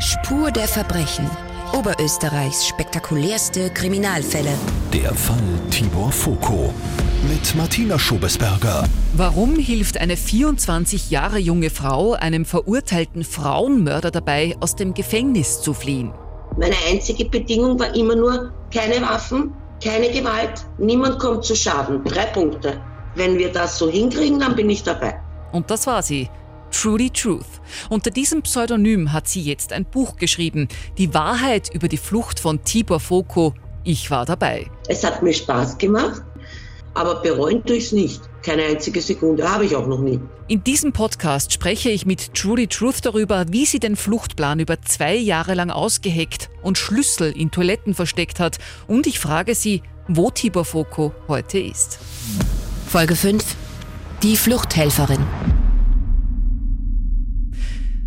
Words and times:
Spur 0.00 0.50
der 0.50 0.66
Verbrechen. 0.66 1.30
Oberösterreichs 1.72 2.66
spektakulärste 2.66 3.70
Kriminalfälle. 3.70 4.50
Der 4.92 5.14
Fall 5.14 5.38
Tibor 5.70 6.10
Foko 6.10 6.74
mit 7.28 7.54
Martina 7.54 7.96
Schobesberger. 7.96 8.84
Warum 9.16 9.56
hilft 9.56 9.98
eine 9.98 10.16
24 10.16 11.10
Jahre 11.10 11.38
junge 11.38 11.70
Frau 11.70 12.14
einem 12.14 12.44
verurteilten 12.44 13.22
Frauenmörder 13.22 14.10
dabei, 14.10 14.56
aus 14.58 14.74
dem 14.74 14.94
Gefängnis 14.94 15.62
zu 15.62 15.72
fliehen? 15.74 16.12
Meine 16.56 16.76
einzige 16.90 17.26
Bedingung 17.26 17.78
war 17.78 17.94
immer 17.94 18.16
nur 18.16 18.52
keine 18.72 19.00
Waffen, 19.00 19.52
keine 19.82 20.10
Gewalt, 20.10 20.66
niemand 20.78 21.20
kommt 21.20 21.44
zu 21.44 21.54
Schaden. 21.54 22.02
Drei 22.04 22.26
Punkte. 22.26 22.80
Wenn 23.14 23.38
wir 23.38 23.52
das 23.52 23.78
so 23.78 23.88
hinkriegen, 23.88 24.40
dann 24.40 24.56
bin 24.56 24.68
ich 24.70 24.82
dabei. 24.82 25.20
Und 25.52 25.70
das 25.70 25.86
war 25.86 26.02
sie. 26.02 26.28
Trudy 26.74 27.10
Truth. 27.10 27.60
Unter 27.88 28.10
diesem 28.10 28.42
Pseudonym 28.42 29.12
hat 29.12 29.28
sie 29.28 29.40
jetzt 29.40 29.72
ein 29.72 29.84
Buch 29.84 30.16
geschrieben. 30.16 30.68
Die 30.98 31.14
Wahrheit 31.14 31.70
über 31.72 31.88
die 31.88 31.96
Flucht 31.96 32.40
von 32.40 32.62
Tibor 32.64 33.00
Foko. 33.00 33.54
Ich 33.84 34.10
war 34.10 34.26
dabei. 34.26 34.66
Es 34.88 35.04
hat 35.04 35.22
mir 35.22 35.32
Spaß 35.32 35.78
gemacht, 35.78 36.22
aber 36.92 37.22
bereuen 37.22 37.64
tue 37.64 37.76
ich 37.76 37.86
es 37.86 37.92
nicht. 37.92 38.22
Keine 38.42 38.64
einzige 38.64 39.00
Sekunde, 39.00 39.50
habe 39.50 39.64
ich 39.64 39.76
auch 39.76 39.86
noch 39.86 40.00
nie. 40.00 40.20
In 40.48 40.62
diesem 40.64 40.92
Podcast 40.92 41.52
spreche 41.52 41.90
ich 41.90 42.06
mit 42.06 42.34
Trudy 42.34 42.66
Truth 42.66 43.06
darüber, 43.06 43.46
wie 43.48 43.64
sie 43.66 43.78
den 43.78 43.96
Fluchtplan 43.96 44.60
über 44.60 44.82
zwei 44.82 45.14
Jahre 45.14 45.54
lang 45.54 45.70
ausgeheckt 45.70 46.50
und 46.60 46.76
Schlüssel 46.76 47.32
in 47.32 47.50
Toiletten 47.50 47.94
versteckt 47.94 48.40
hat. 48.40 48.58
Und 48.86 49.06
ich 49.06 49.18
frage 49.20 49.54
sie, 49.54 49.82
wo 50.08 50.30
Tibor 50.30 50.64
Foko 50.64 51.14
heute 51.28 51.58
ist. 51.60 51.98
Folge 52.86 53.16
5. 53.16 53.42
Die 54.22 54.36
Fluchthelferin. 54.36 55.63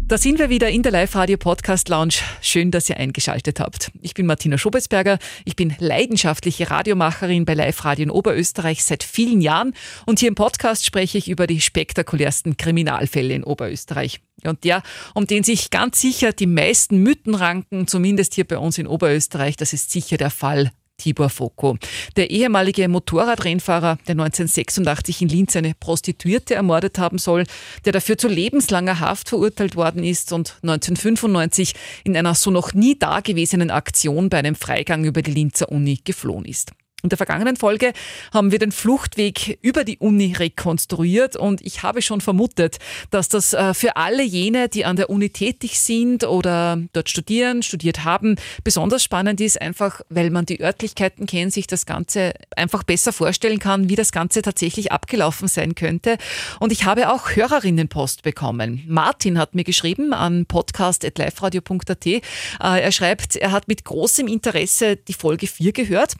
Da 0.09 0.17
sind 0.17 0.39
wir 0.39 0.49
wieder 0.49 0.69
in 0.69 0.83
der 0.83 0.93
Live-Radio-Podcast-Lounge. 0.93 2.13
Schön, 2.39 2.71
dass 2.71 2.87
ihr 2.87 2.95
eingeschaltet 2.95 3.59
habt. 3.59 3.91
Ich 4.01 4.13
bin 4.13 4.25
Martina 4.25 4.57
Schobesberger. 4.57 5.19
Ich 5.43 5.57
bin 5.57 5.75
leidenschaftliche 5.79 6.71
Radiomacherin 6.71 7.43
bei 7.43 7.55
Live-Radio 7.55 8.03
in 8.03 8.11
Oberösterreich 8.11 8.85
seit 8.85 9.03
vielen 9.03 9.41
Jahren. 9.41 9.73
Und 10.05 10.19
hier 10.19 10.29
im 10.29 10.35
Podcast 10.35 10.85
spreche 10.85 11.17
ich 11.17 11.27
über 11.27 11.45
die 11.45 11.59
spektakulärsten 11.59 12.55
Kriminalfälle 12.55 13.33
in 13.33 13.43
Oberösterreich. 13.43 14.21
Und 14.45 14.63
der, 14.63 14.81
um 15.13 15.27
den 15.27 15.43
sich 15.43 15.71
ganz 15.71 15.99
sicher 15.99 16.31
die 16.31 16.47
meisten 16.47 17.03
Mythen 17.03 17.35
ranken, 17.35 17.85
zumindest 17.85 18.35
hier 18.35 18.45
bei 18.45 18.59
uns 18.59 18.77
in 18.77 18.87
Oberösterreich, 18.87 19.57
das 19.57 19.73
ist 19.73 19.91
sicher 19.91 20.15
der 20.15 20.29
Fall 20.29 20.71
Tibor 20.97 21.29
Foko. 21.29 21.77
Der 22.15 22.31
ehemalige 22.31 22.87
Motorradrennfahrer, 22.87 23.97
der 24.07 24.13
1986 24.13 25.21
in 25.21 25.29
Linz 25.29 25.55
eine 25.55 25.73
Prostituierte 25.79 26.55
ermordet 26.55 26.97
haben 26.97 27.17
soll, 27.17 27.45
der 27.85 27.93
dafür 27.93 28.17
zu 28.17 28.27
lebenslanger 28.27 28.99
Haft 28.99 29.29
verurteilt 29.29 29.75
worden 29.75 30.03
ist 30.03 30.33
und 30.33 30.57
1995 30.63 31.73
in 32.03 32.17
einer 32.17 32.35
so 32.35 32.51
noch 32.51 32.73
nie 32.73 32.97
dagewesenen 32.97 33.71
Aktion 33.71 34.29
bei 34.29 34.39
einem 34.39 34.55
Freigang 34.55 35.05
über 35.05 35.21
die 35.21 35.31
Linzer 35.31 35.71
Uni 35.71 35.99
geflohen 36.03 36.45
ist. 36.45 36.71
In 37.03 37.09
der 37.09 37.17
vergangenen 37.17 37.57
Folge 37.57 37.93
haben 38.33 38.51
wir 38.51 38.57
den 38.57 38.71
Fluchtweg 38.71 39.59
über 39.61 39.83
die 39.83 39.99
Uni 39.99 40.33
rekonstruiert 40.33 41.35
und 41.35 41.61
ich 41.61 41.83
habe 41.83 42.01
schon 42.01 42.21
vermutet, 42.21 42.79
dass 43.11 43.29
das 43.29 43.53
äh, 43.53 43.75
für 43.75 43.97
alle 43.97 44.23
jene, 44.23 44.67
die 44.67 44.83
an 44.83 44.95
der 44.95 45.11
Uni 45.11 45.29
tätig 45.29 45.79
sind 45.79 46.23
oder 46.23 46.81
dort 46.93 47.07
studieren, 47.07 47.61
studiert 47.61 48.03
haben, 48.03 48.35
besonders 48.63 49.03
spannend 49.03 49.39
ist, 49.41 49.61
einfach 49.61 50.01
weil 50.09 50.31
man 50.31 50.47
die 50.47 50.59
Örtlichkeiten 50.59 51.27
kennt, 51.27 51.53
sich 51.53 51.67
das 51.67 51.85
Ganze 51.85 52.33
einfach 52.55 52.81
besser 52.81 53.13
vorstellen 53.13 53.59
kann, 53.59 53.89
wie 53.89 53.95
das 53.95 54.11
Ganze 54.11 54.41
tatsächlich 54.41 54.91
abgelaufen 54.91 55.47
sein 55.47 55.75
könnte. 55.75 56.17
Und 56.59 56.71
ich 56.71 56.85
habe 56.85 57.13
auch 57.13 57.35
Hörerinnenpost 57.35 58.23
bekommen. 58.23 58.83
Martin 58.87 59.37
hat 59.37 59.53
mir 59.53 59.63
geschrieben 59.63 60.13
an 60.13 60.47
podcast.liferadio.at. 60.47 62.05
Äh, 62.07 62.19
er 62.59 62.91
schreibt, 62.91 63.35
er 63.35 63.51
hat 63.51 63.67
mit 63.67 63.85
großem 63.85 64.27
Interesse 64.27 64.95
die 64.95 65.13
Folge 65.13 65.45
4 65.45 65.73
gehört 65.73 66.15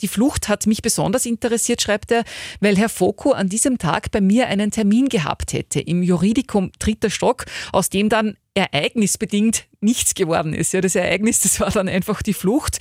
die 0.00 0.08
Flucht 0.08 0.48
hat 0.48 0.66
mich 0.66 0.82
besonders 0.82 1.26
interessiert, 1.26 1.82
schreibt 1.82 2.10
er, 2.10 2.24
weil 2.60 2.76
Herr 2.76 2.88
Foko 2.88 3.32
an 3.32 3.48
diesem 3.48 3.78
Tag 3.78 4.10
bei 4.10 4.20
mir 4.20 4.48
einen 4.48 4.70
Termin 4.70 5.08
gehabt 5.08 5.52
hätte 5.52 5.80
im 5.80 6.02
Juridikum 6.02 6.70
dritter 6.78 7.10
Stock, 7.10 7.44
aus 7.72 7.90
dem 7.90 8.08
dann 8.08 8.36
ereignisbedingt 8.54 9.66
nichts 9.80 10.14
geworden 10.14 10.54
ist. 10.54 10.72
Ja, 10.72 10.80
das 10.80 10.94
Ereignis, 10.94 11.40
das 11.40 11.60
war 11.60 11.70
dann 11.70 11.88
einfach 11.88 12.22
die 12.22 12.34
Flucht. 12.34 12.78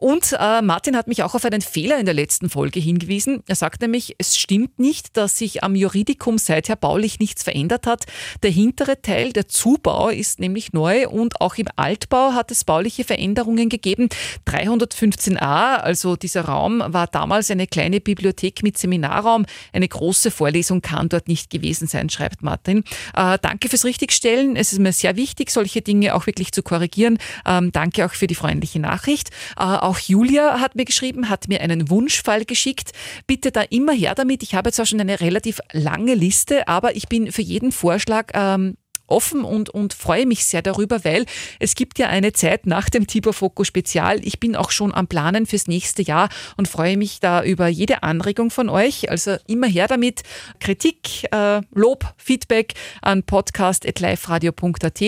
Und 0.00 0.34
äh, 0.38 0.62
Martin 0.62 0.96
hat 0.96 1.08
mich 1.08 1.22
auch 1.22 1.34
auf 1.34 1.44
einen 1.44 1.60
Fehler 1.60 1.98
in 1.98 2.06
der 2.06 2.14
letzten 2.14 2.48
Folge 2.48 2.80
hingewiesen. 2.80 3.42
Er 3.46 3.54
sagt 3.54 3.82
nämlich, 3.82 4.14
es 4.16 4.38
stimmt 4.38 4.78
nicht, 4.78 5.18
dass 5.18 5.36
sich 5.36 5.62
am 5.62 5.74
Juridikum 5.74 6.38
seither 6.38 6.74
baulich 6.74 7.18
nichts 7.18 7.42
verändert 7.42 7.86
hat. 7.86 8.06
Der 8.42 8.50
hintere 8.50 9.02
Teil, 9.02 9.34
der 9.34 9.46
Zubau, 9.48 10.08
ist 10.08 10.40
nämlich 10.40 10.72
neu 10.72 11.06
und 11.06 11.42
auch 11.42 11.56
im 11.56 11.66
Altbau 11.76 12.32
hat 12.32 12.50
es 12.50 12.64
bauliche 12.64 13.04
Veränderungen 13.04 13.68
gegeben. 13.68 14.08
315a, 14.46 15.76
also 15.76 16.16
dieser 16.16 16.46
Raum, 16.46 16.82
war 16.86 17.06
damals 17.06 17.50
eine 17.50 17.66
kleine 17.66 18.00
Bibliothek 18.00 18.62
mit 18.62 18.78
Seminarraum. 18.78 19.44
Eine 19.74 19.86
große 19.86 20.30
Vorlesung 20.30 20.80
kann 20.80 21.10
dort 21.10 21.28
nicht 21.28 21.50
gewesen 21.50 21.86
sein, 21.86 22.08
schreibt 22.08 22.42
Martin. 22.42 22.84
Äh, 23.14 23.38
danke 23.42 23.68
fürs 23.68 23.84
Richtigstellen. 23.84 24.56
Es 24.56 24.72
ist 24.72 24.78
mir 24.78 24.94
sehr 24.94 25.16
wichtig, 25.16 25.50
solche 25.50 25.82
Dinge 25.82 26.14
auch 26.14 26.26
wirklich 26.26 26.52
zu 26.52 26.62
korrigieren. 26.62 27.18
Ähm, 27.44 27.70
danke 27.70 28.06
auch 28.06 28.12
für 28.14 28.26
die 28.26 28.34
freundliche 28.34 28.80
Nachricht. 28.80 29.28
Äh, 29.58 29.89
auch 29.90 29.98
Julia 29.98 30.60
hat 30.60 30.76
mir 30.76 30.84
geschrieben, 30.84 31.28
hat 31.28 31.48
mir 31.48 31.60
einen 31.60 31.90
Wunschfall 31.90 32.44
geschickt. 32.44 32.92
Bitte 33.26 33.50
da 33.50 33.62
immer 33.62 33.92
her 33.92 34.14
damit. 34.14 34.44
Ich 34.44 34.54
habe 34.54 34.70
zwar 34.70 34.86
schon 34.86 35.00
eine 35.00 35.20
relativ 35.20 35.60
lange 35.72 36.14
Liste, 36.14 36.68
aber 36.68 36.94
ich 36.94 37.08
bin 37.08 37.32
für 37.32 37.42
jeden 37.42 37.72
Vorschlag 37.72 38.28
ähm, 38.32 38.76
offen 39.10 39.44
und, 39.44 39.70
und 39.70 39.94
freue 39.94 40.26
mich 40.26 40.44
sehr 40.44 40.62
darüber, 40.62 41.04
weil 41.04 41.26
es 41.58 41.74
gibt 41.74 41.98
ja 41.98 42.08
eine 42.08 42.32
Zeit 42.32 42.66
nach 42.66 42.88
dem 42.88 43.06
Tibor 43.06 43.32
Foco 43.32 43.64
Spezial. 43.64 44.24
Ich 44.24 44.40
bin 44.40 44.56
auch 44.56 44.70
schon 44.70 44.94
am 44.94 45.06
Planen 45.06 45.46
fürs 45.46 45.66
nächste 45.66 46.02
Jahr 46.02 46.28
und 46.56 46.68
freue 46.68 46.96
mich 46.96 47.20
da 47.20 47.42
über 47.42 47.68
jede 47.68 48.02
Anregung 48.02 48.50
von 48.50 48.68
euch. 48.68 49.10
Also 49.10 49.36
immer 49.46 49.66
her 49.66 49.88
damit. 49.88 50.22
Kritik, 50.60 51.32
äh, 51.32 51.60
Lob, 51.74 52.14
Feedback 52.16 52.74
an 53.02 53.22
podcast.liferadio.at 53.22 55.00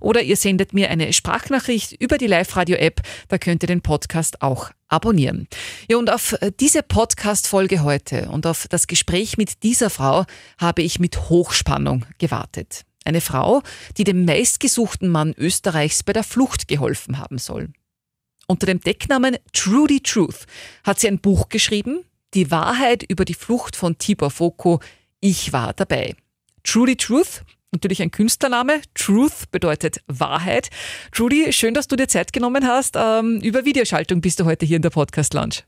oder 0.00 0.22
ihr 0.22 0.36
sendet 0.36 0.72
mir 0.72 0.90
eine 0.90 1.12
Sprachnachricht 1.12 1.92
über 1.92 2.18
die 2.18 2.26
Live-Radio-App. 2.26 3.00
Da 3.28 3.38
könnt 3.38 3.62
ihr 3.62 3.68
den 3.68 3.82
Podcast 3.82 4.42
auch 4.42 4.70
abonnieren. 4.88 5.48
Ja, 5.88 5.96
und 5.96 6.10
auf 6.10 6.36
diese 6.58 6.82
Podcast-Folge 6.82 7.82
heute 7.82 8.28
und 8.30 8.46
auf 8.46 8.66
das 8.68 8.86
Gespräch 8.86 9.36
mit 9.36 9.62
dieser 9.62 9.90
Frau 9.90 10.24
habe 10.58 10.82
ich 10.82 10.98
mit 10.98 11.28
Hochspannung 11.28 12.04
gewartet. 12.18 12.84
Eine 13.04 13.20
Frau, 13.20 13.62
die 13.96 14.04
dem 14.04 14.24
meistgesuchten 14.24 15.08
Mann 15.08 15.34
Österreichs 15.36 16.02
bei 16.02 16.12
der 16.12 16.24
Flucht 16.24 16.68
geholfen 16.68 17.18
haben 17.18 17.38
soll. 17.38 17.70
Unter 18.46 18.66
dem 18.66 18.80
Decknamen 18.80 19.36
Trudy 19.52 20.00
Truth 20.00 20.46
hat 20.84 20.98
sie 20.98 21.08
ein 21.08 21.20
Buch 21.20 21.48
geschrieben, 21.48 22.04
Die 22.34 22.50
Wahrheit 22.50 23.02
über 23.02 23.24
die 23.24 23.34
Flucht 23.34 23.74
von 23.74 23.98
Tibor 23.98 24.30
Foko. 24.30 24.80
Ich 25.20 25.52
war 25.52 25.72
dabei. 25.72 26.14
Trudy 26.62 26.96
Truth, 26.96 27.42
natürlich 27.72 28.02
ein 28.02 28.10
Künstlername. 28.10 28.82
Truth 28.94 29.50
bedeutet 29.50 30.00
Wahrheit. 30.06 30.70
Trudy, 31.12 31.52
schön, 31.52 31.74
dass 31.74 31.88
du 31.88 31.96
dir 31.96 32.08
Zeit 32.08 32.32
genommen 32.32 32.66
hast. 32.66 32.94
Ähm, 32.96 33.40
über 33.40 33.64
Videoschaltung 33.64 34.20
bist 34.20 34.38
du 34.38 34.44
heute 34.44 34.66
hier 34.66 34.76
in 34.76 34.82
der 34.82 34.90
Podcast 34.90 35.34
Lounge. 35.34 35.62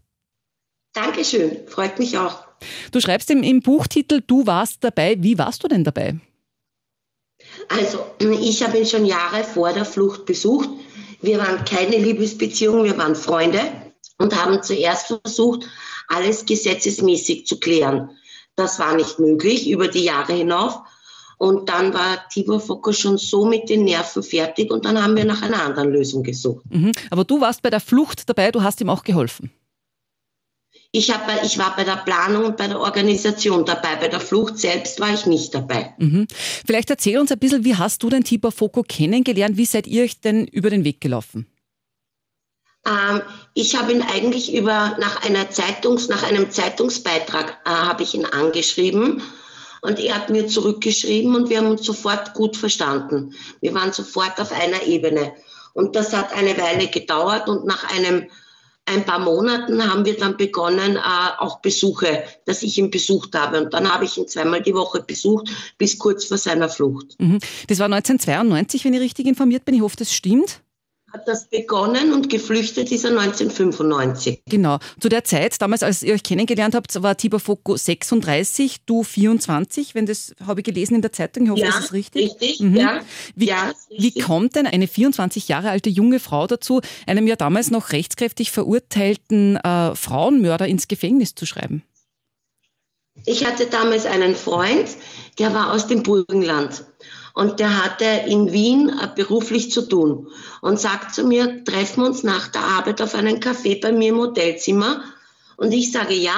Dankeschön, 0.93 1.66
freut 1.69 1.99
mich 1.99 2.19
auch. 2.19 2.44
Du 2.91 3.00
schreibst 3.00 3.31
im, 3.31 3.43
im 3.43 3.60
Buchtitel, 3.60 4.22
du 4.26 4.47
warst 4.47 4.84
dabei. 4.84 5.16
Wie 5.19 5.38
warst 5.38 5.64
du 5.64 5.69
denn 5.69 5.84
dabei? 5.84 6.20
Also, 7.72 8.05
ich 8.19 8.62
habe 8.62 8.78
ihn 8.78 8.87
schon 8.87 9.06
Jahre 9.06 9.44
vor 9.44 9.72
der 9.72 9.84
Flucht 9.84 10.27
besucht. 10.27 10.69
Wir 11.22 11.38
waren 11.38 11.65
keine 11.65 11.97
Liebesbeziehung, 11.97 12.84
wir 12.84 12.99
waren 12.99 13.15
Freunde 13.15 13.60
und 14.19 14.37
haben 14.37 14.62
zuerst 14.62 15.06
versucht, 15.06 15.66
alles 16.09 16.44
gesetzesmäßig 16.44 17.47
zu 17.47 17.59
klären. 17.59 18.11
Das 18.56 18.78
war 18.78 18.94
nicht 18.94 19.19
möglich 19.19 19.71
über 19.71 19.88
die 19.88 20.05
Jahre 20.05 20.34
hinauf. 20.34 20.81
Und 21.38 21.69
dann 21.69 21.93
war 21.94 22.28
Tibor 22.28 22.61
Foko 22.61 22.93
schon 22.93 23.19
so 23.19 23.44
mit 23.44 23.69
den 23.69 23.84
Nerven 23.84 24.22
fertig 24.22 24.71
und 24.71 24.84
dann 24.84 25.03
haben 25.03 25.16
wir 25.16 25.25
nach 25.25 25.43
einer 25.43 25.62
anderen 25.62 25.91
Lösung 25.91 26.23
gesucht. 26.23 26.64
Mhm. 26.70 26.93
Aber 27.11 27.25
du 27.25 27.41
warst 27.41 27.62
bei 27.62 27.70
der 27.70 27.81
Flucht 27.81 28.29
dabei, 28.29 28.52
du 28.52 28.62
hast 28.62 28.81
ihm 28.81 28.88
auch 28.88 29.02
geholfen. 29.02 29.50
Ich, 30.94 31.11
hab, 31.11 31.27
ich 31.43 31.56
war 31.56 31.75
bei 31.75 31.85
der 31.85 31.97
Planung 31.97 32.44
und 32.44 32.59
bei 32.59 32.69
der 32.69 32.79
Organisation 32.79 33.65
dabei. 33.65 33.97
Bei 33.97 34.09
der 34.09 34.21
Flucht 34.21 34.59
selbst 34.59 35.00
war 35.00 35.12
ich 35.12 35.25
nicht 35.25 35.55
dabei. 35.55 35.94
Mhm. 35.97 36.27
Vielleicht 36.67 36.91
erzähl 36.91 37.19
uns 37.19 37.33
ein 37.33 37.39
bisschen, 37.39 37.65
wie 37.65 37.77
hast 37.77 38.03
du 38.03 38.11
den 38.11 38.25
Tibor 38.25 38.53
Foko 38.53 38.83
kennengelernt? 38.83 39.56
Wie 39.56 39.65
seid 39.65 39.87
ihr 39.87 40.05
euch 40.05 40.21
denn 40.21 40.47
über 40.47 40.69
den 40.69 40.85
Weg 40.85 41.00
gelaufen? 41.00 41.47
Ähm, 42.87 43.23
ich 43.55 43.75
habe 43.75 43.93
ihn 43.93 44.03
eigentlich 44.03 44.55
über, 44.55 44.97
nach, 45.00 45.25
einer 45.25 45.50
Zeitungs, 45.50 46.09
nach 46.09 46.25
einem 46.25 46.50
Zeitungsbeitrag 46.50 47.59
äh, 47.65 47.71
habe 47.71 48.03
ich 48.03 48.15
ihn 48.15 48.27
angeschrieben 48.27 49.23
und 49.81 49.99
er 49.99 50.17
hat 50.17 50.29
mir 50.29 50.47
zurückgeschrieben 50.47 51.35
und 51.35 51.49
wir 51.49 51.59
haben 51.59 51.69
uns 51.69 51.87
sofort 51.87 52.35
gut 52.35 52.56
verstanden. 52.56 53.35
Wir 53.61 53.73
waren 53.73 53.93
sofort 53.93 54.39
auf 54.41 54.53
einer 54.53 54.83
Ebene. 54.83 55.33
Und 55.75 55.97
das 55.97 56.12
hat 56.12 56.35
eine 56.35 56.56
Weile 56.59 56.89
gedauert 56.89 57.49
und 57.49 57.65
nach 57.65 57.91
einem 57.97 58.29
ein 58.84 59.05
paar 59.05 59.20
Monaten 59.20 59.82
haben 59.88 60.05
wir 60.05 60.17
dann 60.17 60.37
begonnen, 60.37 60.96
äh, 60.96 61.00
auch 61.38 61.61
Besuche, 61.61 62.25
dass 62.46 62.62
ich 62.62 62.79
ihn 62.79 62.90
besucht 62.90 63.34
habe. 63.34 63.62
Und 63.62 63.73
dann 63.73 63.93
habe 63.93 64.05
ich 64.05 64.17
ihn 64.17 64.26
zweimal 64.26 64.62
die 64.62 64.75
Woche 64.75 65.02
besucht, 65.02 65.49
bis 65.79 65.99
kurz 65.99 66.25
vor 66.25 66.38
seiner 66.38 66.69
Flucht. 66.69 67.14
Mhm. 67.19 67.38
Das 67.69 67.79
war 67.79 67.87
1992, 67.87 68.84
wenn 68.84 68.94
ich 68.94 69.00
richtig 69.00 69.26
informiert 69.26 69.64
bin. 69.64 69.75
Ich 69.75 69.82
hoffe, 69.82 69.96
das 69.96 70.12
stimmt 70.12 70.62
hat 71.12 71.29
das 71.29 71.49
begonnen 71.49 72.12
und 72.12 72.31
geflüchtet 72.31 72.91
ist 72.91 73.05
er 73.05 73.11
1995. 73.11 74.43
Genau. 74.47 74.79
Zu 74.99 75.09
der 75.09 75.25
Zeit, 75.25 75.61
damals, 75.61 75.82
als 75.82 76.03
ihr 76.03 76.14
euch 76.14 76.23
kennengelernt 76.23 76.75
habt, 76.75 77.03
war 77.03 77.17
Tibor 77.17 77.41
Foko 77.41 77.76
36, 77.76 78.85
du 78.87 79.03
24, 79.03 79.94
wenn 79.94 80.06
das 80.06 80.35
habe 80.47 80.61
ich 80.61 80.64
gelesen 80.64 80.94
in 80.97 81.03
der 81.03 81.12
Zeitung. 81.12 81.44
Ich 81.44 81.50
hoffe, 81.50 81.61
ja, 81.61 81.67
das 81.67 81.85
ist 81.85 81.93
richtig. 81.93 82.32
Richtig, 82.32 82.61
mhm. 82.61 82.76
ja. 82.76 83.00
Wie, 83.35 83.47
ja 83.47 83.73
richtig. 83.91 84.14
wie 84.17 84.20
kommt 84.20 84.56
denn 84.56 84.67
eine 84.67 84.88
24 84.88 85.49
Jahre 85.49 85.70
alte 85.70 85.91
junge 85.91 86.19
Frau 86.19 86.47
dazu, 86.47 86.81
einem 87.06 87.26
ja 87.26 87.37
damals 87.37 87.70
noch 87.70 87.93
rechtskräftig 87.93 88.50
verurteilten 88.50 89.56
äh, 89.56 89.94
Frauenmörder 89.94 90.67
ins 90.67 90.88
Gefängnis 90.88 91.35
zu 91.35 91.44
schreiben? 91.44 91.82
Ich 93.26 93.44
hatte 93.44 93.67
damals 93.67 94.06
einen 94.06 94.35
Freund, 94.35 94.88
der 95.38 95.53
war 95.53 95.73
aus 95.73 95.87
dem 95.87 96.03
Burgenland 96.03 96.85
und 97.34 97.61
der 97.61 97.84
hatte 97.84 98.05
in 98.26 98.52
Wien 98.52 98.90
äh, 98.90 99.08
beruflich 99.14 99.70
zu 99.70 99.82
tun 99.82 100.29
und 100.61 100.79
sagt 100.79 101.14
zu 101.14 101.25
mir, 101.25 101.64
treffen 101.64 102.02
wir 102.02 102.08
uns 102.08 102.23
nach 102.23 102.49
der 102.49 102.62
Arbeit 102.62 103.00
auf 103.00 103.14
einen 103.14 103.40
Café 103.40 103.81
bei 103.81 103.93
mir 103.93 104.11
im 104.11 104.19
Hotelzimmer. 104.19 105.02
Und 105.56 105.73
ich 105.73 105.93
sage 105.93 106.14
ja, 106.14 106.34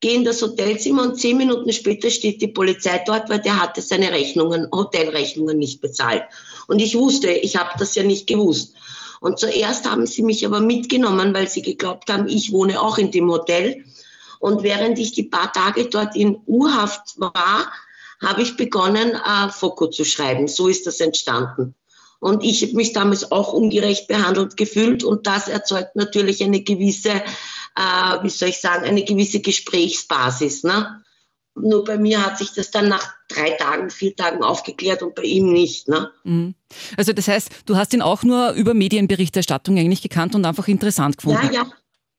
gehe 0.00 0.14
in 0.14 0.24
das 0.24 0.42
Hotelzimmer 0.42 1.02
und 1.02 1.20
zehn 1.20 1.36
Minuten 1.36 1.72
später 1.72 2.10
steht 2.10 2.42
die 2.42 2.48
Polizei 2.48 3.02
dort, 3.06 3.30
weil 3.30 3.40
der 3.40 3.60
hatte 3.60 3.80
seine 3.80 4.10
Rechnungen, 4.10 4.68
Hotelrechnungen 4.72 5.58
nicht 5.58 5.80
bezahlt. 5.80 6.24
Und 6.66 6.80
ich 6.80 6.96
wusste, 6.96 7.30
ich 7.30 7.56
habe 7.56 7.70
das 7.78 7.94
ja 7.94 8.02
nicht 8.02 8.26
gewusst. 8.26 8.74
Und 9.20 9.38
zuerst 9.38 9.88
haben 9.88 10.06
sie 10.06 10.22
mich 10.22 10.44
aber 10.44 10.60
mitgenommen, 10.60 11.32
weil 11.32 11.48
sie 11.48 11.62
geglaubt 11.62 12.10
haben, 12.10 12.26
ich 12.26 12.50
wohne 12.50 12.80
auch 12.80 12.98
in 12.98 13.12
dem 13.12 13.30
Hotel. 13.30 13.84
Und 14.40 14.64
während 14.64 14.98
ich 14.98 15.12
die 15.12 15.22
paar 15.22 15.52
Tage 15.52 15.84
dort 15.84 16.16
in 16.16 16.40
Urhaft 16.46 17.20
war, 17.20 17.70
habe 18.22 18.42
ich 18.42 18.56
begonnen, 18.56 19.12
äh, 19.14 19.48
Foko 19.50 19.88
zu 19.88 20.04
schreiben. 20.04 20.48
So 20.48 20.68
ist 20.68 20.86
das 20.86 21.00
entstanden. 21.00 21.74
Und 22.20 22.44
ich 22.44 22.62
habe 22.62 22.74
mich 22.74 22.92
damals 22.92 23.32
auch 23.32 23.52
ungerecht 23.52 24.06
behandelt 24.06 24.56
gefühlt 24.56 25.02
und 25.02 25.26
das 25.26 25.48
erzeugt 25.48 25.96
natürlich 25.96 26.42
eine 26.44 26.62
gewisse, 26.62 27.10
äh, 27.10 28.22
wie 28.22 28.30
soll 28.30 28.50
ich 28.50 28.60
sagen, 28.60 28.84
eine 28.84 29.04
gewisse 29.04 29.40
Gesprächsbasis. 29.40 30.62
Ne? 30.62 31.02
Nur 31.56 31.82
bei 31.82 31.98
mir 31.98 32.24
hat 32.24 32.38
sich 32.38 32.52
das 32.52 32.70
dann 32.70 32.88
nach 32.88 33.12
drei 33.26 33.50
Tagen, 33.50 33.90
vier 33.90 34.14
Tagen 34.14 34.44
aufgeklärt 34.44 35.02
und 35.02 35.16
bei 35.16 35.24
ihm 35.24 35.52
nicht. 35.52 35.88
Ne? 35.88 36.12
Mhm. 36.22 36.54
Also 36.96 37.12
das 37.12 37.26
heißt, 37.26 37.50
du 37.66 37.76
hast 37.76 37.92
ihn 37.92 38.02
auch 38.02 38.22
nur 38.22 38.52
über 38.52 38.72
Medienberichterstattung 38.72 39.76
eigentlich 39.76 40.02
gekannt 40.02 40.36
und 40.36 40.44
einfach 40.44 40.68
interessant 40.68 41.16
gefunden. 41.18 41.50
Ja, 41.52 41.64
ja. 41.64 41.72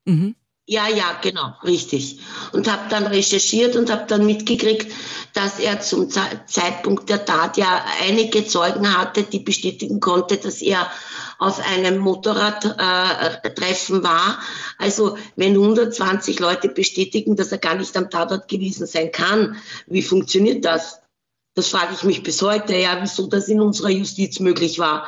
Mhm. 0.03 0.35
Ja, 0.65 0.87
ja, 0.87 1.19
genau, 1.21 1.53
richtig. 1.65 2.21
Und 2.53 2.71
habe 2.71 2.83
dann 2.89 3.05
recherchiert 3.05 3.75
und 3.75 3.91
habe 3.91 4.05
dann 4.07 4.25
mitgekriegt, 4.25 4.93
dass 5.33 5.59
er 5.59 5.81
zum 5.81 6.09
Zeitpunkt 6.09 7.09
der 7.09 7.25
Tat 7.25 7.57
ja 7.57 7.83
einige 8.01 8.47
Zeugen 8.47 8.97
hatte, 8.97 9.23
die 9.23 9.39
bestätigen 9.39 9.99
konnte, 9.99 10.37
dass 10.37 10.61
er 10.61 10.89
auf 11.37 11.59
einem 11.59 11.97
Motorradtreffen 11.97 13.99
äh, 13.99 14.03
war. 14.03 14.39
Also 14.77 15.17
wenn 15.35 15.51
120 15.51 16.39
Leute 16.39 16.69
bestätigen, 16.69 17.35
dass 17.35 17.51
er 17.51 17.57
gar 17.57 17.75
nicht 17.75 17.97
am 17.97 18.09
Tatort 18.09 18.47
gewesen 18.47 18.87
sein 18.87 19.11
kann, 19.11 19.57
wie 19.87 20.01
funktioniert 20.01 20.63
das? 20.63 21.01
Das 21.55 21.67
frage 21.67 21.93
ich 21.93 22.03
mich 22.03 22.23
bis 22.23 22.41
heute, 22.41 22.73
ja, 22.77 22.99
wieso 23.01 23.27
das 23.27 23.49
in 23.49 23.59
unserer 23.59 23.89
Justiz 23.89 24.39
möglich 24.39 24.79
war. 24.79 25.07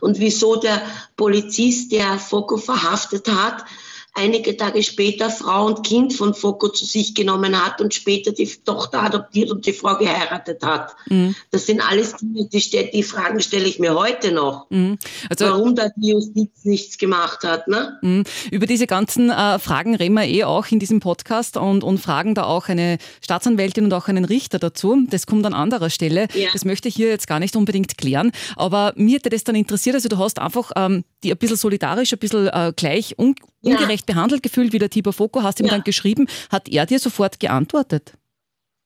Und 0.00 0.18
wieso 0.18 0.56
der 0.56 0.80
Polizist, 1.14 1.92
der 1.92 2.18
Foko 2.18 2.56
verhaftet 2.56 3.28
hat, 3.28 3.66
einige 4.14 4.56
Tage 4.56 4.82
später 4.82 5.28
Frau 5.28 5.66
und 5.66 5.84
Kind 5.84 6.14
von 6.14 6.34
Foko 6.34 6.68
zu 6.68 6.84
sich 6.84 7.14
genommen 7.14 7.60
hat 7.60 7.80
und 7.80 7.92
später 7.92 8.30
die 8.32 8.46
Tochter 8.46 9.02
adoptiert 9.02 9.50
und 9.50 9.66
die 9.66 9.72
Frau 9.72 9.96
geheiratet 9.96 10.64
hat. 10.64 10.94
Mhm. 11.08 11.34
Das 11.50 11.66
sind 11.66 11.80
alles 11.80 12.14
Dinge, 12.16 12.46
die, 12.46 12.90
die 12.92 13.02
Fragen 13.02 13.40
stelle 13.40 13.66
ich 13.66 13.80
mir 13.80 13.94
heute 13.94 14.32
noch. 14.32 14.66
Mhm. 14.70 14.98
Also, 15.28 15.46
Warum 15.46 15.74
da 15.74 15.88
die 15.96 16.10
Justiz 16.10 16.64
nichts 16.64 16.96
gemacht 16.96 17.42
hat. 17.42 17.66
Ne? 17.66 17.98
Mhm. 18.02 18.24
Über 18.52 18.66
diese 18.66 18.86
ganzen 18.86 19.30
äh, 19.30 19.58
Fragen 19.58 19.96
reden 19.96 20.14
wir 20.14 20.24
eh 20.24 20.44
auch 20.44 20.66
in 20.68 20.78
diesem 20.78 21.00
Podcast 21.00 21.56
und, 21.56 21.82
und 21.82 21.98
fragen 21.98 22.36
da 22.36 22.44
auch 22.44 22.68
eine 22.68 22.98
Staatsanwältin 23.20 23.84
und 23.84 23.92
auch 23.92 24.06
einen 24.06 24.24
Richter 24.24 24.60
dazu. 24.60 25.04
Das 25.10 25.26
kommt 25.26 25.44
an 25.44 25.54
anderer 25.54 25.90
Stelle. 25.90 26.28
Ja. 26.34 26.50
Das 26.52 26.64
möchte 26.64 26.88
ich 26.88 26.94
hier 26.94 27.08
jetzt 27.08 27.26
gar 27.26 27.40
nicht 27.40 27.56
unbedingt 27.56 27.98
klären. 27.98 28.30
Aber 28.54 28.92
mir 28.94 29.16
hätte 29.16 29.30
das 29.30 29.42
dann 29.42 29.56
interessiert, 29.56 29.96
also 29.96 30.08
du 30.08 30.18
hast 30.18 30.38
einfach 30.38 30.70
ähm, 30.76 31.04
die 31.24 31.32
ein 31.32 31.38
bisschen 31.38 31.56
solidarisch, 31.56 32.12
ein 32.12 32.18
bisschen 32.20 32.46
äh, 32.46 32.72
gleich 32.76 33.18
un 33.18 33.34
ungerecht 33.64 34.03
ja. 34.08 34.14
behandelt 34.14 34.42
gefühlt 34.42 34.72
wie 34.72 34.78
der 34.78 34.90
Tibor 34.90 35.12
Foko, 35.12 35.42
hast 35.42 35.60
ihm 35.60 35.66
ja. 35.66 35.72
dann 35.72 35.84
geschrieben. 35.84 36.28
Hat 36.50 36.68
er 36.68 36.86
dir 36.86 36.98
sofort 36.98 37.40
geantwortet? 37.40 38.12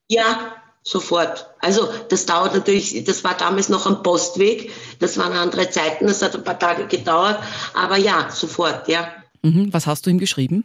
Ja, 0.09 0.55
sofort. 0.83 1.47
Also 1.61 1.89
das 2.09 2.27
dauert 2.27 2.55
natürlich, 2.55 3.05
das 3.05 3.25
war 3.25 3.37
damals 3.37 3.69
noch 3.69 3.87
am 3.87 4.03
Postweg, 4.03 4.73
das 5.01 5.19
waren 5.19 5.33
andere 5.33 5.71
Zeiten, 5.71 6.07
das 6.07 6.23
hat 6.23 6.35
ein 6.35 6.45
paar 6.45 6.59
Tage 6.59 6.87
gedauert, 6.87 7.39
aber 7.75 7.97
ja, 7.97 8.31
sofort, 8.31 8.89
ja. 8.89 9.13
Mhm. 9.43 9.73
Was 9.73 9.87
hast 9.87 10.07
du 10.07 10.11
ihm 10.11 10.19
geschrieben? 10.19 10.65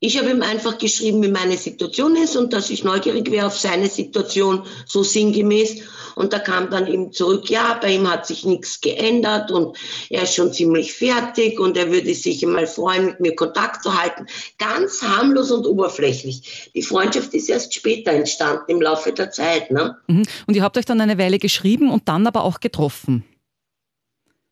Ich 0.00 0.16
habe 0.16 0.30
ihm 0.30 0.42
einfach 0.42 0.78
geschrieben, 0.78 1.22
wie 1.22 1.28
meine 1.28 1.56
Situation 1.56 2.14
ist 2.14 2.36
und 2.36 2.52
dass 2.52 2.70
ich 2.70 2.84
neugierig 2.84 3.30
wäre 3.32 3.48
auf 3.48 3.58
seine 3.58 3.88
Situation, 3.88 4.62
so 4.86 5.02
sinngemäß. 5.02 5.82
Und 6.18 6.32
da 6.32 6.40
kam 6.40 6.68
dann 6.68 6.88
eben 6.88 7.12
zurück, 7.12 7.48
ja, 7.48 7.78
bei 7.80 7.94
ihm 7.94 8.10
hat 8.10 8.26
sich 8.26 8.44
nichts 8.44 8.80
geändert 8.80 9.52
und 9.52 9.76
er 10.10 10.24
ist 10.24 10.34
schon 10.34 10.52
ziemlich 10.52 10.92
fertig 10.92 11.60
und 11.60 11.76
er 11.76 11.92
würde 11.92 12.12
sich 12.12 12.44
mal 12.44 12.66
freuen, 12.66 13.06
mit 13.06 13.20
mir 13.20 13.36
Kontakt 13.36 13.84
zu 13.84 13.96
halten. 13.96 14.26
Ganz 14.58 15.00
harmlos 15.00 15.52
und 15.52 15.64
oberflächlich. 15.64 16.70
Die 16.74 16.82
Freundschaft 16.82 17.32
ist 17.34 17.48
erst 17.48 17.72
später 17.72 18.10
entstanden, 18.10 18.64
im 18.66 18.82
Laufe 18.82 19.12
der 19.12 19.30
Zeit. 19.30 19.70
Ne? 19.70 19.96
Mhm. 20.08 20.24
Und 20.46 20.56
ihr 20.56 20.64
habt 20.64 20.76
euch 20.76 20.84
dann 20.84 21.00
eine 21.00 21.18
Weile 21.18 21.38
geschrieben 21.38 21.90
und 21.90 22.08
dann 22.08 22.26
aber 22.26 22.42
auch 22.42 22.58
getroffen 22.58 23.24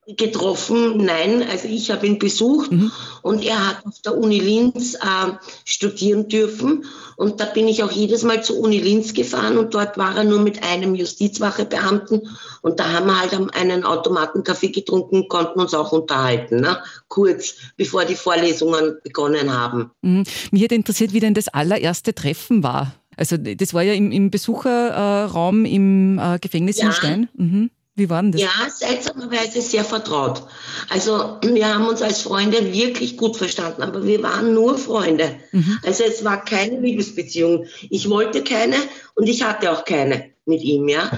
getroffen, 0.06 1.04
nein, 1.04 1.42
also 1.50 1.66
ich 1.66 1.90
habe 1.90 2.06
ihn 2.06 2.20
besucht 2.20 2.70
mhm. 2.70 2.92
und 3.22 3.44
er 3.44 3.68
hat 3.68 3.84
auf 3.84 4.00
der 4.04 4.16
Uni 4.16 4.38
Linz 4.38 4.94
äh, 4.94 5.32
studieren 5.64 6.28
dürfen 6.28 6.84
und 7.16 7.40
da 7.40 7.46
bin 7.46 7.66
ich 7.66 7.82
auch 7.82 7.90
jedes 7.90 8.22
Mal 8.22 8.44
zur 8.44 8.58
Uni 8.58 8.78
Linz 8.78 9.14
gefahren 9.14 9.58
und 9.58 9.74
dort 9.74 9.98
war 9.98 10.16
er 10.16 10.22
nur 10.22 10.38
mit 10.38 10.62
einem 10.62 10.94
Justizwachebeamten 10.94 12.28
und 12.62 12.78
da 12.78 12.92
haben 12.92 13.06
wir 13.06 13.20
halt 13.20 13.32
einen 13.56 13.82
Automatenkaffee 13.82 14.68
getrunken, 14.68 15.26
konnten 15.28 15.58
uns 15.58 15.74
auch 15.74 15.90
unterhalten, 15.90 16.60
ne? 16.60 16.78
kurz 17.08 17.54
bevor 17.76 18.04
die 18.04 18.14
Vorlesungen 18.14 18.98
begonnen 19.02 19.52
haben. 19.52 19.90
Mhm. 20.02 20.22
Mich 20.52 20.62
hätte 20.62 20.76
interessiert, 20.76 21.14
wie 21.14 21.20
denn 21.20 21.34
das 21.34 21.48
allererste 21.48 22.14
Treffen 22.14 22.62
war. 22.62 22.94
Also 23.16 23.36
das 23.38 23.74
war 23.74 23.82
ja 23.82 23.94
im, 23.94 24.12
im 24.12 24.30
Besucherraum 24.30 25.64
im 25.64 26.18
äh, 26.18 26.38
Gefängnis 26.38 26.78
ja. 26.78 26.86
in 26.86 26.92
Stein. 26.92 27.28
Mhm. 27.34 27.70
Wie 27.96 28.10
war 28.10 28.20
denn 28.20 28.32
das? 28.32 28.42
Ja, 28.42 28.50
seltsamerweise 28.68 29.62
sehr 29.62 29.84
vertraut. 29.84 30.42
Also 30.90 31.38
wir 31.42 31.74
haben 31.74 31.88
uns 31.88 32.02
als 32.02 32.20
Freunde 32.20 32.72
wirklich 32.74 33.16
gut 33.16 33.38
verstanden, 33.38 33.82
aber 33.82 34.04
wir 34.04 34.22
waren 34.22 34.52
nur 34.52 34.76
Freunde. 34.76 35.36
Mhm. 35.52 35.78
Also 35.82 36.04
es 36.04 36.22
war 36.22 36.44
keine 36.44 36.78
Liebesbeziehung. 36.78 37.66
Ich 37.88 38.10
wollte 38.10 38.44
keine 38.44 38.76
und 39.14 39.26
ich 39.28 39.42
hatte 39.42 39.72
auch 39.72 39.86
keine 39.86 40.30
mit 40.44 40.60
ihm, 40.62 40.88
ja. 40.88 41.10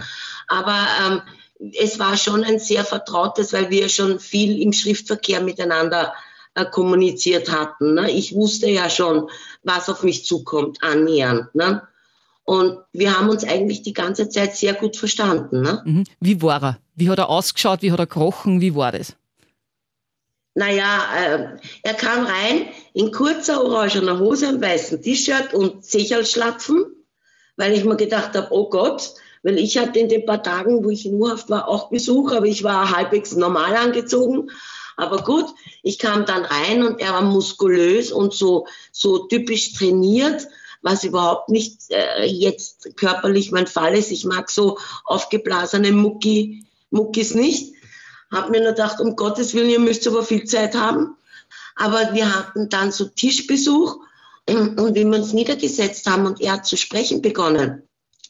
Aber 0.47 0.87
ähm, 1.05 1.23
es 1.79 1.99
war 1.99 2.17
schon 2.17 2.45
ein 2.45 2.61
sehr 2.61 2.85
vertrautes, 2.85 3.53
weil 3.53 3.71
wir 3.71 3.89
schon 3.89 4.21
viel 4.21 4.63
im 4.63 4.73
Schriftverkehr 4.73 5.41
miteinander 5.41 6.15
äh, 6.55 6.65
kommuniziert 6.65 7.51
hatten. 7.51 7.95
Ne? 7.95 8.11
Ich 8.13 8.37
wusste 8.37 8.71
ja 8.71 8.89
schon, 8.89 9.29
was 9.65 9.89
auf 9.89 10.05
mich 10.05 10.25
zukommt, 10.25 10.83
annähernd. 10.83 11.53
Ne? 11.57 11.83
Und 12.49 12.79
wir 12.95 13.15
haben 13.15 13.29
uns 13.29 13.45
eigentlich 13.45 13.83
die 13.83 13.93
ganze 13.93 14.31
Zeit 14.31 14.57
sehr 14.57 14.73
gut 14.73 14.97
verstanden. 14.97 15.61
Ne? 15.61 15.83
Mhm. 15.85 16.05
Wie 16.19 16.41
war 16.41 16.63
er? 16.63 16.79
Wie 16.95 17.11
hat 17.11 17.19
er 17.19 17.29
ausgeschaut? 17.29 17.83
Wie 17.83 17.93
hat 17.93 17.99
er 17.99 18.07
gerochen? 18.07 18.63
Wie 18.63 18.75
war 18.75 18.91
das? 18.91 19.13
Naja, 20.55 20.99
äh, 21.15 21.59
er 21.83 21.93
kam 21.93 22.25
rein 22.25 22.69
in 22.95 23.13
kurzer 23.13 23.63
orangener 23.63 24.19
Hose, 24.19 24.49
einem 24.49 24.63
weißen 24.63 25.03
T-Shirt 25.03 25.53
und 25.53 25.85
Sicherlschlapfen, 25.85 26.87
weil 27.59 27.75
ich 27.75 27.85
mir 27.85 27.97
gedacht 27.97 28.35
habe, 28.35 28.49
oh 28.49 28.71
Gott, 28.71 29.13
weil 29.43 29.59
ich 29.59 29.77
hatte 29.77 29.99
in 29.99 30.09
den 30.09 30.25
paar 30.25 30.43
Tagen, 30.43 30.83
wo 30.83 30.89
ich 30.89 31.05
in 31.05 31.21
Urhaft 31.21 31.51
war, 31.51 31.69
auch 31.69 31.91
Besuch, 31.91 32.33
aber 32.33 32.47
ich 32.47 32.65
war 32.65 32.97
halbwegs 32.97 33.37
normal 33.37 33.77
angezogen. 33.77 34.51
Aber 34.97 35.23
gut, 35.23 35.45
ich 35.83 35.99
kam 35.99 36.25
dann 36.25 36.47
rein 36.47 36.83
und 36.83 36.99
er 36.99 37.13
war 37.13 37.21
muskulös 37.21 38.11
und 38.11 38.33
so, 38.33 38.67
so 38.91 39.27
typisch 39.27 39.75
trainiert 39.75 40.49
was 40.83 41.05
überhaupt 41.05 41.49
nicht 41.49 41.91
äh, 41.91 42.25
jetzt 42.25 42.97
körperlich 42.97 43.51
mein 43.53 43.67
Fall 43.67 43.97
ist. 43.97 44.11
Ich 44.11 44.25
mag 44.25 44.51
so 44.51 44.79
aufgeblasene 45.05 45.93
Mucki, 45.93 46.65
Muckis 46.91 47.35
nicht. 47.35 47.75
Hab 48.31 48.51
mir 48.51 48.61
nur 48.61 48.71
gedacht, 48.71 49.01
um 49.01 49.17
Gottes 49.17 49.55
Willen, 49.55 49.71
ihr 49.71 49.81
müsst 49.81 50.07
aber 50.07 50.23
viel 50.23 50.45
Zeit 50.45 50.75
haben. 50.75 51.17
Aber 51.77 52.13
wir 52.13 52.35
hatten 52.35 52.69
dann 52.69 52.93
so 52.93 53.07
Tischbesuch 53.07 53.99
und 54.49 54.95
wie 54.95 55.05
wir 55.05 55.19
uns 55.19 55.33
niedergesetzt 55.33 56.09
haben 56.09 56.27
und 56.27 56.41
er 56.41 56.53
hat 56.53 56.67
zu 56.67 56.77
sprechen 56.77 57.23
begonnen, 57.23 57.83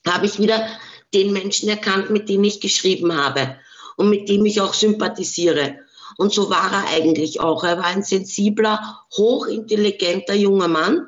habe 0.07 0.27
ich 0.27 0.39
wieder 0.39 0.67
den 1.15 1.33
Menschen 1.33 1.69
erkannt, 1.69 2.11
mit 2.11 2.29
dem 2.29 2.45
ich 2.45 2.61
geschrieben 2.61 3.17
habe 3.17 3.57
und 3.97 4.11
mit 4.11 4.29
dem 4.29 4.45
ich 4.45 4.61
auch 4.61 4.75
sympathisiere. 4.75 5.79
Und 6.17 6.33
so 6.33 6.51
war 6.51 6.73
er 6.73 6.89
eigentlich 6.89 7.41
auch. 7.41 7.63
Er 7.65 7.79
war 7.79 7.85
ein 7.85 8.03
sensibler, 8.03 9.07
hochintelligenter 9.17 10.35
junger 10.35 10.69
Mann, 10.69 11.07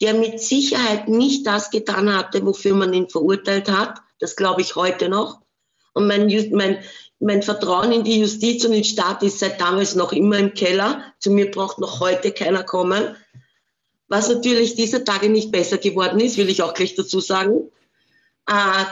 der 0.00 0.14
mit 0.14 0.40
Sicherheit 0.40 1.08
nicht 1.08 1.46
das 1.46 1.70
getan 1.70 2.14
hatte, 2.14 2.44
wofür 2.44 2.74
man 2.74 2.92
ihn 2.92 3.08
verurteilt 3.08 3.70
hat. 3.70 4.00
Das 4.18 4.36
glaube 4.36 4.60
ich 4.60 4.76
heute 4.76 5.08
noch. 5.08 5.40
Und 5.92 6.06
mein, 6.06 6.26
mein, 6.52 6.78
mein 7.20 7.42
Vertrauen 7.42 7.92
in 7.92 8.04
die 8.04 8.20
Justiz 8.20 8.64
und 8.64 8.72
den 8.72 8.84
Staat 8.84 9.22
ist 9.22 9.38
seit 9.38 9.60
damals 9.60 9.94
noch 9.94 10.12
immer 10.12 10.38
im 10.38 10.54
Keller. 10.54 11.02
Zu 11.20 11.30
mir 11.30 11.50
braucht 11.50 11.78
noch 11.78 12.00
heute 12.00 12.32
keiner 12.32 12.64
kommen. 12.64 13.16
Was 14.08 14.28
natürlich 14.28 14.74
dieser 14.74 15.04
Tage 15.04 15.28
nicht 15.28 15.52
besser 15.52 15.78
geworden 15.78 16.20
ist, 16.20 16.36
will 16.36 16.50
ich 16.50 16.62
auch 16.62 16.74
gleich 16.74 16.94
dazu 16.94 17.20
sagen. 17.20 17.70
Äh, 18.46 18.84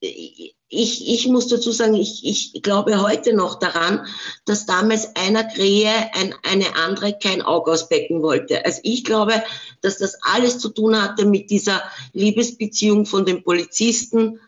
ich, 0.00 1.08
ich 1.08 1.28
muss 1.28 1.48
dazu 1.48 1.70
sagen, 1.70 1.94
ich, 1.94 2.24
ich 2.24 2.62
glaube 2.62 3.00
heute 3.00 3.34
noch 3.34 3.58
daran, 3.58 4.06
dass 4.44 4.66
damals 4.66 5.14
einer 5.16 5.44
Krähe 5.44 5.90
ein, 6.12 6.34
eine 6.42 6.76
andere 6.76 7.16
kein 7.18 7.42
Auge 7.42 7.72
ausbecken 7.72 8.22
wollte. 8.22 8.64
Also 8.64 8.80
ich 8.82 9.04
glaube, 9.04 9.42
dass 9.80 9.98
das 9.98 10.18
alles 10.22 10.58
zu 10.58 10.70
tun 10.70 11.00
hatte 11.00 11.24
mit 11.24 11.50
dieser 11.50 11.82
Liebesbeziehung 12.12 13.06
von 13.06 13.24
dem 13.24 13.42
Polizisten 13.42 14.40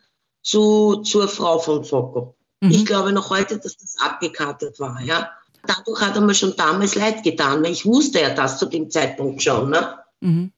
zu, 0.42 0.96
zur 1.02 1.28
Frau 1.28 1.58
von 1.58 1.84
Focco. 1.84 2.34
Mhm. 2.60 2.70
Ich 2.70 2.86
glaube 2.86 3.12
noch 3.12 3.30
heute, 3.30 3.58
dass 3.58 3.76
das 3.76 3.96
abgekartet 3.98 4.80
war, 4.80 5.00
ja. 5.02 5.30
Dadurch 5.66 6.00
hat 6.00 6.14
er 6.14 6.22
mir 6.22 6.34
schon 6.34 6.56
damals 6.56 6.94
leid 6.94 7.22
getan, 7.22 7.62
weil 7.62 7.72
ich 7.72 7.84
wusste 7.84 8.20
ja 8.20 8.30
das 8.30 8.58
zu 8.58 8.66
dem 8.66 8.90
Zeitpunkt 8.90 9.42
schon, 9.42 9.70
ne? 9.70 9.98
Mhm. 10.20 10.52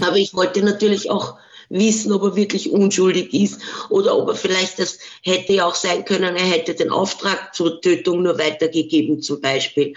Aber 0.00 0.16
ich 0.16 0.32
wollte 0.34 0.62
natürlich 0.62 1.10
auch 1.10 1.38
wissen, 1.68 2.12
ob 2.12 2.22
er 2.22 2.36
wirklich 2.36 2.70
unschuldig 2.70 3.32
ist 3.34 3.60
oder 3.90 4.16
ob 4.16 4.28
er 4.28 4.34
vielleicht, 4.34 4.78
das 4.78 4.98
hätte 5.22 5.52
ja 5.52 5.66
auch 5.66 5.74
sein 5.74 6.04
können, 6.04 6.36
er 6.36 6.46
hätte 6.46 6.74
den 6.74 6.90
Auftrag 6.90 7.54
zur 7.54 7.80
Tötung 7.80 8.22
nur 8.22 8.38
weitergegeben 8.38 9.20
zum 9.20 9.40
Beispiel. 9.40 9.94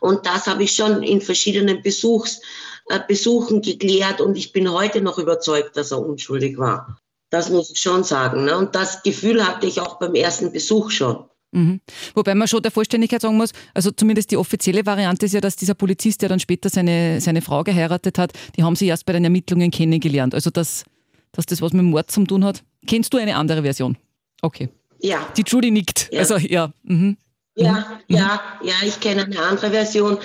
Und 0.00 0.26
das 0.26 0.46
habe 0.46 0.64
ich 0.64 0.72
schon 0.72 1.02
in 1.02 1.20
verschiedenen 1.20 1.82
Besuchs, 1.82 2.40
äh, 2.88 3.00
Besuchen 3.06 3.62
geklärt 3.62 4.20
und 4.20 4.36
ich 4.36 4.52
bin 4.52 4.70
heute 4.72 5.00
noch 5.00 5.18
überzeugt, 5.18 5.76
dass 5.76 5.92
er 5.92 6.00
unschuldig 6.00 6.58
war. 6.58 6.98
Das 7.30 7.48
muss 7.48 7.70
ich 7.70 7.78
schon 7.78 8.04
sagen. 8.04 8.44
Ne? 8.44 8.56
Und 8.56 8.74
das 8.74 9.02
Gefühl 9.02 9.46
hatte 9.46 9.66
ich 9.66 9.80
auch 9.80 9.98
beim 9.98 10.14
ersten 10.14 10.52
Besuch 10.52 10.90
schon. 10.90 11.24
Mhm. 11.52 11.80
Wobei 12.14 12.34
man 12.34 12.48
schon 12.48 12.62
der 12.62 12.70
Vollständigkeit 12.70 13.20
sagen 13.20 13.36
muss, 13.36 13.52
also 13.74 13.90
zumindest 13.90 14.30
die 14.30 14.36
offizielle 14.36 14.84
Variante 14.86 15.26
ist 15.26 15.32
ja, 15.32 15.40
dass 15.40 15.54
dieser 15.54 15.74
Polizist, 15.74 16.22
der 16.22 16.30
dann 16.30 16.40
später 16.40 16.70
seine, 16.70 17.20
seine 17.20 17.42
Frau 17.42 17.62
geheiratet 17.62 18.18
hat, 18.18 18.32
die 18.56 18.62
haben 18.62 18.74
sie 18.74 18.86
erst 18.86 19.04
bei 19.04 19.12
den 19.12 19.24
Ermittlungen 19.24 19.70
kennengelernt. 19.70 20.34
Also 20.34 20.50
dass, 20.50 20.84
dass 21.32 21.46
das 21.46 21.60
was 21.62 21.72
mit 21.72 21.84
Mord 21.84 22.10
zu 22.10 22.24
tun 22.24 22.44
hat. 22.44 22.62
Kennst 22.86 23.12
du 23.12 23.18
eine 23.18 23.36
andere 23.36 23.62
Version? 23.62 23.96
Okay. 24.42 24.68
Ja. 25.00 25.26
Die 25.36 25.44
Judy 25.46 25.70
nickt. 25.70 26.08
Ja. 26.12 26.20
Also 26.20 26.36
ja. 26.36 26.72
Mhm. 26.82 27.16
Ja, 27.54 28.00
mhm. 28.08 28.16
ja, 28.16 28.40
ja, 28.62 28.74
ich 28.82 28.98
kenne 29.00 29.24
eine 29.24 29.38
andere 29.38 29.70
Version 29.70 30.18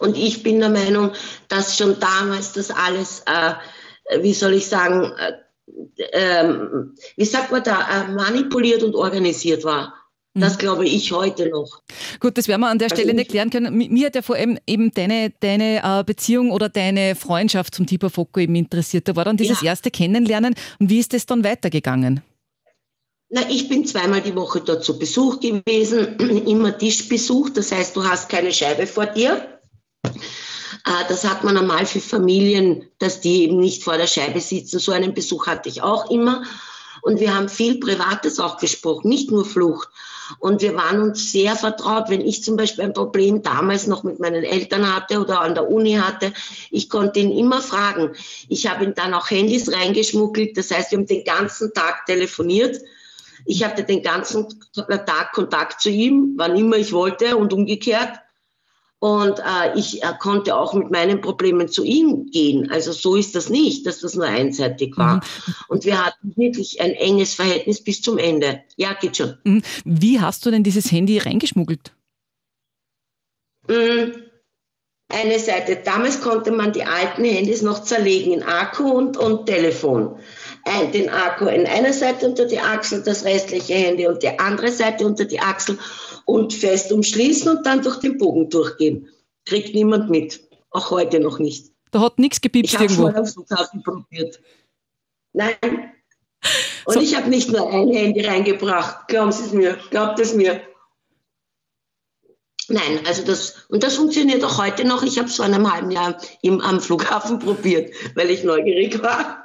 und 0.00 0.18
ich 0.18 0.42
bin 0.42 0.60
der 0.60 0.68
Meinung, 0.68 1.12
dass 1.48 1.78
schon 1.78 1.98
damals 1.98 2.52
das 2.52 2.70
alles, 2.70 3.22
äh, 3.26 3.54
wie 4.20 4.34
soll 4.34 4.52
ich 4.52 4.66
sagen, 4.66 5.10
äh, 5.18 5.32
ähm, 6.12 6.94
wie 7.16 7.24
sagt 7.24 7.52
man 7.52 7.62
da, 7.62 7.88
äh, 7.88 8.12
manipuliert 8.12 8.82
und 8.82 8.94
organisiert 8.94 9.64
war. 9.64 9.94
Das 10.34 10.54
mhm. 10.54 10.58
glaube 10.58 10.86
ich 10.86 11.12
heute 11.12 11.48
noch. 11.48 11.80
Gut, 12.18 12.36
das 12.36 12.48
werden 12.48 12.60
wir 12.60 12.68
an 12.68 12.78
der 12.78 12.90
also 12.90 12.96
Stelle 12.96 13.14
nicht 13.14 13.30
klären 13.30 13.50
können. 13.50 13.76
Mir 13.76 14.06
hat 14.06 14.16
ja 14.16 14.22
vor 14.22 14.34
allem 14.34 14.58
eben 14.66 14.92
deine, 14.92 15.30
deine 15.40 15.82
äh, 15.82 16.04
Beziehung 16.04 16.50
oder 16.50 16.68
deine 16.68 17.14
Freundschaft 17.14 17.74
zum 17.74 17.86
Tibor 17.86 18.10
Focco 18.10 18.40
eben 18.40 18.56
interessiert. 18.56 19.06
Da 19.06 19.14
war 19.14 19.24
dann 19.24 19.36
dieses 19.36 19.60
ja. 19.60 19.68
erste 19.68 19.92
Kennenlernen. 19.92 20.54
Und 20.80 20.90
wie 20.90 20.98
ist 20.98 21.12
das 21.12 21.26
dann 21.26 21.44
weitergegangen? 21.44 22.20
Na, 23.30 23.42
ich 23.48 23.68
bin 23.68 23.86
zweimal 23.86 24.20
die 24.22 24.34
Woche 24.34 24.60
dort 24.60 24.84
zu 24.84 24.98
Besuch 24.98 25.38
gewesen, 25.38 26.16
immer 26.46 26.76
Tischbesuch. 26.76 27.50
Das 27.50 27.70
heißt, 27.70 27.94
du 27.94 28.04
hast 28.04 28.28
keine 28.28 28.52
Scheibe 28.52 28.88
vor 28.88 29.06
dir. 29.06 29.60
Äh, 30.04 31.04
das 31.08 31.24
hat 31.24 31.44
man 31.44 31.54
normal 31.54 31.86
für 31.86 32.00
Familien, 32.00 32.88
dass 32.98 33.20
die 33.20 33.44
eben 33.44 33.58
nicht 33.58 33.84
vor 33.84 33.96
der 33.98 34.08
Scheibe 34.08 34.40
sitzen. 34.40 34.80
So 34.80 34.90
einen 34.90 35.14
Besuch 35.14 35.46
hatte 35.46 35.68
ich 35.68 35.80
auch 35.80 36.10
immer. 36.10 36.42
Und 37.02 37.20
wir 37.20 37.34
haben 37.34 37.48
viel 37.48 37.78
Privates 37.78 38.40
auch 38.40 38.56
gesprochen, 38.56 39.08
nicht 39.08 39.30
nur 39.30 39.44
Flucht. 39.44 39.88
Und 40.38 40.62
wir 40.62 40.74
waren 40.74 41.00
uns 41.00 41.32
sehr 41.32 41.56
vertraut. 41.56 42.08
Wenn 42.08 42.20
ich 42.20 42.42
zum 42.42 42.56
Beispiel 42.56 42.84
ein 42.84 42.92
Problem 42.92 43.42
damals 43.42 43.86
noch 43.86 44.02
mit 44.02 44.20
meinen 44.20 44.44
Eltern 44.44 44.94
hatte 44.94 45.20
oder 45.20 45.40
an 45.40 45.54
der 45.54 45.70
Uni 45.70 45.94
hatte, 45.94 46.32
ich 46.70 46.88
konnte 46.88 47.20
ihn 47.20 47.36
immer 47.36 47.60
fragen. 47.60 48.12
Ich 48.48 48.66
habe 48.68 48.84
ihm 48.84 48.94
dann 48.94 49.14
auch 49.14 49.30
Handys 49.30 49.72
reingeschmuggelt. 49.72 50.56
Das 50.56 50.70
heißt, 50.70 50.90
wir 50.90 50.98
haben 50.98 51.06
den 51.06 51.24
ganzen 51.24 51.72
Tag 51.72 52.06
telefoniert. 52.06 52.80
Ich 53.44 53.62
hatte 53.64 53.84
den 53.84 54.02
ganzen 54.02 54.46
Tag 54.72 55.32
Kontakt 55.32 55.80
zu 55.80 55.90
ihm, 55.90 56.34
wann 56.36 56.56
immer 56.56 56.76
ich 56.76 56.92
wollte 56.92 57.36
und 57.36 57.52
umgekehrt. 57.52 58.20
Und 59.04 59.38
äh, 59.38 59.78
ich 59.78 60.02
äh, 60.02 60.14
konnte 60.18 60.56
auch 60.56 60.72
mit 60.72 60.90
meinen 60.90 61.20
Problemen 61.20 61.68
zu 61.68 61.84
ihm 61.84 62.30
gehen. 62.30 62.70
Also 62.70 62.92
so 62.92 63.16
ist 63.16 63.34
das 63.34 63.50
nicht, 63.50 63.84
dass 63.84 64.00
das 64.00 64.14
nur 64.14 64.24
einseitig 64.24 64.96
war. 64.96 65.16
Mhm. 65.16 65.54
Und 65.68 65.84
wir 65.84 66.02
hatten 66.02 66.32
wirklich 66.36 66.80
ein 66.80 66.92
enges 66.92 67.34
Verhältnis 67.34 67.84
bis 67.84 68.00
zum 68.00 68.16
Ende. 68.16 68.62
Ja, 68.76 68.94
geht 68.94 69.18
schon. 69.18 69.36
Mhm. 69.44 69.60
Wie 69.84 70.22
hast 70.22 70.46
du 70.46 70.50
denn 70.50 70.62
dieses 70.62 70.90
Handy 70.90 71.18
reingeschmuggelt? 71.18 71.92
Mhm. 73.68 74.14
Eine 75.10 75.38
Seite. 75.38 75.82
Damals 75.84 76.22
konnte 76.22 76.50
man 76.50 76.72
die 76.72 76.84
alten 76.84 77.24
Handys 77.24 77.60
noch 77.60 77.82
zerlegen 77.82 78.32
in 78.32 78.42
Akku 78.42 78.90
und, 78.90 79.18
und 79.18 79.44
Telefon. 79.44 80.18
Ein, 80.64 80.92
den 80.92 81.10
Akku 81.10 81.44
in 81.44 81.66
einer 81.66 81.92
Seite 81.92 82.26
unter 82.26 82.46
die 82.46 82.58
Achsel, 82.58 83.02
das 83.02 83.26
restliche 83.26 83.74
Handy 83.74 84.06
und 84.06 84.22
die 84.22 84.38
andere 84.38 84.72
Seite 84.72 85.04
unter 85.04 85.26
die 85.26 85.40
Achsel 85.40 85.78
und 86.24 86.52
fest 86.52 86.92
umschließen 86.92 87.56
und 87.56 87.66
dann 87.66 87.82
durch 87.82 87.98
den 87.98 88.18
Bogen 88.18 88.48
durchgehen. 88.50 89.08
Kriegt 89.44 89.74
niemand 89.74 90.10
mit. 90.10 90.40
Auch 90.70 90.90
heute 90.90 91.20
noch 91.20 91.38
nicht. 91.38 91.70
Da 91.90 92.00
hat 92.00 92.18
nichts 92.18 92.40
gepiepst 92.40 92.74
ich 92.74 92.80
irgendwo. 92.80 93.08
Ich 93.08 93.14
habe 93.14 93.26
schon 93.26 93.42
am 93.42 93.46
Flughafen 93.46 93.82
probiert. 93.82 94.40
Nein. 95.32 95.54
Und 96.86 96.94
so. 96.94 97.00
ich 97.00 97.16
habe 97.16 97.28
nicht 97.30 97.50
nur 97.50 97.72
ein 97.72 97.88
Handy 97.90 98.20
reingebracht. 98.20 99.08
Glauben 99.08 99.32
Sie 99.32 99.44
es 99.44 99.52
mir. 99.52 99.78
Glaubt 99.90 100.18
es 100.18 100.34
mir. 100.34 100.60
Nein, 102.68 103.00
also 103.06 103.24
das, 103.24 103.66
und 103.68 103.82
das 103.82 103.96
funktioniert 103.96 104.42
auch 104.42 104.58
heute 104.58 104.84
noch. 104.84 105.02
Ich 105.02 105.18
habe 105.18 105.28
es 105.28 105.36
vor 105.36 105.44
einem 105.44 105.70
halben 105.70 105.90
Jahr 105.90 106.18
im, 106.42 106.60
am 106.60 106.80
Flughafen 106.80 107.38
probiert, 107.40 107.94
weil 108.14 108.30
ich 108.30 108.42
neugierig 108.42 109.02
war. 109.02 109.44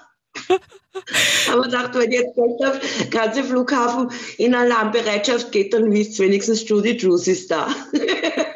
Aber 1.52 1.68
dachte, 1.68 2.00
wenn 2.00 2.12
jetzt 2.12 2.38
der 2.38 3.10
ganze 3.10 3.44
Flughafen 3.44 4.10
in 4.38 4.56
Alarmbereitschaft 4.56 5.52
geht, 5.52 5.74
dann 5.74 5.92
wisst 5.92 6.20
wenigstens 6.20 6.68
Judy 6.68 6.98
Drews 6.98 7.28
ist 7.28 7.52
da. 7.52 7.74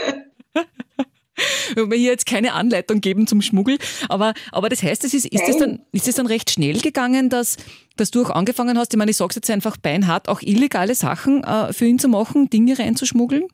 wenn 1.75 1.91
wir 1.91 1.97
hier 1.97 2.11
jetzt 2.11 2.25
keine 2.25 2.53
Anleitung 2.53 3.01
geben 3.01 3.27
zum 3.27 3.41
Schmuggel. 3.41 3.77
Aber, 4.09 4.33
aber 4.51 4.69
das 4.69 4.83
heißt, 4.83 5.03
es 5.03 5.13
ist, 5.13 5.25
ist, 5.25 5.47
das 5.47 5.57
dann, 5.57 5.81
ist 5.91 6.07
das 6.07 6.15
dann 6.15 6.27
recht 6.27 6.51
schnell 6.51 6.79
gegangen, 6.79 7.29
dass, 7.29 7.57
dass 7.95 8.11
du 8.11 8.23
auch 8.23 8.29
angefangen 8.29 8.77
hast, 8.77 8.93
ich 8.93 8.97
meine, 8.97 9.11
ich 9.11 9.17
sage 9.17 9.35
jetzt 9.35 9.49
einfach 9.49 9.77
beinhart, 9.77 10.29
auch 10.29 10.41
illegale 10.41 10.95
Sachen 10.95 11.43
äh, 11.43 11.73
für 11.73 11.85
ihn 11.85 11.99
zu 11.99 12.07
machen, 12.07 12.49
Dinge 12.49 12.77
reinzuschmuggeln? 12.77 13.47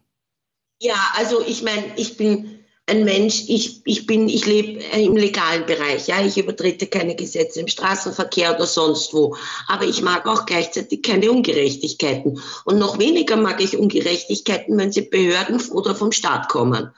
Ja, 0.81 0.95
also 1.17 1.41
ich 1.45 1.63
meine, 1.63 1.83
ich 1.97 2.17
bin 2.17 2.58
ein 2.89 3.05
Mensch, 3.05 3.43
ich, 3.47 3.81
ich 3.85 4.05
bin, 4.05 4.27
ich 4.27 4.45
lebe 4.45 4.79
im 4.95 5.15
legalen 5.15 5.65
Bereich, 5.65 6.07
ja, 6.07 6.23
ich 6.25 6.37
übertrete 6.37 6.87
keine 6.87 7.15
Gesetze 7.15 7.61
im 7.61 7.67
Straßenverkehr 7.67 8.55
oder 8.55 8.65
sonst 8.65 9.13
wo. 9.13 9.35
Aber 9.67 9.85
ich 9.85 10.01
mag 10.01 10.27
auch 10.27 10.45
gleichzeitig 10.45 11.01
keine 11.01 11.31
Ungerechtigkeiten. 11.31 12.41
Und 12.65 12.79
noch 12.79 12.99
weniger 12.99 13.35
mag 13.35 13.61
ich 13.61 13.77
Ungerechtigkeiten, 13.77 14.77
wenn 14.77 14.91
sie 14.91 15.01
Behörden 15.01 15.61
oder 15.71 15.95
vom 15.95 16.11
Staat 16.11 16.49
kommen. 16.49 16.91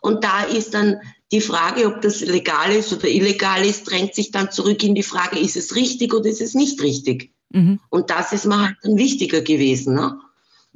Und 0.00 0.24
da 0.24 0.42
ist 0.42 0.74
dann 0.74 1.00
die 1.32 1.40
Frage, 1.40 1.86
ob 1.86 2.02
das 2.02 2.20
legal 2.20 2.72
ist 2.72 2.92
oder 2.92 3.08
illegal 3.08 3.64
ist, 3.64 3.90
drängt 3.90 4.14
sich 4.14 4.30
dann 4.30 4.50
zurück 4.50 4.82
in 4.82 4.94
die 4.94 5.02
Frage, 5.02 5.38
ist 5.38 5.56
es 5.56 5.74
richtig 5.74 6.12
oder 6.14 6.28
ist 6.28 6.40
es 6.40 6.54
nicht 6.54 6.82
richtig? 6.82 7.32
Mhm. 7.50 7.80
Und 7.88 8.10
das 8.10 8.32
ist 8.32 8.46
mir 8.46 8.60
halt 8.60 8.76
dann 8.82 8.98
wichtiger 8.98 9.40
gewesen. 9.40 9.94
Ne? 9.94 10.20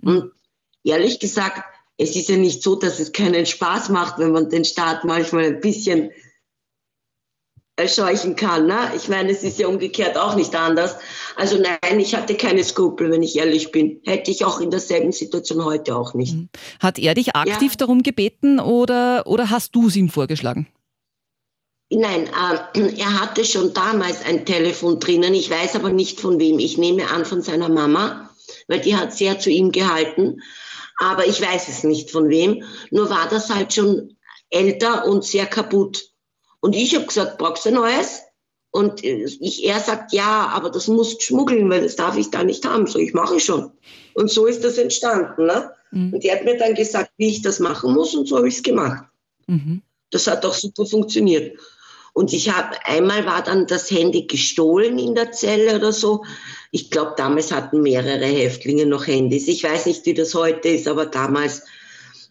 Und 0.02 0.32
ehrlich 0.82 1.20
gesagt, 1.20 1.62
es 1.99 2.14
ist 2.14 2.28
ja 2.28 2.37
nicht 2.37 2.62
so, 2.62 2.76
dass 2.76 3.00
es 3.00 3.12
keinen 3.12 3.45
Spaß 3.45 3.88
macht, 3.90 4.19
wenn 4.19 4.31
man 4.31 4.49
den 4.49 4.64
Staat 4.64 5.05
manchmal 5.05 5.45
ein 5.47 5.61
bisschen 5.61 6.11
erscheuchen 7.76 8.37
kann. 8.37 8.67
Ne? 8.67 8.93
Ich 8.97 9.09
meine, 9.09 9.31
es 9.31 9.43
ist 9.43 9.59
ja 9.59 9.67
umgekehrt 9.69 10.17
auch 10.17 10.35
nicht 10.37 10.55
anders. 10.55 10.97
Also 11.37 11.59
nein, 11.59 12.00
ich 12.00 12.14
hatte 12.14 12.37
keine 12.37 12.62
Skrupel, 12.64 13.11
wenn 13.11 13.23
ich 13.23 13.37
ehrlich 13.37 13.73
bin. 13.73 14.00
Hätte 14.05 14.31
ich 14.31 14.45
auch 14.45 14.61
in 14.61 14.71
derselben 14.71 15.12
Situation 15.12 15.64
heute 15.64 15.97
auch 15.97 16.14
nicht. 16.14 16.35
Mhm. 16.35 16.49
Hat 16.81 16.99
er 16.99 17.14
dich 17.14 17.35
aktiv 17.35 17.73
ja. 17.73 17.76
darum 17.78 18.02
gebeten 18.02 18.61
oder, 18.61 19.25
oder 19.26 19.50
hast 19.50 19.75
du 19.75 19.88
es 19.88 19.97
ihm 19.97 20.09
vorgeschlagen? 20.09 20.69
Nein, 21.90 22.28
äh, 22.75 22.95
er 22.97 23.21
hatte 23.21 23.45
schon 23.45 23.73
damals 23.73 24.25
ein 24.25 24.45
Telefon 24.45 25.00
drinnen. 25.00 25.35
Ich 25.35 25.50
weiß 25.50 25.75
aber 25.75 25.90
nicht 25.90 26.21
von 26.21 26.38
wem. 26.38 26.59
Ich 26.59 26.78
nehme 26.78 27.09
an 27.11 27.25
von 27.25 27.43
seiner 27.43 27.69
Mama, 27.69 28.31
weil 28.69 28.81
die 28.81 28.95
hat 28.95 29.14
sehr 29.14 29.38
zu 29.38 29.50
ihm 29.50 29.73
gehalten 29.73 30.43
aber 30.99 31.26
ich 31.26 31.40
weiß 31.40 31.69
es 31.69 31.85
nicht 31.85 32.11
von 32.11 32.28
wem. 32.28 32.64
Nur 32.90 33.09
war 33.11 33.28
das 33.28 33.50
halt 33.50 33.73
schon 33.73 34.17
älter 34.50 35.07
und 35.07 35.25
sehr 35.25 35.47
kaputt. 35.47 36.11
Und 36.61 36.75
ich 36.75 36.95
habe 36.95 37.07
gesagt, 37.07 37.38
brauchst 37.38 37.64
du 37.64 37.71
ein 37.71 37.76
neues? 37.76 38.23
Und 38.71 39.02
ich, 39.02 39.64
er 39.64 39.81
sagt, 39.81 40.12
ja, 40.12 40.49
aber 40.49 40.71
das 40.71 40.88
musst 40.88 41.23
schmuggeln, 41.23 41.71
weil 41.71 41.83
das 41.83 41.97
darf 41.97 42.17
ich 42.17 42.31
da 42.31 42.45
nicht 42.45 42.67
haben. 42.67 42.87
So, 42.87 42.99
ich 42.99 43.14
mache 43.14 43.40
schon. 43.40 43.73
Und 44.14 44.31
so 44.31 44.47
ist 44.47 44.62
das 44.62 44.76
entstanden. 44.76 45.47
Ne? 45.47 45.73
Mhm. 45.90 46.12
Und 46.12 46.23
die 46.23 46.31
hat 46.31 46.45
mir 46.45 46.59
dann 46.59 46.75
gesagt, 46.75 47.12
wie 47.17 47.28
ich 47.28 47.43
das 47.43 47.61
machen 47.61 47.95
muss 47.95 48.14
und 48.14 48.28
so 48.28 48.37
habe 48.37 48.49
ich 48.49 48.57
es 48.57 48.62
gemacht. 48.62 49.05
Mhm. 49.47 49.83
Das 50.11 50.26
hat 50.26 50.45
auch 50.45 50.55
super 50.55 50.85
funktioniert. 50.85 51.59
Und 52.12 52.33
ich 52.33 52.50
habe, 52.50 52.76
einmal 52.85 53.25
war 53.26 53.43
dann 53.43 53.67
das 53.67 53.90
Handy 53.90 54.26
gestohlen 54.26 54.99
in 54.99 55.14
der 55.14 55.33
Zelle 55.33 55.76
oder 55.76 55.93
so. 55.93 56.25
Ich 56.70 56.90
glaube, 56.90 57.14
damals 57.16 57.52
hatten 57.52 57.80
mehrere 57.80 58.26
Häftlinge 58.26 58.87
noch 58.87 59.06
Handys. 59.06 59.48
Ich 59.48 59.64
weiß 59.64 59.87
nicht, 59.87 60.04
wie 60.06 60.14
das 60.14 60.34
heute 60.34 60.68
ist, 60.68 60.87
aber 60.87 61.06
damals. 61.06 61.62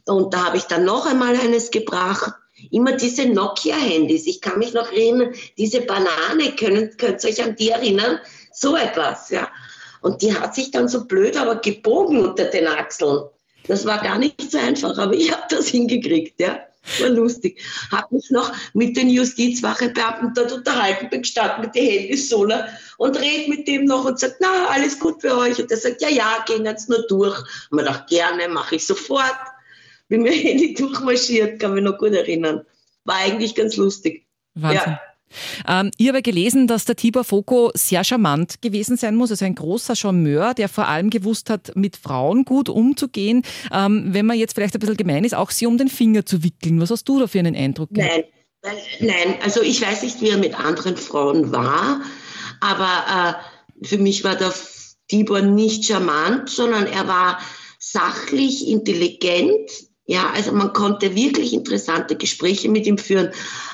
Und 0.06 0.34
da 0.34 0.46
habe 0.46 0.58
ich 0.58 0.64
dann 0.64 0.86
noch 0.86 1.06
einmal 1.06 1.36
eines 1.36 1.72
gebracht. 1.72 2.34
Immer 2.72 2.94
diese 2.94 3.28
Nokia-Handys. 3.28 4.26
Ich 4.26 4.42
kann 4.42 4.60
mich 4.60 4.74
noch 4.74 4.92
erinnern, 4.92 5.34
diese 5.58 5.82
Banane, 5.82 6.56
können, 6.58 6.96
könnt 6.98 7.24
ihr 7.24 7.30
euch 7.30 7.44
an 7.44 7.56
die 7.56 7.70
erinnern? 7.70 8.20
So 8.52 8.76
etwas, 8.76 9.30
ja. 9.30 9.50
Und 10.02 10.22
die 10.22 10.34
hat 10.34 10.56
sich 10.56 10.72
dann 10.72 10.88
so 10.88 11.06
blöd 11.06 11.38
aber 11.38 11.58
gebogen 11.58 12.20
unter 12.20 12.46
den 12.46 12.68
Achseln. 12.68 13.26
Das 13.68 13.86
war 13.86 14.02
gar 14.02 14.18
nicht 14.18 14.52
so 14.52 14.58
einfach, 14.58 14.98
aber 14.98 15.14
ich 15.14 15.32
habe 15.32 15.44
das 15.50 15.68
hingekriegt, 15.68 16.40
ja. 16.40 16.67
War 17.00 17.10
lustig. 17.10 17.62
Habe 17.92 18.16
mich 18.16 18.30
noch 18.32 18.54
mit 18.74 18.96
den 18.96 19.10
Justizwachebeamten 19.10 20.34
dort 20.34 20.52
unterhalten, 20.52 21.10
bin 21.10 21.22
gestanden 21.22 21.62
mit 21.62 21.76
den 21.76 21.86
Handys 21.86 22.30
so 22.30 22.48
und 22.98 23.20
red 23.20 23.48
mit 23.50 23.68
dem 23.68 23.86
noch 23.86 24.06
und 24.06 24.20
sagt, 24.20 24.38
na, 24.40 24.68
alles 24.70 25.00
gut 25.00 25.22
für 25.22 25.38
euch. 25.38 25.60
Und 25.60 25.70
der 25.70 25.78
sagt, 25.78 26.02
ja, 26.02 26.10
ja, 26.10 26.44
gehen 26.46 26.66
jetzt 26.66 26.90
nur 26.90 27.06
durch. 27.08 27.38
Und 27.70 27.78
man 27.78 27.86
dachte, 27.86 28.16
gerne, 28.16 28.48
mache 28.50 28.76
ich 28.76 28.88
sofort. 28.88 29.38
Bin 30.08 30.22
mir 30.22 30.32
Handy 30.44 30.74
durchmarschiert, 30.74 31.60
kann 31.60 31.74
mich 31.74 31.84
noch 31.84 31.98
gut 31.98 32.14
erinnern. 32.14 32.66
War 33.04 33.18
eigentlich 33.18 33.56
ganz 33.56 33.76
lustig. 33.76 34.26
Wahnsinn. 34.56 34.94
Ja. 34.94 35.07
Ähm, 35.68 35.92
ich 35.98 36.08
habe 36.08 36.22
gelesen, 36.22 36.68
dass 36.68 36.86
der 36.86 36.96
Tibor 36.96 37.24
Foko 37.24 37.72
sehr 37.74 38.04
charmant 38.04 38.62
gewesen 38.62 38.98
sein 38.98 39.16
muss, 39.16 39.32
also 39.32 39.46
ein 39.46 39.56
großer 39.56 39.96
Charmeur, 39.96 40.54
der 40.54 40.70
vor 40.70 40.88
allem 40.88 41.10
gewusst 41.10 41.50
hat, 41.50 41.76
mit 41.76 41.98
Frauen 41.98 42.46
gut 42.46 42.70
umzugehen. 42.70 43.44
Ähm, 43.72 44.14
wenn 44.14 44.26
man 44.26 44.38
jetzt 44.38 44.56
vielleicht 44.56 44.76
ein 44.76 44.80
bisschen 44.80 44.98
gemein 44.98 45.24
ist, 45.24 45.36
auch 45.36 45.52
sie 45.52 45.66
um 45.66 45.78
den 45.78 45.90
Finger 45.90 46.26
zu 46.26 46.44
wickeln. 46.44 46.80
Was 46.82 46.92
hast 46.92 47.06
du 47.06 47.20
da 47.20 47.28
für 47.28 47.40
einen 47.40 47.56
Eindruck? 47.56 47.90
Nein, 47.92 48.24
nein, 49.00 49.36
also 49.44 49.62
ich 49.62 49.82
weiß 49.82 50.04
nicht, 50.04 50.22
wie 50.22 50.30
er 50.30 50.38
mit 50.38 50.60
anderen 50.60 50.98
Frauen 50.98 51.52
war, 51.52 52.02
aber 52.60 53.40
äh, 53.82 53.86
für 53.86 53.98
mich 53.98 54.24
war 54.24 54.36
der 54.36 54.54
Tibor 55.08 55.42
nicht 55.42 55.86
charmant, 55.86 56.50
sondern 56.50 56.86
er 56.86 57.08
war 57.08 57.40
sachlich, 57.80 58.68
intelligent, 58.68 59.70
ja, 60.10 60.32
also 60.34 60.54
man 60.54 60.72
konnte 60.72 61.16
wirklich 61.16 61.52
interessante 61.52 62.16
Gespräche 62.16 62.70
mit 62.70 62.88
ihm 62.88 62.98
führen, 62.98 63.30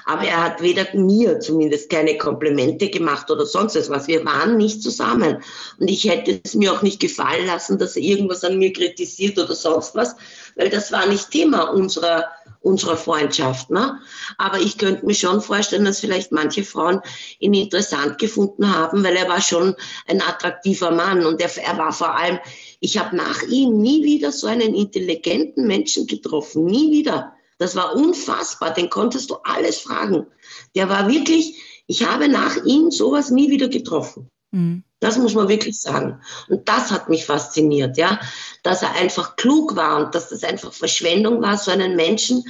aber 0.06 0.24
er 0.24 0.44
hat 0.44 0.63
weder 0.63 0.88
mir 0.96 1.40
zumindest 1.40 1.92
keine 1.92 2.18
Komplimente 2.18 2.90
gemacht 2.90 3.30
oder 3.30 3.46
sonst 3.46 3.75
was. 3.92 4.08
Wir 4.08 4.25
waren 4.25 4.58
nicht 4.58 4.82
zusammen. 4.82 5.44
Und 5.78 5.88
ich 5.88 6.10
hätte 6.10 6.42
es 6.44 6.56
mir 6.56 6.74
auch 6.74 6.82
nicht 6.82 7.00
gefallen 7.00 7.46
lassen, 7.46 7.78
dass 7.78 7.96
er 7.96 8.02
irgendwas 8.02 8.44
an 8.44 8.58
mir 8.58 8.74
kritisiert 8.74 9.38
oder 9.38 9.54
sonst 9.54 9.94
was, 9.94 10.16
weil 10.56 10.72
das 10.72 10.92
war 10.92 11.06
nicht 11.06 11.30
Thema 11.30 11.70
unserer 11.70 12.25
unserer 12.63 12.96
Freundschaft. 12.98 13.70
Ne? 13.70 14.00
Aber 14.38 14.58
ich 14.58 14.78
könnte 14.78 15.06
mir 15.06 15.13
schon 15.13 15.42
vorstellen, 15.42 15.86
dass 15.86 16.00
vielleicht 16.00 16.32
manche 16.32 16.63
Frauen 16.63 17.02
ihn 17.40 17.54
interessant 17.54 18.18
gefunden 18.18 18.74
haben, 18.74 19.04
weil 19.04 19.18
er 19.18 19.28
war 19.28 19.42
schon 19.42 19.75
ein 20.08 20.22
attraktiver 20.22 20.92
Mann 20.92 21.25
und 21.25 21.42
er, 21.42 21.50
er 21.58 21.78
war 21.78 21.92
vor 21.92 22.16
allem, 22.16 22.40
ich 22.84 22.98
habe 22.98 23.16
nach 23.16 23.44
ihm 23.44 23.80
nie 23.80 24.04
wieder 24.04 24.34
so 24.34 24.46
einen 24.46 24.75
intelligenten 24.75 25.68
Menschen 25.68 26.06
getroffen, 26.06 26.66
nie 26.66 26.92
wieder. 26.92 27.34
Das 27.58 27.78
war 27.78 27.96
unfassbar, 27.96 28.74
den 28.74 28.90
konntest 28.90 29.30
du 29.30 29.36
alles 29.46 29.78
fragen. 29.80 30.28
Der 30.75 30.90
war 30.90 31.08
wirklich, 31.08 31.84
ich 31.88 32.06
habe 32.06 32.28
nach 32.28 32.58
ihm 32.66 32.92
sowas 32.92 33.32
nie 33.32 33.50
wieder 33.50 33.70
getroffen. 33.70 34.30
Mhm. 34.52 34.84
Das 35.00 35.18
muss 35.18 35.34
man 35.34 35.48
wirklich 35.48 35.80
sagen. 35.80 36.20
Und 36.50 36.68
das 36.68 36.92
hat 36.92 37.08
mich 37.08 37.25
fasziniert, 37.25 37.96
ja, 37.96 38.20
dass 38.63 38.82
er 38.82 38.92
einfach 38.96 39.38
klug 39.38 39.78
war 39.78 40.04
und 40.04 40.13
dass 40.13 40.28
das 40.28 40.44
einfach 40.44 40.74
Verschwendung 40.74 41.42
war, 41.42 41.58
so 41.58 41.72
einen 41.72 41.96
Menschen 41.96 42.44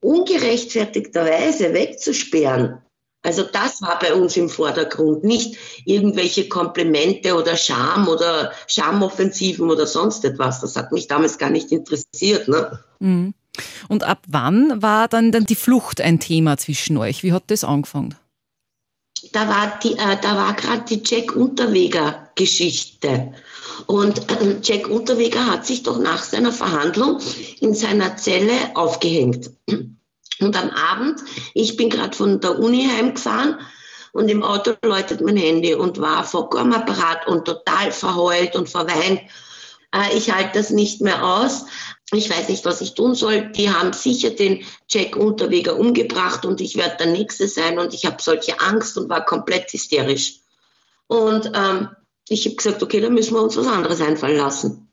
ungerechtfertigterweise 0.00 1.72
wegzusperren. 1.72 2.83
Also 3.24 3.42
das 3.42 3.82
war 3.82 3.98
bei 3.98 4.14
uns 4.14 4.36
im 4.36 4.48
Vordergrund, 4.48 5.24
nicht 5.24 5.56
irgendwelche 5.84 6.48
Komplimente 6.48 7.34
oder 7.34 7.56
Scham 7.56 8.06
oder 8.06 8.52
Schamoffensiven 8.66 9.70
oder 9.70 9.86
sonst 9.86 10.24
etwas. 10.24 10.60
Das 10.60 10.76
hat 10.76 10.92
mich 10.92 11.08
damals 11.08 11.38
gar 11.38 11.50
nicht 11.50 11.72
interessiert. 11.72 12.46
Ne? 12.48 12.78
Mhm. 13.00 13.34
Und 13.88 14.04
ab 14.04 14.22
wann 14.28 14.82
war 14.82 15.08
dann, 15.08 15.32
dann 15.32 15.44
die 15.44 15.54
Flucht 15.54 16.00
ein 16.00 16.20
Thema 16.20 16.56
zwischen 16.56 16.96
euch? 16.96 17.22
Wie 17.22 17.32
hat 17.32 17.44
das 17.48 17.64
angefangen? 17.64 18.14
da 19.32 19.48
war, 19.48 19.78
die, 19.82 19.92
äh, 19.92 20.16
da 20.20 20.36
war 20.36 20.54
gerade 20.54 20.84
die 20.88 21.02
Jack 21.04 21.34
Unterweger 21.34 22.28
Geschichte. 22.34 23.32
Und 23.86 24.18
äh, 24.30 24.56
Jack 24.62 24.88
Unterweger 24.88 25.46
hat 25.46 25.66
sich 25.66 25.82
doch 25.82 25.98
nach 25.98 26.22
seiner 26.22 26.52
Verhandlung 26.52 27.20
in 27.60 27.74
seiner 27.74 28.16
Zelle 28.16 28.52
aufgehängt. 28.74 29.50
Und 30.40 30.56
am 30.56 30.70
Abend, 30.70 31.20
ich 31.54 31.76
bin 31.76 31.90
gerade 31.90 32.16
von 32.16 32.40
der 32.40 32.58
Uni 32.58 32.88
heimgefahren 32.88 33.60
und 34.12 34.28
im 34.28 34.42
Auto 34.42 34.74
läutet 34.84 35.20
mein 35.20 35.36
Handy 35.36 35.74
und 35.74 36.00
war 36.00 36.24
vollkommen 36.24 36.72
apparat 36.72 37.26
und 37.26 37.44
total 37.44 37.92
verheult 37.92 38.56
und 38.56 38.68
verweint. 38.68 39.20
Äh, 39.92 40.16
ich 40.16 40.32
halte 40.32 40.58
das 40.58 40.70
nicht 40.70 41.00
mehr 41.00 41.24
aus 41.24 41.66
ich 42.16 42.30
weiß 42.30 42.48
nicht, 42.48 42.64
was 42.64 42.80
ich 42.80 42.94
tun 42.94 43.14
soll. 43.14 43.50
Die 43.52 43.70
haben 43.70 43.92
sicher 43.92 44.30
den 44.30 44.64
Jack 44.88 45.16
Unterweger 45.16 45.78
umgebracht 45.78 46.44
und 46.44 46.60
ich 46.60 46.76
werde 46.76 46.96
der 46.98 47.06
Nächste 47.06 47.48
sein 47.48 47.78
und 47.78 47.94
ich 47.94 48.06
habe 48.06 48.22
solche 48.22 48.60
Angst 48.60 48.96
und 48.96 49.08
war 49.08 49.24
komplett 49.24 49.72
hysterisch. 49.72 50.40
Und 51.06 51.50
ähm, 51.54 51.88
ich 52.28 52.46
habe 52.46 52.56
gesagt, 52.56 52.82
okay, 52.82 53.00
dann 53.00 53.14
müssen 53.14 53.34
wir 53.34 53.42
uns 53.42 53.56
was 53.56 53.66
anderes 53.66 54.00
einfallen 54.00 54.36
lassen. 54.36 54.83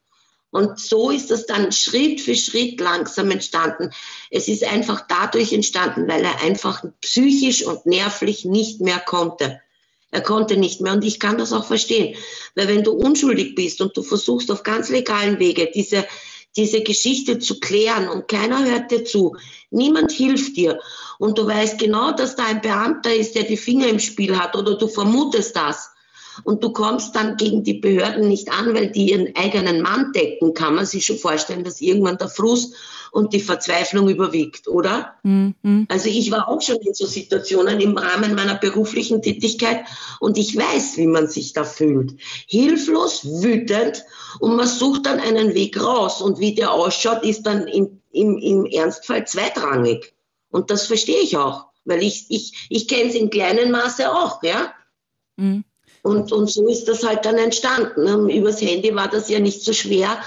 Und 0.51 0.79
so 0.79 1.09
ist 1.11 1.31
das 1.31 1.45
dann 1.45 1.71
Schritt 1.71 2.21
für 2.21 2.35
Schritt 2.35 2.79
langsam 2.79 3.31
entstanden. 3.31 3.89
Es 4.29 4.47
ist 4.47 4.63
einfach 4.63 5.05
dadurch 5.07 5.53
entstanden, 5.53 6.07
weil 6.07 6.23
er 6.23 6.41
einfach 6.41 6.83
psychisch 7.01 7.65
und 7.65 7.85
nervlich 7.85 8.45
nicht 8.45 8.81
mehr 8.81 8.99
konnte. 8.99 9.61
Er 10.11 10.21
konnte 10.21 10.57
nicht 10.57 10.81
mehr 10.81 10.93
und 10.93 11.05
ich 11.05 11.21
kann 11.21 11.37
das 11.37 11.53
auch 11.53 11.65
verstehen. 11.65 12.17
Weil 12.55 12.67
wenn 12.67 12.83
du 12.83 12.91
unschuldig 12.91 13.55
bist 13.55 13.81
und 13.81 13.95
du 13.95 14.03
versuchst 14.03 14.51
auf 14.51 14.63
ganz 14.63 14.89
legalen 14.89 15.39
Wege 15.39 15.71
diese 15.73 16.05
diese 16.57 16.81
Geschichte 16.81 17.39
zu 17.39 17.59
klären 17.59 18.09
und 18.09 18.27
keiner 18.27 18.65
hört 18.65 18.91
dir 18.91 19.05
zu. 19.05 19.37
Niemand 19.69 20.11
hilft 20.11 20.57
dir. 20.57 20.79
Und 21.17 21.37
du 21.37 21.47
weißt 21.47 21.79
genau, 21.79 22.11
dass 22.11 22.35
da 22.35 22.45
ein 22.45 22.61
Beamter 22.61 23.13
ist, 23.13 23.35
der 23.35 23.43
die 23.43 23.57
Finger 23.57 23.87
im 23.87 23.99
Spiel 23.99 24.37
hat 24.37 24.55
oder 24.55 24.77
du 24.77 24.87
vermutest 24.87 25.55
das. 25.55 25.91
Und 26.43 26.63
du 26.63 26.71
kommst 26.71 27.15
dann 27.15 27.37
gegen 27.37 27.63
die 27.63 27.75
Behörden 27.75 28.27
nicht 28.27 28.51
an, 28.51 28.73
weil 28.73 28.91
die 28.91 29.11
ihren 29.11 29.35
eigenen 29.35 29.81
Mann 29.81 30.11
decken, 30.13 30.53
kann 30.53 30.75
man 30.75 30.85
sich 30.85 31.05
schon 31.05 31.17
vorstellen, 31.17 31.63
dass 31.63 31.81
irgendwann 31.81 32.17
der 32.17 32.29
Frust 32.29 32.75
und 33.11 33.33
die 33.33 33.41
Verzweiflung 33.41 34.09
überwiegt, 34.09 34.67
oder? 34.67 35.15
Mhm. 35.23 35.85
Also 35.89 36.07
ich 36.07 36.31
war 36.31 36.47
auch 36.47 36.61
schon 36.61 36.77
in 36.77 36.93
so 36.93 37.05
Situationen 37.05 37.79
im 37.81 37.97
Rahmen 37.97 38.35
meiner 38.35 38.55
beruflichen 38.55 39.21
Tätigkeit 39.21 39.85
und 40.19 40.37
ich 40.37 40.55
weiß, 40.55 40.97
wie 40.97 41.07
man 41.07 41.27
sich 41.27 41.53
da 41.53 41.65
fühlt. 41.65 42.15
Hilflos, 42.47 43.25
wütend 43.25 44.03
und 44.39 44.55
man 44.55 44.67
sucht 44.67 45.05
dann 45.05 45.19
einen 45.19 45.53
Weg 45.53 45.81
raus 45.81 46.21
und 46.21 46.39
wie 46.39 46.55
der 46.55 46.71
ausschaut, 46.71 47.23
ist 47.23 47.43
dann 47.43 47.67
im, 47.67 48.01
im, 48.11 48.37
im 48.37 48.65
Ernstfall 48.65 49.27
zweitrangig. 49.27 50.13
Und 50.49 50.71
das 50.71 50.87
verstehe 50.87 51.19
ich 51.19 51.37
auch, 51.37 51.65
weil 51.83 52.01
ich, 52.01 52.25
ich, 52.29 52.67
ich 52.69 52.87
kenne 52.87 53.09
es 53.09 53.15
in 53.15 53.29
kleinem 53.29 53.71
Maße 53.71 54.11
auch, 54.11 54.41
ja. 54.43 54.73
Mhm. 55.35 55.65
Und, 56.03 56.31
und 56.31 56.49
so 56.49 56.67
ist 56.67 56.87
das 56.87 57.03
halt 57.03 57.25
dann 57.25 57.37
entstanden. 57.37 58.29
Übers 58.29 58.61
Handy 58.61 58.95
war 58.95 59.07
das 59.07 59.29
ja 59.29 59.39
nicht 59.39 59.63
so 59.63 59.73
schwer, 59.73 60.19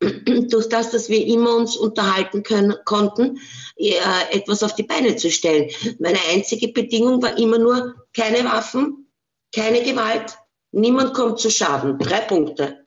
durch 0.48 0.68
das, 0.68 0.90
dass 0.90 1.08
wir 1.08 1.24
immer 1.26 1.54
uns 1.56 1.76
unterhalten 1.76 2.42
können, 2.42 2.74
konnten, 2.84 3.38
äh, 3.76 3.94
etwas 4.32 4.62
auf 4.62 4.74
die 4.74 4.82
Beine 4.82 5.16
zu 5.16 5.30
stellen. 5.30 5.70
Meine 5.98 6.18
einzige 6.32 6.68
Bedingung 6.68 7.22
war 7.22 7.36
immer 7.38 7.58
nur 7.58 7.94
keine 8.14 8.44
Waffen, 8.44 9.06
keine 9.54 9.82
Gewalt, 9.82 10.36
niemand 10.72 11.14
kommt 11.14 11.38
zu 11.38 11.50
Schaden. 11.50 11.98
Drei 11.98 12.20
Punkte. 12.20 12.86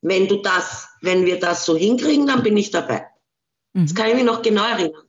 Wenn 0.00 0.28
du 0.28 0.36
das, 0.36 0.88
wenn 1.02 1.26
wir 1.26 1.38
das 1.38 1.64
so 1.64 1.76
hinkriegen, 1.76 2.26
dann 2.26 2.42
bin 2.42 2.56
ich 2.56 2.70
dabei. 2.70 3.06
Mhm. 3.74 3.86
Das 3.86 3.94
kann 3.94 4.08
ich 4.08 4.14
mich 4.14 4.24
noch 4.24 4.42
genau 4.42 4.64
erinnern. 4.64 5.02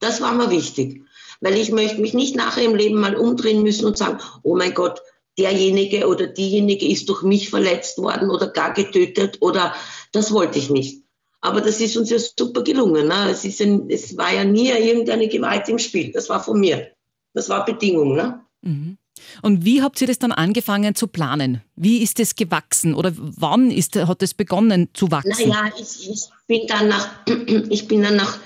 Das 0.00 0.20
war 0.20 0.32
mir 0.32 0.50
wichtig. 0.50 1.02
Weil 1.40 1.54
ich 1.54 1.70
möchte 1.70 2.00
mich 2.00 2.14
nicht 2.14 2.36
nachher 2.36 2.64
im 2.64 2.74
Leben 2.74 3.00
mal 3.00 3.16
umdrehen 3.16 3.62
müssen 3.62 3.84
und 3.84 3.98
sagen, 3.98 4.18
oh 4.42 4.56
mein 4.56 4.72
Gott, 4.72 5.00
derjenige 5.38 6.08
oder 6.08 6.26
diejenige 6.26 6.86
ist 6.86 7.08
durch 7.08 7.22
mich 7.22 7.50
verletzt 7.50 7.98
worden 7.98 8.30
oder 8.30 8.48
gar 8.48 8.72
getötet 8.72 9.38
oder 9.40 9.74
das 10.12 10.32
wollte 10.32 10.58
ich 10.58 10.70
nicht. 10.70 11.02
Aber 11.40 11.60
das 11.60 11.80
ist 11.80 11.96
uns 11.96 12.10
ja 12.10 12.18
super 12.18 12.62
gelungen. 12.62 13.06
Ne? 13.08 13.30
Es, 13.30 13.44
ist 13.44 13.60
ein, 13.60 13.88
es 13.90 14.16
war 14.16 14.32
ja 14.32 14.44
nie 14.44 14.70
irgendeine 14.70 15.28
Gewalt 15.28 15.68
im 15.68 15.78
Spiel. 15.78 16.10
Das 16.12 16.28
war 16.28 16.42
von 16.42 16.58
mir. 16.58 16.90
Das 17.34 17.48
war 17.48 17.64
Bedingung. 17.64 18.16
Ne? 18.16 18.40
Mhm. 18.62 18.96
Und 19.42 19.64
wie 19.64 19.82
habt 19.82 20.00
ihr 20.00 20.06
das 20.06 20.18
dann 20.18 20.32
angefangen 20.32 20.94
zu 20.94 21.06
planen? 21.06 21.62
Wie 21.76 22.02
ist 22.02 22.18
es 22.20 22.34
gewachsen 22.34 22.94
oder 22.94 23.12
wann 23.16 23.70
ist, 23.70 23.96
hat 23.96 24.22
es 24.22 24.34
begonnen 24.34 24.88
zu 24.94 25.10
wachsen? 25.10 25.48
Naja, 25.48 25.72
ich, 25.78 26.10
ich 26.10 26.24
bin 26.46 26.66
dann 26.66 26.88
nach, 26.88 27.08
ich 27.70 27.86
bin 27.86 28.02
dann 28.02 28.16
nach 28.16 28.38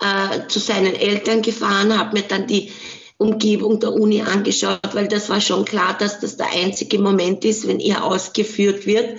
äh, 0.00 0.46
zu 0.48 0.58
seinen 0.58 0.94
Eltern 0.94 1.42
gefahren, 1.42 1.96
habe 1.96 2.18
mir 2.18 2.22
dann 2.22 2.46
die 2.46 2.70
Umgebung 3.18 3.80
der 3.80 3.92
Uni 3.92 4.22
angeschaut, 4.22 4.80
weil 4.92 5.08
das 5.08 5.28
war 5.28 5.40
schon 5.40 5.64
klar, 5.64 5.96
dass 5.98 6.20
das 6.20 6.36
der 6.36 6.50
einzige 6.52 6.98
Moment 6.98 7.44
ist, 7.44 7.66
wenn 7.66 7.80
er 7.80 8.04
ausgeführt 8.04 8.86
wird, 8.86 9.18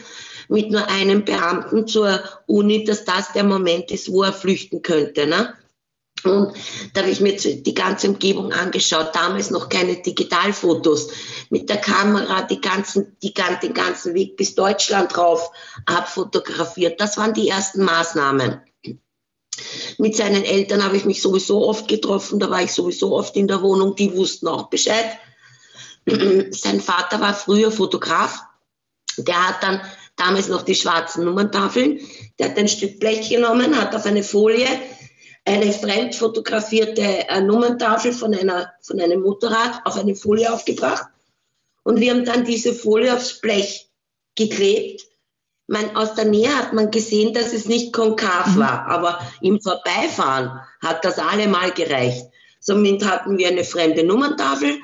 mit 0.49 0.71
nur 0.71 0.87
einem 0.87 1.25
Beamten 1.25 1.87
zur 1.87 2.23
Uni, 2.45 2.83
dass 2.83 3.05
das 3.05 3.33
der 3.33 3.43
Moment 3.43 3.91
ist, 3.91 4.11
wo 4.11 4.23
er 4.23 4.33
flüchten 4.33 4.81
könnte. 4.81 5.27
Ne? 5.27 5.53
Und 6.23 6.53
da 6.93 7.01
habe 7.01 7.11
ich 7.11 7.21
mir 7.21 7.35
die 7.35 7.73
ganze 7.73 8.09
Umgebung 8.09 8.51
angeschaut, 8.51 9.09
damals 9.13 9.51
noch 9.51 9.69
keine 9.69 9.95
Digitalfotos, 9.97 11.09
mit 11.49 11.69
der 11.69 11.77
Kamera 11.77 12.41
die 12.41 12.59
ganzen, 12.59 13.17
die, 13.21 13.33
den 13.33 13.73
ganzen 13.73 14.13
Weg 14.13 14.35
bis 14.35 14.55
Deutschland 14.55 15.15
drauf 15.15 15.51
abfotografiert. 15.85 16.99
Das 16.99 17.17
waren 17.17 17.33
die 17.33 17.49
ersten 17.49 17.83
Maßnahmen. 17.83 18.61
Mit 19.97 20.15
seinen 20.15 20.43
Eltern 20.43 20.83
habe 20.83 20.97
ich 20.97 21.05
mich 21.05 21.21
sowieso 21.21 21.67
oft 21.67 21.87
getroffen, 21.87 22.39
da 22.39 22.49
war 22.49 22.61
ich 22.61 22.71
sowieso 22.71 23.15
oft 23.15 23.35
in 23.35 23.47
der 23.47 23.61
Wohnung, 23.61 23.95
die 23.95 24.15
wussten 24.15 24.47
auch 24.47 24.69
Bescheid. 24.69 25.17
Sein 26.51 26.79
Vater 26.79 27.19
war 27.19 27.33
früher 27.33 27.71
Fotograf, 27.71 28.43
der 29.17 29.47
hat 29.47 29.63
dann 29.63 29.81
damals 30.15 30.47
noch 30.47 30.61
die 30.61 30.75
schwarzen 30.75 31.25
Nummerntafeln, 31.25 31.99
der 32.39 32.49
hat 32.49 32.57
ein 32.57 32.67
Stück 32.67 32.99
Blech 32.99 33.29
genommen, 33.29 33.79
hat 33.79 33.95
auf 33.95 34.05
eine 34.05 34.23
Folie 34.23 34.67
eine 35.47 35.71
fremd 35.71 36.13
fotografierte 36.13 37.01
äh, 37.01 37.41
Nummerntafel 37.41 38.11
von, 38.11 38.35
einer, 38.35 38.73
von 38.81 38.99
einem 38.99 39.21
Motorrad 39.21 39.79
auf 39.85 39.95
eine 39.95 40.13
Folie 40.13 40.51
aufgebracht. 40.51 41.05
Und 41.83 42.01
wir 42.01 42.11
haben 42.11 42.25
dann 42.25 42.43
diese 42.43 42.73
Folie 42.73 43.13
aufs 43.15 43.39
Blech 43.39 43.89
geklebt. 44.35 45.07
Man, 45.67 45.95
aus 45.97 46.15
der 46.15 46.25
Nähe 46.25 46.55
hat 46.57 46.73
man 46.73 46.91
gesehen, 46.91 47.33
dass 47.33 47.53
es 47.53 47.65
nicht 47.65 47.91
konkav 47.91 48.55
mhm. 48.55 48.59
war, 48.59 48.87
aber 48.87 49.19
im 49.41 49.59
Vorbeifahren 49.59 50.61
hat 50.81 51.03
das 51.03 51.19
allemal 51.19 51.71
gereicht. 51.71 52.25
Somit 52.59 53.05
hatten 53.05 53.37
wir 53.37 53.49
eine 53.49 53.63
fremde 53.63 54.03
Nummerntafel. 54.03 54.79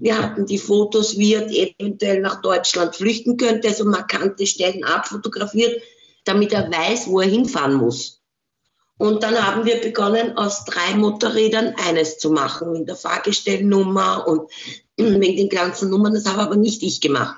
Wir 0.00 0.18
hatten 0.18 0.46
die 0.46 0.58
Fotos, 0.58 1.18
wie 1.18 1.34
er 1.34 1.48
eventuell 1.50 2.20
nach 2.20 2.40
Deutschland 2.40 2.96
flüchten 2.96 3.36
könnte, 3.36 3.68
also 3.68 3.84
markante 3.84 4.46
Stellen 4.46 4.84
abfotografiert, 4.84 5.82
damit 6.24 6.52
er 6.52 6.70
weiß, 6.70 7.08
wo 7.08 7.20
er 7.20 7.28
hinfahren 7.28 7.74
muss. 7.74 8.22
Und 8.96 9.22
dann 9.22 9.36
haben 9.46 9.64
wir 9.64 9.80
begonnen, 9.80 10.36
aus 10.36 10.64
drei 10.64 10.94
Motorrädern 10.96 11.74
eines 11.86 12.18
zu 12.18 12.30
machen, 12.30 12.74
in 12.74 12.86
der 12.86 12.96
Fahrgestellnummer 12.96 14.26
und 14.26 14.50
wegen 14.96 15.36
den 15.36 15.48
ganzen 15.48 15.90
Nummern. 15.90 16.14
Das 16.14 16.26
habe 16.26 16.42
aber 16.42 16.56
nicht 16.56 16.82
ich 16.82 17.00
gemacht. 17.00 17.36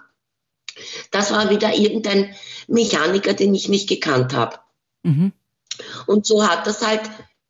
Das 1.11 1.31
war 1.31 1.51
wieder 1.51 1.75
irgendein 1.75 2.35
Mechaniker, 2.71 3.35
den 3.35 3.55
ich 3.55 3.69
nicht 3.69 3.89
gekannt 3.89 4.35
habe. 4.35 4.59
Mhm. 5.03 5.33
Und 6.07 6.27
so 6.27 6.47
hat 6.47 6.67
das 6.67 6.87
halt 6.87 7.03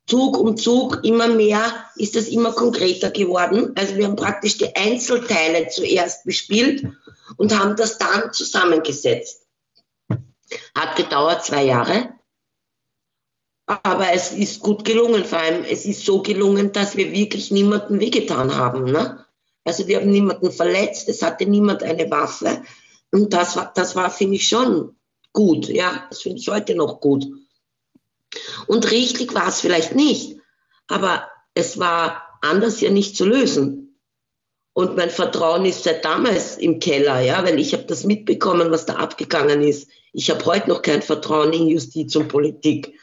Zug 0.06 0.38
um 0.38 0.56
Zug 0.56 1.04
immer 1.04 1.28
mehr, 1.28 1.62
ist 1.96 2.16
das 2.16 2.28
immer 2.28 2.52
konkreter 2.52 3.10
geworden. 3.10 3.72
Also 3.76 3.96
wir 3.96 4.06
haben 4.06 4.16
praktisch 4.16 4.58
die 4.58 4.74
Einzelteile 4.74 5.68
zuerst 5.68 6.24
bespielt 6.24 6.84
und 7.36 7.56
haben 7.56 7.76
das 7.76 7.98
dann 7.98 8.32
zusammengesetzt. 8.32 9.46
Hat 10.74 10.96
gedauert 10.96 11.44
zwei 11.44 11.64
Jahre. 11.64 12.14
Aber 13.66 14.12
es 14.12 14.32
ist 14.32 14.60
gut 14.60 14.84
gelungen, 14.84 15.24
vor 15.24 15.38
allem 15.38 15.62
es 15.62 15.84
ist 15.84 16.04
so 16.04 16.22
gelungen, 16.22 16.72
dass 16.72 16.96
wir 16.96 17.12
wirklich 17.12 17.52
niemanden 17.52 18.00
wehgetan 18.00 18.56
haben. 18.56 18.84
Ne? 18.84 19.24
Also 19.64 19.86
wir 19.86 20.00
haben 20.00 20.10
niemanden 20.10 20.50
verletzt, 20.50 21.08
es 21.08 21.22
hatte 21.22 21.46
niemand 21.46 21.84
eine 21.84 22.10
Waffe. 22.10 22.64
Und 23.12 23.32
das 23.32 23.54
war, 23.56 23.72
das 23.72 23.94
war 23.94 24.10
finde 24.10 24.36
ich, 24.36 24.48
schon 24.48 24.96
gut. 25.32 25.68
Ja, 25.68 26.06
das 26.10 26.22
finde 26.22 26.38
ich 26.38 26.48
heute 26.48 26.74
noch 26.74 27.00
gut. 27.00 27.26
Und 28.66 28.90
richtig 28.90 29.34
war 29.34 29.48
es 29.48 29.60
vielleicht 29.60 29.94
nicht, 29.94 30.36
aber 30.86 31.28
es 31.54 31.78
war 31.78 32.38
anders 32.42 32.80
ja 32.80 32.90
nicht 32.90 33.16
zu 33.16 33.24
lösen. 33.24 33.98
Und 34.72 34.96
mein 34.96 35.10
Vertrauen 35.10 35.64
ist 35.64 35.82
seit 35.82 36.04
damals 36.04 36.56
im 36.56 36.78
Keller, 36.78 37.20
ja, 37.20 37.42
weil 37.44 37.58
ich 37.58 37.72
habe 37.72 37.84
das 37.84 38.04
mitbekommen, 38.04 38.70
was 38.70 38.86
da 38.86 38.94
abgegangen 38.94 39.62
ist. 39.62 39.88
Ich 40.12 40.30
habe 40.30 40.44
heute 40.46 40.68
noch 40.68 40.82
kein 40.82 41.02
Vertrauen 41.02 41.52
in 41.52 41.66
Justiz 41.66 42.14
und 42.14 42.28
Politik. 42.28 42.94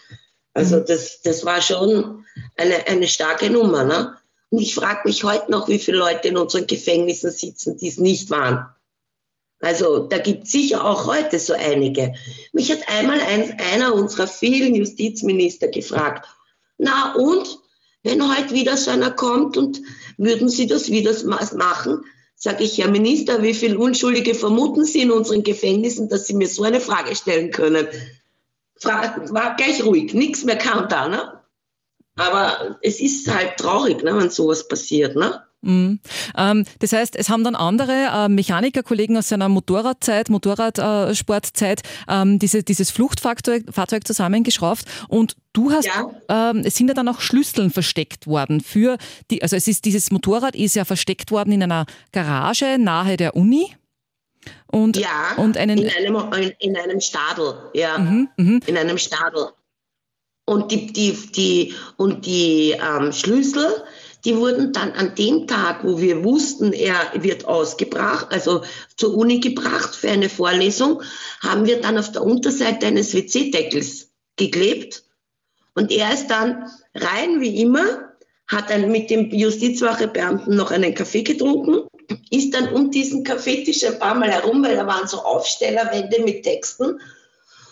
Also 0.53 0.77
mhm. 0.77 0.85
das, 0.87 1.21
das 1.21 1.45
war 1.45 1.61
schon 1.61 2.25
eine, 2.55 2.87
eine 2.87 3.07
starke 3.07 3.49
Nummer. 3.49 3.83
Ne? 3.83 4.15
Und 4.49 4.61
ich 4.61 4.73
frage 4.73 5.01
mich 5.05 5.23
heute 5.23 5.51
noch, 5.51 5.67
wie 5.67 5.79
viele 5.79 5.97
Leute 5.97 6.29
in 6.29 6.37
unseren 6.37 6.67
Gefängnissen 6.67 7.31
sitzen, 7.31 7.77
die 7.77 7.89
es 7.89 7.97
nicht 7.97 8.29
waren. 8.29 8.65
Also 9.59 9.99
da 9.99 10.19
gibt 10.19 10.43
es 10.43 10.51
sicher 10.51 10.85
auch 10.85 11.07
heute 11.07 11.39
so 11.39 11.53
einige. 11.53 12.13
Mich 12.53 12.71
hat 12.71 12.87
einmal 12.87 13.19
ein, 13.19 13.57
einer 13.73 13.93
unserer 13.93 14.27
vielen 14.27 14.75
Justizminister 14.75 15.67
gefragt, 15.67 16.27
na 16.77 17.15
und, 17.15 17.59
wenn 18.03 18.37
heute 18.37 18.53
wieder 18.53 18.77
so 18.77 18.91
einer 18.91 19.11
kommt 19.11 19.57
und 19.57 19.81
würden 20.17 20.47
Sie 20.47 20.67
das 20.67 20.91
wieder 20.91 21.13
machen? 21.55 22.05
Sage 22.35 22.63
ich, 22.63 22.77
Herr 22.77 22.89
Minister, 22.89 23.41
wie 23.41 23.55
viele 23.55 23.79
Unschuldige 23.79 24.35
vermuten 24.35 24.85
Sie 24.85 25.01
in 25.01 25.11
unseren 25.11 25.41
Gefängnissen, 25.41 26.07
dass 26.07 26.27
Sie 26.27 26.35
mir 26.35 26.47
so 26.47 26.63
eine 26.63 26.79
Frage 26.79 27.15
stellen 27.15 27.49
können? 27.49 27.87
war 28.83 29.55
gleich 29.55 29.83
ruhig, 29.83 30.13
nichts 30.13 30.43
mehr 30.43 30.57
kam 30.57 30.87
da, 30.87 31.07
ne? 31.07 31.41
Aber 32.15 32.77
es 32.81 32.99
ist 32.99 33.27
halt 33.31 33.57
traurig, 33.57 34.03
ne, 34.03 34.15
wenn 34.15 34.29
sowas 34.29 34.67
passiert, 34.67 35.15
ne? 35.15 35.46
Mhm. 35.61 35.99
Ähm, 36.37 36.65
das 36.79 36.93
heißt, 36.93 37.15
es 37.15 37.29
haben 37.29 37.43
dann 37.43 37.55
andere 37.55 37.91
äh, 37.91 38.29
Mechanikerkollegen 38.29 39.17
aus 39.17 39.29
seiner 39.29 39.49
Motorradzeit, 39.49 40.29
Motorradsportzeit 40.29 41.81
äh, 42.07 42.21
ähm, 42.21 42.39
diese, 42.39 42.63
dieses 42.63 42.91
Fluchtfahrzeug 42.91 43.65
Fahrzeug 43.71 44.05
zusammengeschraubt 44.05 44.85
und 45.07 45.35
du 45.53 45.71
hast, 45.71 45.87
ja. 45.87 46.11
ähm, 46.29 46.61
es 46.63 46.75
sind 46.75 46.89
ja 46.89 46.93
dann 46.93 47.07
auch 47.07 47.21
Schlüsseln 47.21 47.71
versteckt 47.71 48.27
worden 48.27 48.61
für 48.61 48.97
die, 49.31 49.41
also 49.41 49.55
es 49.55 49.67
ist 49.67 49.85
dieses 49.85 50.11
Motorrad 50.11 50.55
ist 50.55 50.75
ja 50.75 50.85
versteckt 50.85 51.31
worden 51.31 51.51
in 51.51 51.63
einer 51.63 51.85
Garage 52.11 52.77
nahe 52.77 53.17
der 53.17 53.35
Uni. 53.35 53.75
Und, 54.67 54.95
ja, 54.95 55.33
und 55.37 55.57
einen, 55.57 55.79
in, 55.79 55.89
einem, 55.89 56.53
in 56.59 56.77
einem 56.77 57.01
Stadel, 57.01 57.55
ja, 57.73 57.97
mhm, 57.97 58.29
mh. 58.37 58.59
in 58.67 58.77
einem 58.77 58.97
Stadel. 58.97 59.49
Und 60.45 60.71
die, 60.71 60.93
die, 60.93 61.11
die, 61.35 61.73
und 61.97 62.25
die 62.25 62.71
ähm, 62.71 63.11
Schlüssel, 63.11 63.83
die 64.27 64.37
wurden 64.37 64.73
dann 64.73 64.91
an 64.91 65.15
dem 65.15 65.47
Tag, 65.47 65.83
wo 65.83 65.99
wir 65.99 66.23
wussten, 66.23 66.73
er 66.73 67.11
wird 67.15 67.45
ausgebracht, 67.45 68.27
also 68.29 68.61
zur 68.95 69.15
Uni 69.15 69.39
gebracht 69.39 69.95
für 69.95 70.09
eine 70.09 70.29
Vorlesung, 70.29 71.01
haben 71.39 71.65
wir 71.65 71.81
dann 71.81 71.97
auf 71.97 72.11
der 72.11 72.23
Unterseite 72.23 72.85
eines 72.85 73.13
WC-Deckels 73.15 74.09
geklebt. 74.35 75.03
Und 75.73 75.91
er 75.91 76.13
ist 76.13 76.27
dann 76.27 76.69
rein 76.93 77.39
wie 77.41 77.61
immer, 77.61 78.11
hat 78.47 78.69
dann 78.69 78.91
mit 78.91 79.09
dem 79.09 79.31
Justizwachebeamten 79.31 80.55
noch 80.55 80.71
einen 80.71 80.93
Kaffee 80.93 81.23
getrunken 81.23 81.87
ist 82.29 82.53
dann 82.53 82.69
um 82.73 82.91
diesen 82.91 83.23
Kaffeetisch 83.23 83.83
ein 83.83 83.99
paar 83.99 84.15
Mal 84.15 84.31
herum, 84.31 84.63
weil 84.63 84.75
da 84.75 84.87
waren 84.87 85.07
so 85.07 85.17
Aufstellerwände 85.17 86.21
mit 86.23 86.43
Texten. 86.43 86.99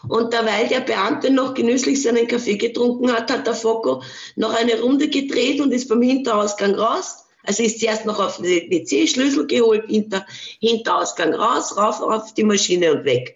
Und 0.07 0.33
derweil 0.33 0.67
der 0.67 0.81
Beamte 0.81 1.31
noch 1.31 1.53
genüsslich 1.53 2.01
seinen 2.01 2.27
Kaffee 2.27 2.57
getrunken 2.57 3.11
hat, 3.11 3.31
hat 3.31 3.47
der 3.47 3.55
Focko 3.55 4.03
noch 4.35 4.53
eine 4.53 4.79
Runde 4.79 5.09
gedreht 5.09 5.61
und 5.61 5.71
ist 5.71 5.87
beim 5.89 6.01
Hinterausgang 6.01 6.75
raus. 6.75 7.25
Also 7.43 7.63
ist 7.63 7.79
zuerst 7.79 8.05
noch 8.05 8.19
auf 8.19 8.37
den 8.37 8.69
WC-Schlüssel 8.69 9.45
geholt, 9.47 9.85
hinter, 9.87 10.25
Hinterausgang 10.59 11.33
raus, 11.33 11.77
rauf 11.77 12.01
auf 12.01 12.33
die 12.33 12.43
Maschine 12.43 12.91
und 12.91 13.05
weg. 13.05 13.35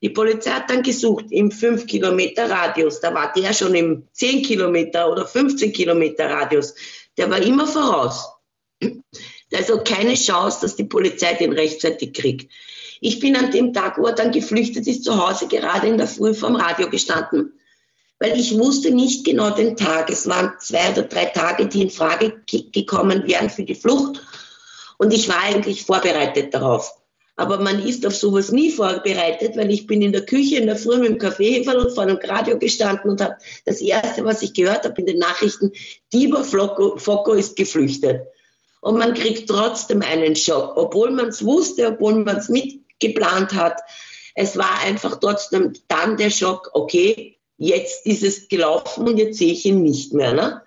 Die 0.00 0.10
Polizei 0.10 0.50
hat 0.50 0.68
dann 0.68 0.82
gesucht 0.82 1.26
im 1.30 1.50
5 1.50 1.86
Kilometer 1.86 2.50
Radius. 2.50 3.00
Da 3.00 3.14
war 3.14 3.32
der 3.32 3.52
schon 3.52 3.74
im 3.74 4.06
10 4.12 4.42
Kilometer 4.42 5.10
oder 5.10 5.26
15 5.26 5.72
Kilometer 5.72 6.28
Radius. 6.28 6.74
Der 7.16 7.30
war 7.30 7.40
immer 7.40 7.66
voraus. 7.66 8.28
Also 9.52 9.78
keine 9.78 10.14
Chance, 10.14 10.58
dass 10.62 10.76
die 10.76 10.84
Polizei 10.84 11.34
den 11.34 11.52
rechtzeitig 11.52 12.12
kriegt. 12.12 12.50
Ich 13.06 13.20
bin 13.20 13.36
an 13.36 13.50
dem 13.50 13.74
Tag, 13.74 13.98
wo 13.98 14.06
er 14.06 14.14
dann 14.14 14.32
geflüchtet 14.32 14.86
ist, 14.86 15.04
zu 15.04 15.14
Hause 15.14 15.46
gerade 15.46 15.88
in 15.88 15.98
der 15.98 16.08
Früh 16.08 16.32
vorm 16.32 16.56
Radio 16.56 16.88
gestanden, 16.88 17.52
weil 18.18 18.40
ich 18.40 18.58
wusste 18.58 18.92
nicht 18.92 19.26
genau 19.26 19.50
den 19.50 19.76
Tag. 19.76 20.08
Es 20.08 20.26
waren 20.26 20.54
zwei 20.58 20.90
oder 20.90 21.02
drei 21.02 21.26
Tage, 21.26 21.66
die 21.66 21.82
in 21.82 21.90
Frage 21.90 22.40
gekommen 22.46 23.26
wären 23.26 23.50
für 23.50 23.64
die 23.64 23.74
Flucht. 23.74 24.22
Und 24.96 25.12
ich 25.12 25.28
war 25.28 25.38
eigentlich 25.42 25.84
vorbereitet 25.84 26.54
darauf. 26.54 26.94
Aber 27.36 27.58
man 27.58 27.86
ist 27.86 28.06
auf 28.06 28.16
sowas 28.16 28.50
nie 28.52 28.70
vorbereitet, 28.70 29.54
weil 29.54 29.70
ich 29.70 29.86
bin 29.86 30.00
in 30.00 30.12
der 30.12 30.24
Küche 30.24 30.56
in 30.56 30.66
der 30.66 30.76
Früh 30.76 30.96
mit 30.96 31.10
dem 31.10 31.18
Kaffeeheferl 31.18 31.76
und 31.76 31.92
vor 31.92 32.04
einem 32.04 32.18
Radio 32.24 32.58
gestanden 32.58 33.10
und 33.10 33.20
habe 33.20 33.36
das 33.66 33.82
Erste, 33.82 34.24
was 34.24 34.40
ich 34.40 34.54
gehört 34.54 34.86
habe 34.86 34.98
in 35.02 35.06
den 35.08 35.18
Nachrichten, 35.18 35.72
Dieber 36.10 36.42
Focko 36.42 37.34
ist 37.34 37.54
geflüchtet 37.54 38.22
und 38.84 38.98
man 38.98 39.14
kriegt 39.14 39.48
trotzdem 39.48 40.02
einen 40.02 40.36
Schock, 40.36 40.76
obwohl 40.76 41.10
man 41.10 41.28
es 41.28 41.42
wusste, 41.44 41.88
obwohl 41.88 42.22
man 42.22 42.36
es 42.36 42.50
mitgeplant 43.02 43.54
hat. 43.54 43.80
Es 44.34 44.56
war 44.56 44.80
einfach 44.84 45.18
trotzdem 45.20 45.72
dann 45.88 46.16
der 46.16 46.30
Schock, 46.30 46.70
okay, 46.72 47.38
jetzt 47.56 48.04
ist 48.06 48.22
es 48.22 48.48
gelaufen 48.48 49.08
und 49.08 49.18
jetzt 49.18 49.38
sehe 49.38 49.52
ich 49.52 49.64
ihn 49.64 49.82
nicht 49.82 50.12
mehr. 50.12 50.32
Ne? 50.32 50.62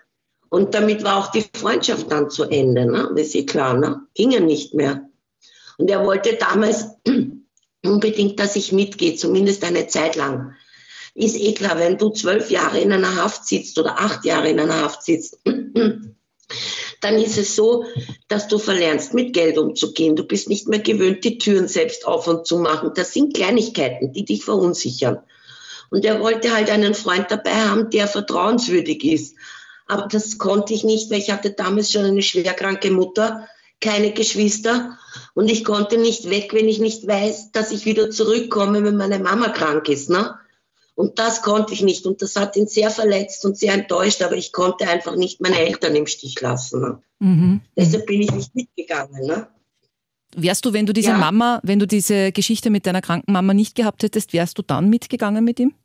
Und 0.50 0.74
damit 0.74 1.04
war 1.04 1.18
auch 1.18 1.32
die 1.32 1.46
Freundschaft 1.54 2.10
dann 2.12 2.30
zu 2.30 2.46
Ende, 2.46 2.86
ne? 2.86 3.10
das 3.16 3.28
ist 3.28 3.36
eh 3.36 3.46
klar, 3.46 3.78
ne? 3.78 4.02
ging 4.14 4.32
er 4.32 4.40
nicht 4.40 4.74
mehr. 4.74 5.10
Und 5.78 5.90
er 5.90 6.06
wollte 6.06 6.36
damals 6.36 6.86
unbedingt, 7.86 8.40
dass 8.40 8.56
ich 8.56 8.72
mitgehe, 8.72 9.16
zumindest 9.16 9.64
eine 9.64 9.88
Zeit 9.88 10.16
lang. 10.16 10.56
Ist 11.14 11.36
eh 11.36 11.54
klar, 11.54 11.78
wenn 11.80 11.98
du 11.98 12.12
zwölf 12.12 12.50
Jahre 12.50 12.80
in 12.80 12.92
einer 12.92 13.16
Haft 13.16 13.46
sitzt 13.46 13.78
oder 13.80 14.00
acht 14.00 14.24
Jahre 14.24 14.50
in 14.50 14.60
einer 14.60 14.82
Haft 14.82 15.04
sitzt, 15.04 15.40
dann 17.02 17.16
ist 17.16 17.38
es 17.38 17.56
so, 17.56 17.86
dass 18.28 18.48
du 18.48 18.58
verlernst, 18.58 19.14
mit 19.14 19.34
Geld 19.34 19.58
umzugehen. 19.58 20.16
Du 20.16 20.24
bist 20.24 20.50
nicht 20.50 20.68
mehr 20.68 20.80
gewöhnt, 20.80 21.24
die 21.24 21.38
Türen 21.38 21.68
selbst 21.68 22.06
auf 22.06 22.28
und 22.28 22.48
zu 22.48 22.58
machen. 22.58 22.92
Das 22.96 23.14
sind 23.14 23.36
Kleinigkeiten, 23.36 24.14
die 24.14 24.26
dich 24.26 24.44
verunsichern. 24.44 25.20
Und 25.90 26.06
er 26.06 26.20
wollte 26.20 26.54
halt 26.54 26.70
einen 26.70 26.94
Freund 26.94 27.28
dabei 27.30 27.54
haben, 27.54 27.90
der 27.90 28.08
vertrauenswürdig 28.08 29.04
ist. 29.04 29.36
Aber 29.88 30.08
das 30.08 30.38
konnte 30.38 30.74
ich 30.74 30.84
nicht, 30.84 31.10
weil 31.10 31.20
ich 31.20 31.32
hatte 31.32 31.52
damals 31.52 31.92
schon 31.92 32.04
eine 32.04 32.22
schwerkranke 32.22 32.92
Mutter, 32.92 33.48
keine 33.80 34.12
Geschwister. 34.12 34.98
Und 35.34 35.50
ich 35.50 35.64
konnte 35.64 35.98
nicht 35.98 36.30
weg, 36.30 36.54
wenn 36.54 36.68
ich 36.68 36.80
nicht 36.80 37.08
weiß, 37.08 37.52
dass 37.52 37.72
ich 37.72 37.86
wieder 37.86 38.10
zurückkomme, 38.10 38.84
wenn 38.84 38.98
meine 38.98 39.20
Mama 39.20 39.50
krank 39.50 39.88
ist. 39.88 40.10
Ne? 40.10 40.36
Und 40.98 41.20
das 41.20 41.44
konnte 41.44 41.74
ich 41.74 41.84
nicht. 41.84 42.08
Und 42.08 42.24
das 42.24 42.36
hat 42.36 42.56
ihn 42.56 42.66
sehr 42.66 42.90
verletzt 42.90 43.46
und 43.46 43.56
sehr 43.56 43.76
enttäuscht. 43.76 44.24
Aber 44.24 44.36
ich 44.36 44.52
konnte 44.52 44.90
einfach 44.90 45.16
nicht 45.16 45.40
meine 45.40 45.60
Eltern 45.60 45.96
im 45.96 46.08
Stich 46.08 46.42
lassen. 46.42 46.82
Ne? 46.82 47.02
Mhm. 47.20 47.62
Deshalb 47.78 48.08
bin 48.08 48.24
ich 48.24 48.32
nicht 48.32 48.56
mitgegangen. 48.56 49.28
Ne? 49.28 49.48
Wärst 50.36 50.66
du, 50.66 50.74
wenn 50.74 50.88
du 50.88 50.94
diese 50.94 51.12
ja. 51.12 51.18
Mama, 51.18 51.60
wenn 51.62 51.78
du 51.78 51.86
diese 51.86 52.32
Geschichte 52.32 52.72
mit 52.72 52.88
deiner 52.88 53.02
kranken 53.02 53.32
Mama 53.32 53.54
nicht 53.54 53.76
gehabt 53.76 54.02
hättest, 54.02 54.34
wärst 54.34 54.58
du 54.58 54.64
dann 54.64 54.90
mitgegangen 54.90 55.44
mit 55.44 55.60
ihm? 55.60 55.76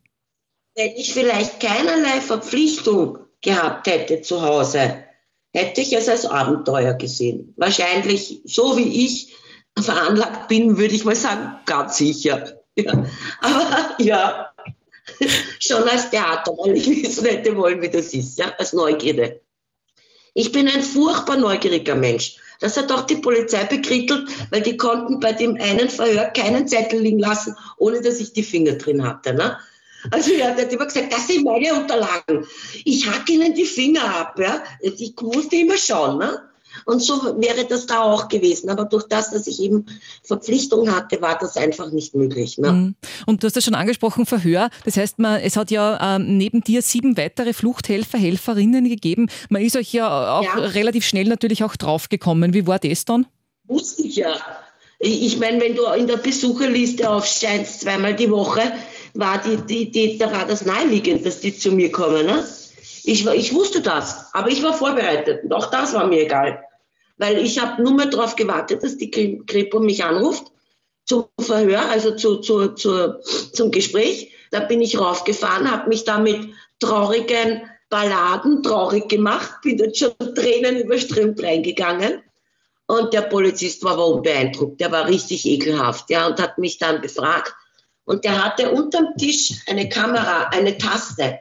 Wenn 0.75 0.93
ich 0.95 1.13
vielleicht 1.13 1.59
keinerlei 1.59 2.19
Verpflichtung 2.19 3.19
gehabt 3.41 3.85
hätte 3.85 4.23
zu 4.23 4.41
Hause, 4.41 5.03
hätte 5.53 5.81
ich 5.81 5.93
es 5.93 6.09
als 6.09 6.25
Abenteuer 6.25 6.95
gesehen. 6.95 7.53
Wahrscheinlich, 7.57 8.41
so 8.45 8.77
wie 8.77 9.05
ich 9.05 9.35
veranlagt 9.79 10.47
bin, 10.47 10.77
würde 10.77 10.95
ich 10.95 11.05
mal 11.05 11.15
sagen, 11.15 11.55
ganz 11.67 11.97
sicher. 11.97 12.57
Ja. 12.75 12.91
Aber 13.39 13.95
ja, 13.99 14.52
schon 15.59 15.83
als 15.83 16.09
Theater, 16.09 16.51
weil 16.57 16.77
ich 16.77 16.87
wissen 16.87 17.25
hätte 17.25 17.55
wollen, 17.55 17.81
wie 17.81 17.89
das 17.89 18.13
ist, 18.13 18.37
ja, 18.37 18.53
als 18.57 18.73
Neugierde. 18.73 19.41
Ich 20.33 20.51
bin 20.51 20.67
ein 20.67 20.81
furchtbar 20.81 21.37
neugieriger 21.37 21.95
Mensch. 21.95 22.37
Das 22.59 22.77
hat 22.77 22.91
auch 22.91 23.05
die 23.05 23.17
Polizei 23.17 23.65
bekrittelt, 23.65 24.29
weil 24.49 24.61
die 24.61 24.77
konnten 24.77 25.19
bei 25.19 25.33
dem 25.33 25.57
einen 25.61 25.89
Verhör 25.89 26.25
keinen 26.27 26.67
Zettel 26.67 27.01
liegen 27.01 27.19
lassen, 27.19 27.55
ohne 27.77 28.01
dass 28.01 28.19
ich 28.19 28.33
die 28.33 28.43
Finger 28.43 28.73
drin 28.73 29.05
hatte. 29.05 29.33
Ne? 29.33 29.57
Also 30.11 30.31
er 30.31 30.55
hat 30.55 30.71
immer 30.71 30.85
gesagt, 30.85 31.13
das 31.13 31.27
sind 31.27 31.43
meine 31.43 31.73
Unterlagen. 31.73 32.47
Ich 32.83 33.07
hack 33.07 33.29
ihnen 33.29 33.53
die 33.53 33.65
Finger 33.65 34.03
ab. 34.03 34.39
Ja? 34.39 34.63
Ich 34.81 35.13
musste 35.21 35.57
immer 35.57 35.77
schauen. 35.77 36.19
Ne? 36.19 36.49
Und 36.85 37.01
so 37.01 37.13
wäre 37.39 37.65
das 37.65 37.85
da 37.85 38.01
auch 38.01 38.27
gewesen. 38.27 38.69
Aber 38.69 38.85
durch 38.85 39.07
das, 39.07 39.31
dass 39.31 39.47
ich 39.47 39.61
eben 39.61 39.85
Verpflichtung 40.23 40.91
hatte, 40.91 41.21
war 41.21 41.37
das 41.37 41.57
einfach 41.57 41.91
nicht 41.91 42.15
möglich. 42.15 42.57
Ne? 42.57 42.71
Mhm. 42.71 42.95
Und 43.25 43.43
du 43.43 43.47
hast 43.47 43.55
ja 43.55 43.61
schon 43.61 43.75
angesprochen, 43.75 44.25
Verhör. 44.25 44.69
Das 44.85 44.97
heißt, 44.97 45.19
man, 45.19 45.39
es 45.41 45.55
hat 45.55 45.71
ja 45.71 46.15
ähm, 46.15 46.37
neben 46.37 46.61
dir 46.61 46.81
sieben 46.81 47.17
weitere 47.17 47.53
Fluchthelfer, 47.53 48.17
Helferinnen 48.17 48.87
gegeben. 48.87 49.29
Man 49.49 49.61
ist 49.61 49.75
euch 49.75 49.93
ja 49.93 50.39
auch 50.39 50.43
ja. 50.43 50.53
relativ 50.55 51.05
schnell 51.05 51.25
natürlich 51.25 51.63
auch 51.63 51.75
draufgekommen. 51.75 52.53
Wie 52.53 52.67
war 52.67 52.79
das 52.79 53.05
dann? 53.05 53.25
Wusste 53.65 54.03
ich 54.03 54.17
ja. 54.17 54.35
Ich 54.99 55.37
meine, 55.37 55.59
wenn 55.59 55.75
du 55.75 55.83
in 55.97 56.07
der 56.07 56.17
Besucherliste 56.17 57.09
aufscheinst, 57.09 57.81
zweimal 57.81 58.15
die 58.15 58.29
Woche, 58.29 58.61
war 59.13 59.41
die, 59.41 59.57
die, 59.57 59.91
die, 59.91 60.17
da 60.17 60.31
war 60.31 60.45
das 60.45 60.65
naheliegend, 60.65 61.25
dass 61.25 61.41
die 61.41 61.55
zu 61.55 61.71
mir 61.71 61.91
kommen. 61.91 62.25
Ne? 62.25 62.45
Ich, 63.03 63.25
ich 63.25 63.53
wusste 63.53 63.81
das, 63.81 64.33
aber 64.33 64.49
ich 64.49 64.63
war 64.63 64.73
vorbereitet 64.73 65.43
und 65.43 65.53
auch 65.53 65.67
das 65.67 65.93
war 65.93 66.07
mir 66.07 66.21
egal. 66.21 66.63
Weil 67.17 67.37
ich 67.37 67.59
habe 67.59 67.81
nur 67.81 67.93
mehr 67.93 68.07
darauf 68.07 68.35
gewartet, 68.35 68.83
dass 68.83 68.97
die 68.97 69.11
Kripo 69.11 69.79
mich 69.79 70.03
anruft 70.03 70.51
zum 71.05 71.25
Verhör, 71.39 71.89
also 71.89 72.15
zu, 72.15 72.37
zu, 72.37 72.69
zu, 72.69 73.19
zum 73.53 73.71
Gespräch. 73.71 74.31
Da 74.51 74.61
bin 74.61 74.81
ich 74.81 74.99
raufgefahren, 74.99 75.69
habe 75.69 75.89
mich 75.89 76.05
da 76.05 76.17
mit 76.17 76.49
traurigen 76.79 77.63
Balladen 77.89 78.63
traurig 78.63 79.09
gemacht, 79.09 79.61
bin 79.61 79.77
dann 79.77 79.93
schon 79.93 80.13
Tränen 80.35 80.79
überströmt 80.79 81.43
reingegangen. 81.43 82.21
Und 82.87 83.13
der 83.13 83.21
Polizist 83.21 83.83
war 83.83 83.93
aber 83.93 84.07
unbeeindruckt, 84.07 84.81
der 84.81 84.91
war 84.91 85.07
richtig 85.07 85.45
ekelhaft, 85.45 86.09
ja, 86.09 86.27
und 86.27 86.41
hat 86.41 86.57
mich 86.57 86.77
dann 86.79 87.01
befragt, 87.01 87.53
und 88.05 88.25
der 88.25 88.43
hatte 88.43 88.71
unterm 88.71 89.15
Tisch 89.17 89.53
eine 89.67 89.87
Kamera, 89.87 90.49
eine 90.49 90.77
Taste. 90.77 91.39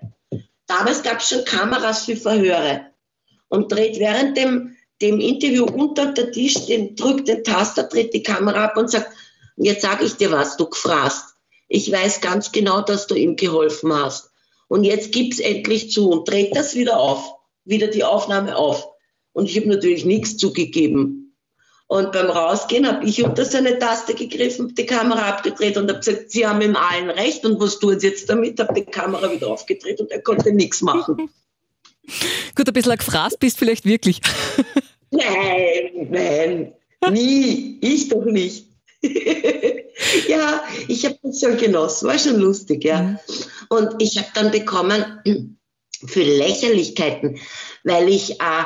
Damals 0.78 1.02
gab 1.02 1.20
es 1.20 1.28
schon 1.28 1.44
Kameras 1.44 2.06
für 2.06 2.16
Verhöre. 2.16 2.86
Und 3.48 3.70
dreht 3.70 3.98
während 3.98 4.38
dem, 4.38 4.74
dem 5.02 5.20
Interview 5.20 5.66
unter 5.66 6.12
der 6.12 6.32
Tisch, 6.32 6.64
den, 6.64 6.96
drückt 6.96 7.28
den 7.28 7.44
Taster, 7.44 7.82
dreht 7.82 8.14
die 8.14 8.22
Kamera 8.22 8.64
ab 8.64 8.78
und 8.78 8.90
sagt, 8.90 9.12
jetzt 9.56 9.82
sage 9.82 10.06
ich 10.06 10.14
dir 10.14 10.30
was, 10.30 10.56
du 10.56 10.66
gefraßt. 10.66 11.34
Ich 11.68 11.92
weiß 11.92 12.22
ganz 12.22 12.52
genau, 12.52 12.80
dass 12.80 13.06
du 13.06 13.14
ihm 13.14 13.36
geholfen 13.36 13.92
hast. 13.92 14.30
Und 14.66 14.84
jetzt 14.84 15.12
gib's 15.12 15.40
endlich 15.40 15.90
zu 15.90 16.08
und 16.08 16.26
dreht 16.26 16.56
das 16.56 16.74
wieder 16.74 16.98
auf, 16.98 17.34
wieder 17.64 17.88
die 17.88 18.04
Aufnahme 18.04 18.56
auf. 18.56 18.88
Und 19.34 19.50
ich 19.50 19.56
habe 19.58 19.68
natürlich 19.68 20.06
nichts 20.06 20.38
zugegeben. 20.38 21.21
Und 21.92 22.10
beim 22.10 22.30
Rausgehen 22.30 22.88
habe 22.88 23.04
ich 23.04 23.22
unter 23.22 23.44
seine 23.44 23.78
Taste 23.78 24.14
gegriffen, 24.14 24.74
die 24.74 24.86
Kamera 24.86 25.28
abgedreht 25.28 25.76
und 25.76 25.90
habe 25.90 25.98
gesagt, 25.98 26.30
Sie 26.30 26.46
haben 26.46 26.62
im 26.62 26.74
allen 26.74 27.10
recht 27.10 27.44
und 27.44 27.60
was 27.60 27.80
tun 27.80 28.00
Sie 28.00 28.06
jetzt 28.06 28.30
damit? 28.30 28.58
Habe 28.60 28.72
die 28.72 28.86
Kamera 28.86 29.30
wieder 29.30 29.48
aufgedreht 29.48 30.00
und 30.00 30.10
er 30.10 30.22
konnte 30.22 30.54
nichts 30.54 30.80
machen. 30.80 31.16
Gut, 32.56 32.66
ein 32.66 32.72
bisschen 32.72 32.96
gefraßt 32.96 33.38
bist 33.38 33.58
vielleicht 33.58 33.84
wirklich. 33.84 34.22
nein, 35.10 36.08
nein, 36.08 36.72
nie. 37.10 37.76
Ich 37.82 38.08
doch 38.08 38.24
nicht. 38.24 38.68
ja, 40.28 40.64
ich 40.88 41.04
habe 41.04 41.18
das 41.22 41.40
schon 41.40 41.58
genossen, 41.58 42.08
war 42.08 42.18
schon 42.18 42.38
lustig, 42.38 42.84
ja. 42.84 43.02
Mhm. 43.02 43.18
Und 43.68 43.96
ich 43.98 44.16
habe 44.16 44.28
dann 44.32 44.50
bekommen 44.50 45.04
für 46.06 46.22
Lächerlichkeiten, 46.22 47.38
weil 47.84 48.08
ich 48.08 48.40
äh, 48.40 48.64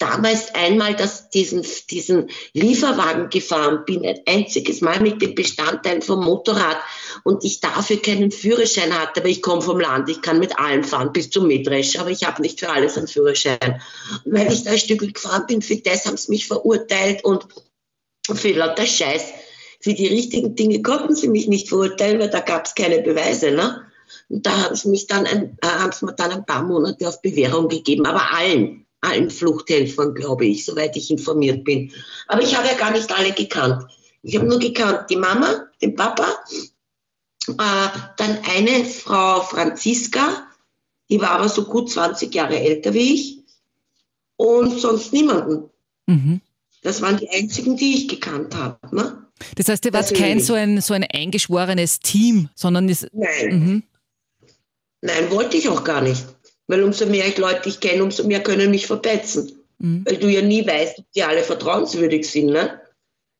damals 0.00 0.54
einmal 0.54 0.96
das, 0.96 1.28
diesen, 1.28 1.64
diesen 1.90 2.30
Lieferwagen 2.54 3.28
gefahren 3.28 3.84
bin, 3.84 4.04
ein 4.04 4.18
einziges 4.26 4.80
Mal 4.80 5.00
mit 5.00 5.20
den 5.22 5.34
Bestandteilen 5.34 6.02
vom 6.02 6.24
Motorrad 6.24 6.78
und 7.22 7.44
ich 7.44 7.60
dafür 7.60 8.00
keinen 8.00 8.30
Führerschein 8.30 8.98
hatte, 8.98 9.20
aber 9.20 9.28
ich 9.28 9.42
komme 9.42 9.62
vom 9.62 9.78
Land, 9.78 10.08
ich 10.08 10.22
kann 10.22 10.38
mit 10.38 10.58
allem 10.58 10.84
fahren, 10.84 11.12
bis 11.12 11.30
zum 11.30 11.46
Mähdresch, 11.46 11.98
aber 11.98 12.10
ich 12.10 12.24
habe 12.24 12.40
nicht 12.40 12.58
für 12.58 12.70
alles 12.70 12.96
einen 12.96 13.08
Führerschein. 13.08 13.82
Und 14.24 14.32
weil 14.32 14.52
ich 14.52 14.64
da 14.64 14.70
ein 14.70 14.78
Stück 14.78 15.00
gefahren 15.14 15.46
bin, 15.46 15.60
für 15.62 15.76
das 15.76 16.06
haben 16.06 16.16
sie 16.16 16.32
mich 16.32 16.46
verurteilt 16.46 17.22
und 17.22 17.46
für 18.32 18.52
lauter 18.52 18.86
Scheiß. 18.86 19.24
Für 19.82 19.94
die 19.94 20.08
richtigen 20.08 20.56
Dinge 20.56 20.82
konnten 20.82 21.14
sie 21.14 21.28
mich 21.28 21.46
nicht 21.46 21.68
verurteilen, 21.68 22.18
weil 22.20 22.30
da 22.30 22.40
gab 22.40 22.66
es 22.66 22.74
keine 22.74 23.00
Beweise. 23.02 23.50
Ne? 23.50 23.82
Und 24.28 24.46
da 24.46 24.64
haben 24.64 24.76
sie, 24.76 24.88
mich 24.88 25.06
dann 25.06 25.26
ein, 25.26 25.58
äh, 25.62 25.66
haben 25.66 25.92
sie 25.92 26.04
mir 26.04 26.14
dann 26.14 26.32
ein 26.32 26.46
paar 26.46 26.62
Monate 26.62 27.08
auf 27.08 27.22
Bewährung 27.22 27.68
gegeben, 27.68 28.06
aber 28.06 28.32
allen 28.34 28.86
allen 29.00 29.30
Fluchthelfern, 29.30 30.14
glaube 30.14 30.46
ich, 30.46 30.64
soweit 30.64 30.96
ich 30.96 31.10
informiert 31.10 31.64
bin. 31.64 31.92
Aber 32.28 32.42
ich 32.42 32.56
habe 32.56 32.68
ja 32.68 32.74
gar 32.74 32.90
nicht 32.90 33.10
alle 33.12 33.32
gekannt. 33.32 33.84
Ich 34.22 34.36
habe 34.36 34.46
nur 34.46 34.58
gekannt 34.58 35.08
die 35.10 35.16
Mama, 35.16 35.66
den 35.80 35.94
Papa, 35.94 36.28
äh, 37.48 37.98
dann 38.16 38.38
eine 38.44 38.84
Frau 38.84 39.40
Franziska, 39.40 40.46
die 41.08 41.20
war 41.20 41.30
aber 41.30 41.48
so 41.48 41.64
gut 41.64 41.90
20 41.90 42.34
Jahre 42.34 42.58
älter 42.58 42.92
wie 42.94 43.14
ich, 43.14 43.38
und 44.36 44.78
sonst 44.78 45.12
niemanden. 45.12 45.70
Mhm. 46.06 46.40
Das 46.82 47.02
waren 47.02 47.18
die 47.18 47.28
einzigen, 47.28 47.76
die 47.76 47.94
ich 47.94 48.08
gekannt 48.08 48.54
habe. 48.54 48.78
Ne? 48.94 49.26
Das 49.56 49.68
heißt, 49.68 49.84
ihr 49.84 49.92
wart 49.92 50.14
kein 50.14 50.40
so 50.40 50.54
ein, 50.54 50.80
so 50.80 50.94
ein 50.94 51.04
eingeschworenes 51.04 52.00
Team, 52.00 52.48
sondern 52.54 52.88
ist. 52.88 53.08
Nein. 53.12 53.48
Mhm. 53.48 53.82
Nein, 55.02 55.30
wollte 55.30 55.56
ich 55.56 55.68
auch 55.68 55.84
gar 55.84 56.00
nicht. 56.02 56.24
Weil 56.70 56.84
umso 56.84 57.04
mehr 57.06 57.26
ich 57.26 57.36
Leute 57.36 57.68
ich 57.68 57.80
kenne, 57.80 58.04
umso 58.04 58.22
mehr 58.22 58.40
können 58.44 58.70
mich 58.70 58.86
verpetzen. 58.86 59.60
Mhm. 59.78 60.04
Weil 60.06 60.18
du 60.18 60.28
ja 60.28 60.40
nie 60.40 60.64
weißt, 60.64 61.00
ob 61.00 61.04
die 61.12 61.22
alle 61.24 61.42
vertrauenswürdig 61.42 62.30
sind. 62.30 62.50
Ne? 62.50 62.80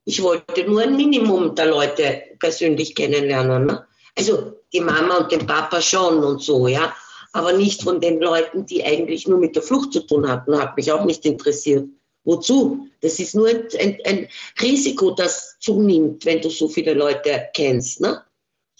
Ich 0.05 0.21
wollte 0.21 0.65
nur 0.65 0.83
ein 0.83 0.97
Minimum 0.97 1.55
der 1.55 1.67
Leute 1.67 2.23
persönlich 2.41 2.93
kennenlernen. 2.97 3.67
Ne? 3.67 3.87
Also 4.19 4.55
die 4.73 4.81
Mama 4.81 5.19
und 5.19 5.31
den 5.31 5.47
Papa 5.47 5.81
schon 5.81 6.25
und 6.25 6.43
so, 6.43 6.67
ja. 6.67 6.93
Aber 7.33 7.53
nicht 7.53 7.85
von 7.85 8.01
den 8.01 8.19
Leuten, 8.21 8.67
die 8.67 8.83
eigentlich 8.83 9.29
nur 9.29 9.39
mit 9.39 9.55
der 9.55 9.63
Flucht 9.63 9.93
zu 9.93 10.01
tun 10.01 10.29
hatten. 10.29 10.59
Hat 10.59 10.77
mich 10.77 10.91
auch 10.91 11.05
nicht 11.05 11.25
interessiert. 11.25 11.87
Wozu? 12.25 12.89
Das 13.01 13.21
ist 13.21 13.37
nur 13.37 13.49
ein, 13.49 13.69
ein, 13.79 13.99
ein 14.05 14.29
Risiko, 14.61 15.13
das 15.13 15.57
zunimmt, 15.61 16.25
wenn 16.25 16.41
du 16.41 16.51
so 16.51 16.69
viele 16.69 16.95
Leute 16.95 17.49
kennst. 17.55 18.01
Ne? 18.01 18.21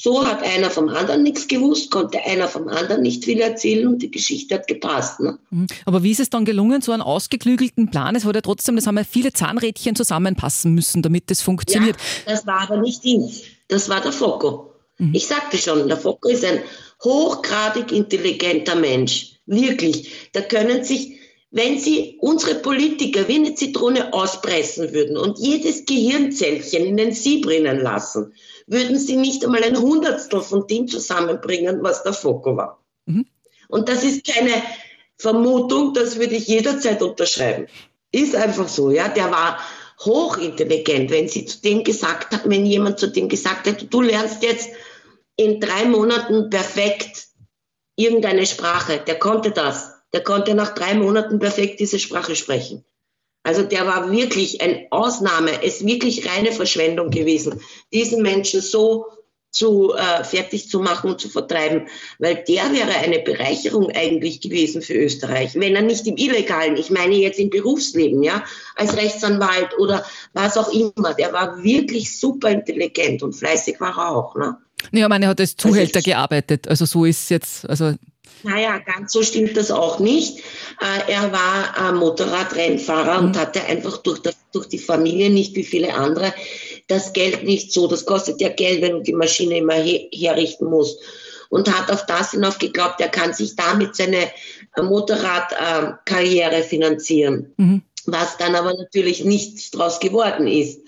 So 0.03 0.27
hat 0.27 0.43
einer 0.43 0.71
vom 0.71 0.89
anderen 0.89 1.23
nichts 1.23 1.47
gewusst, 1.47 1.91
konnte 1.91 2.25
einer 2.25 2.49
vom 2.49 2.69
anderen 2.69 3.03
nicht 3.03 3.23
viel 3.23 3.39
erzählen 3.39 3.87
und 3.87 3.99
die 4.01 4.11
Geschichte 4.11 4.55
hat 4.55 4.67
gepasst. 4.67 5.21
Ne? 5.21 5.39
Mhm. 5.51 5.67
Aber 5.85 6.03
wie 6.03 6.11
ist 6.11 6.21
es 6.21 6.31
dann 6.31 6.47
gelungen, 6.47 6.81
so 6.81 6.93
einen 6.93 7.03
ausgeklügelten 7.03 7.91
Plan? 7.91 8.17
Es 8.17 8.25
hat 8.25 8.35
ja 8.35 8.41
trotzdem, 8.41 8.77
das 8.77 8.87
haben 8.87 8.97
ja 8.97 9.05
viele 9.05 9.35
Zahnrädchen 9.35 9.95
zusammenpassen 9.95 10.75
müssen, 10.75 11.03
damit 11.03 11.31
das 11.31 11.43
funktioniert. 11.43 11.97
Ja, 12.25 12.33
das 12.33 12.47
war 12.47 12.63
aber 12.63 12.79
nicht 12.79 13.05
ich, 13.05 13.59
das 13.69 13.91
war 13.91 14.01
der 14.01 14.13
Focko. 14.13 14.73
Mhm. 14.97 15.15
Ich 15.15 15.27
sagte 15.27 15.59
schon, 15.59 15.87
der 15.87 15.99
Focko 15.99 16.31
ist 16.31 16.47
ein 16.47 16.61
hochgradig 17.05 17.93
intelligenter 17.93 18.77
Mensch. 18.77 19.33
Wirklich. 19.45 20.31
Da 20.33 20.41
können 20.41 20.83
sich 20.83 21.21
wenn 21.53 21.81
Sie 21.81 22.17
unsere 22.21 22.55
Politiker 22.55 23.27
wie 23.27 23.35
eine 23.35 23.55
Zitrone 23.55 24.13
auspressen 24.13 24.93
würden 24.93 25.17
und 25.17 25.39
jedes 25.41 25.85
Gehirnzellchen 25.85 26.85
in 26.85 26.97
den 26.97 27.13
Sieb 27.13 27.47
rinnen 27.49 27.81
lassen, 27.81 28.33
würden 28.71 28.99
Sie 28.99 29.17
nicht 29.17 29.45
einmal 29.45 29.65
ein 29.65 29.79
Hundertstel 29.79 30.41
von 30.41 30.67
dem 30.67 30.87
zusammenbringen, 30.87 31.83
was 31.83 32.03
der 32.05 32.13
Foko 32.13 32.57
war. 32.57 32.83
Mhm. 33.07 33.27
Und 33.69 33.89
das 33.89 34.05
ist 34.05 34.25
keine 34.25 34.53
Vermutung, 35.19 35.93
das 35.93 36.19
würde 36.19 36.37
ich 36.37 36.47
jederzeit 36.47 37.03
unterschreiben. 37.03 37.67
Ist 38.13 38.35
einfach 38.35 38.69
so, 38.69 38.91
ja. 38.91 39.09
Der 39.09 39.31
war 39.31 39.59
hochintelligent, 40.01 41.11
wenn 41.11 41.29
sie 41.29 41.45
zu 41.45 41.61
dem 41.61 41.85
gesagt 41.85 42.33
hat, 42.33 42.49
wenn 42.49 42.65
jemand 42.65 42.99
zu 42.99 43.09
dem 43.09 43.29
gesagt 43.29 43.67
hätte, 43.67 43.87
du 43.87 44.01
lernst 44.01 44.43
jetzt 44.43 44.71
in 45.37 45.61
drei 45.61 45.85
Monaten 45.85 46.49
perfekt 46.49 47.27
irgendeine 47.97 48.47
Sprache, 48.47 49.03
der 49.07 49.19
konnte 49.19 49.51
das. 49.51 49.93
Der 50.13 50.23
konnte 50.23 50.55
nach 50.55 50.75
drei 50.75 50.95
Monaten 50.95 51.39
perfekt 51.39 51.81
diese 51.81 51.99
Sprache 51.99 52.35
sprechen. 52.35 52.85
Also 53.43 53.63
der 53.63 53.87
war 53.87 54.13
wirklich 54.13 54.61
eine 54.61 54.87
Ausnahme, 54.91 55.63
es 55.63 55.77
ist 55.77 55.87
wirklich 55.87 56.29
reine 56.29 56.53
Verschwendung 56.53 57.11
gewesen, 57.11 57.61
diesen 57.93 58.23
Menschen 58.23 58.61
so 58.61 59.07
zu 59.51 59.95
äh, 59.95 60.23
fertig 60.23 60.69
zu 60.69 60.79
machen 60.81 61.11
und 61.11 61.21
zu 61.21 61.29
vertreiben, 61.29 61.89
weil 62.19 62.45
der 62.47 62.73
wäre 62.73 62.95
eine 62.99 63.19
Bereicherung 63.19 63.91
eigentlich 63.91 64.41
gewesen 64.41 64.81
für 64.81 64.95
Österreich, 64.95 65.55
wenn 65.55 65.75
er 65.75 65.83
nicht 65.83 66.07
im 66.07 66.17
Illegalen, 66.17 66.77
ich 66.77 66.91
meine 66.91 67.17
jetzt 67.17 67.39
im 67.39 67.51
Berufsleben, 67.51 68.23
ja, 68.23 68.45
als 68.77 68.97
Rechtsanwalt 68.97 69.77
oder 69.79 70.05
was 70.35 70.57
auch 70.57 70.73
immer, 70.73 71.15
der 71.15 71.33
war 71.33 71.63
wirklich 71.63 72.19
super 72.19 72.51
intelligent 72.51 73.23
und 73.23 73.33
fleißig 73.33 73.81
war 73.81 73.99
er 73.99 74.11
auch. 74.17 74.37
Ne? 74.37 74.57
Ja, 74.93 75.07
ich 75.07 75.09
meine, 75.09 75.27
er 75.27 75.31
hat 75.31 75.41
als 75.41 75.57
Zuhälter 75.57 75.97
also 75.97 76.11
gearbeitet, 76.11 76.69
also 76.69 76.85
so 76.85 77.05
ist 77.05 77.25
es 77.25 77.29
jetzt, 77.29 77.69
also 77.69 77.95
naja, 78.43 78.79
ganz 78.79 79.13
so 79.13 79.23
stimmt 79.23 79.57
das 79.57 79.71
auch 79.71 79.99
nicht. 79.99 80.43
Äh, 80.81 81.13
er 81.13 81.33
war 81.33 81.93
Motorradrennfahrer 81.93 83.21
mhm. 83.21 83.29
und 83.29 83.39
hatte 83.39 83.65
einfach 83.65 83.99
durch, 83.99 84.21
das, 84.21 84.37
durch 84.53 84.67
die 84.67 84.79
Familie 84.79 85.31
nicht 85.31 85.55
wie 85.57 85.65
viele 85.65 85.95
andere 85.95 86.33
das 86.91 87.13
Geld 87.13 87.45
nicht 87.45 87.73
so. 87.73 87.87
Das 87.87 88.05
kostet 88.05 88.41
ja 88.41 88.49
Geld, 88.49 88.83
wenn 88.83 88.93
du 88.93 89.03
die 89.03 89.13
Maschine 89.13 89.59
immer 89.59 89.75
her 89.75 90.01
herrichten 90.13 90.69
musst. 90.69 90.99
Und 91.49 91.73
hat 91.77 91.91
auf 91.91 92.07
das 92.07 92.31
hinauf 92.31 92.59
geglaubt, 92.59 93.01
er 93.01 93.09
kann 93.09 93.35
sich 93.35 93.57
damit 93.57 93.97
seine 93.97 94.31
äh, 94.77 94.83
Motorradkarriere 94.83 96.63
finanzieren. 96.63 97.53
Mhm. 97.57 97.83
Was 98.07 98.37
dann 98.37 98.55
aber 98.55 98.73
natürlich 98.75 99.25
nichts 99.25 99.71
draus 99.71 99.99
geworden 100.01 100.47
ist. 100.47 100.81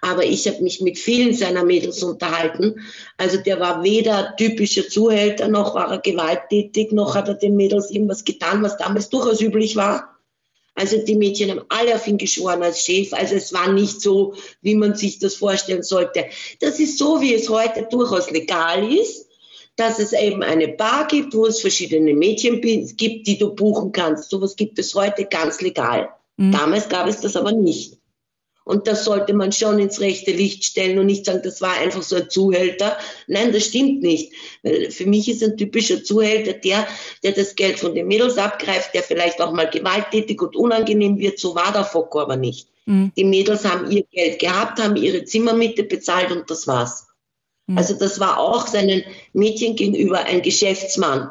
Aber 0.00 0.24
ich 0.24 0.46
habe 0.46 0.62
mich 0.62 0.80
mit 0.80 0.98
vielen 0.98 1.34
seiner 1.34 1.64
Mädels 1.64 2.02
unterhalten. 2.02 2.80
Also 3.16 3.38
der 3.38 3.60
war 3.60 3.82
weder 3.82 4.34
typischer 4.36 4.88
Zuhälter, 4.88 5.48
noch 5.48 5.74
war 5.74 5.90
er 5.90 5.98
gewalttätig, 5.98 6.92
noch 6.92 7.14
hat 7.14 7.28
er 7.28 7.34
den 7.34 7.56
Mädels 7.56 7.90
irgendwas 7.90 8.24
getan, 8.24 8.62
was 8.62 8.76
damals 8.76 9.08
durchaus 9.08 9.40
üblich 9.40 9.76
war. 9.76 10.18
Also 10.78 10.96
die 10.98 11.16
Mädchen 11.16 11.50
haben 11.50 11.64
alle 11.70 11.96
auf 11.96 12.06
ihn 12.06 12.18
geschworen 12.18 12.62
als 12.62 12.84
Chef. 12.84 13.12
Also 13.12 13.34
es 13.34 13.52
war 13.52 13.72
nicht 13.72 14.00
so, 14.00 14.34
wie 14.62 14.76
man 14.76 14.94
sich 14.94 15.18
das 15.18 15.34
vorstellen 15.34 15.82
sollte. 15.82 16.26
Das 16.60 16.78
ist 16.78 16.98
so, 16.98 17.20
wie 17.20 17.34
es 17.34 17.48
heute 17.48 17.88
durchaus 17.90 18.30
legal 18.30 18.92
ist, 18.92 19.26
dass 19.74 19.98
es 19.98 20.12
eben 20.12 20.44
eine 20.44 20.68
Bar 20.68 21.08
gibt, 21.08 21.34
wo 21.34 21.46
es 21.46 21.60
verschiedene 21.60 22.14
Mädchen 22.14 22.60
gibt, 22.60 23.26
die 23.26 23.38
du 23.38 23.54
buchen 23.56 23.90
kannst. 23.90 24.30
Sowas 24.30 24.54
gibt 24.54 24.78
es 24.78 24.94
heute 24.94 25.24
ganz 25.24 25.60
legal. 25.60 26.10
Mhm. 26.36 26.52
Damals 26.52 26.88
gab 26.88 27.08
es 27.08 27.20
das 27.20 27.34
aber 27.34 27.50
nicht. 27.50 27.97
Und 28.68 28.86
das 28.86 29.06
sollte 29.06 29.32
man 29.32 29.50
schon 29.50 29.78
ins 29.78 29.98
rechte 29.98 30.30
Licht 30.30 30.62
stellen 30.62 30.98
und 30.98 31.06
nicht 31.06 31.24
sagen, 31.24 31.40
das 31.42 31.62
war 31.62 31.78
einfach 31.78 32.02
so 32.02 32.16
ein 32.16 32.28
Zuhälter. 32.28 32.98
Nein, 33.26 33.50
das 33.50 33.64
stimmt 33.64 34.02
nicht. 34.02 34.34
Weil 34.62 34.90
für 34.90 35.06
mich 35.06 35.26
ist 35.26 35.42
ein 35.42 35.56
typischer 35.56 36.04
Zuhälter 36.04 36.52
der, 36.52 36.86
der 37.22 37.32
das 37.32 37.56
Geld 37.56 37.78
von 37.78 37.94
den 37.94 38.06
Mädels 38.06 38.36
abgreift, 38.36 38.92
der 38.92 39.02
vielleicht 39.02 39.40
auch 39.40 39.52
mal 39.52 39.70
gewalttätig 39.70 40.42
und 40.42 40.54
unangenehm 40.54 41.18
wird. 41.18 41.38
So 41.38 41.54
war 41.54 41.72
der 41.72 41.84
Foko 41.84 42.20
aber 42.20 42.36
nicht. 42.36 42.68
Mhm. 42.84 43.10
Die 43.16 43.24
Mädels 43.24 43.64
haben 43.64 43.90
ihr 43.90 44.04
Geld 44.12 44.38
gehabt, 44.38 44.78
haben 44.82 44.96
ihre 44.96 45.24
Zimmermiete 45.24 45.84
bezahlt 45.84 46.30
und 46.30 46.50
das 46.50 46.66
war's. 46.66 47.06
Mhm. 47.68 47.78
Also 47.78 47.94
das 47.94 48.20
war 48.20 48.38
auch 48.38 48.66
seinen 48.66 49.02
Mädchen 49.32 49.76
gegenüber 49.76 50.18
ein 50.26 50.42
Geschäftsmann. 50.42 51.30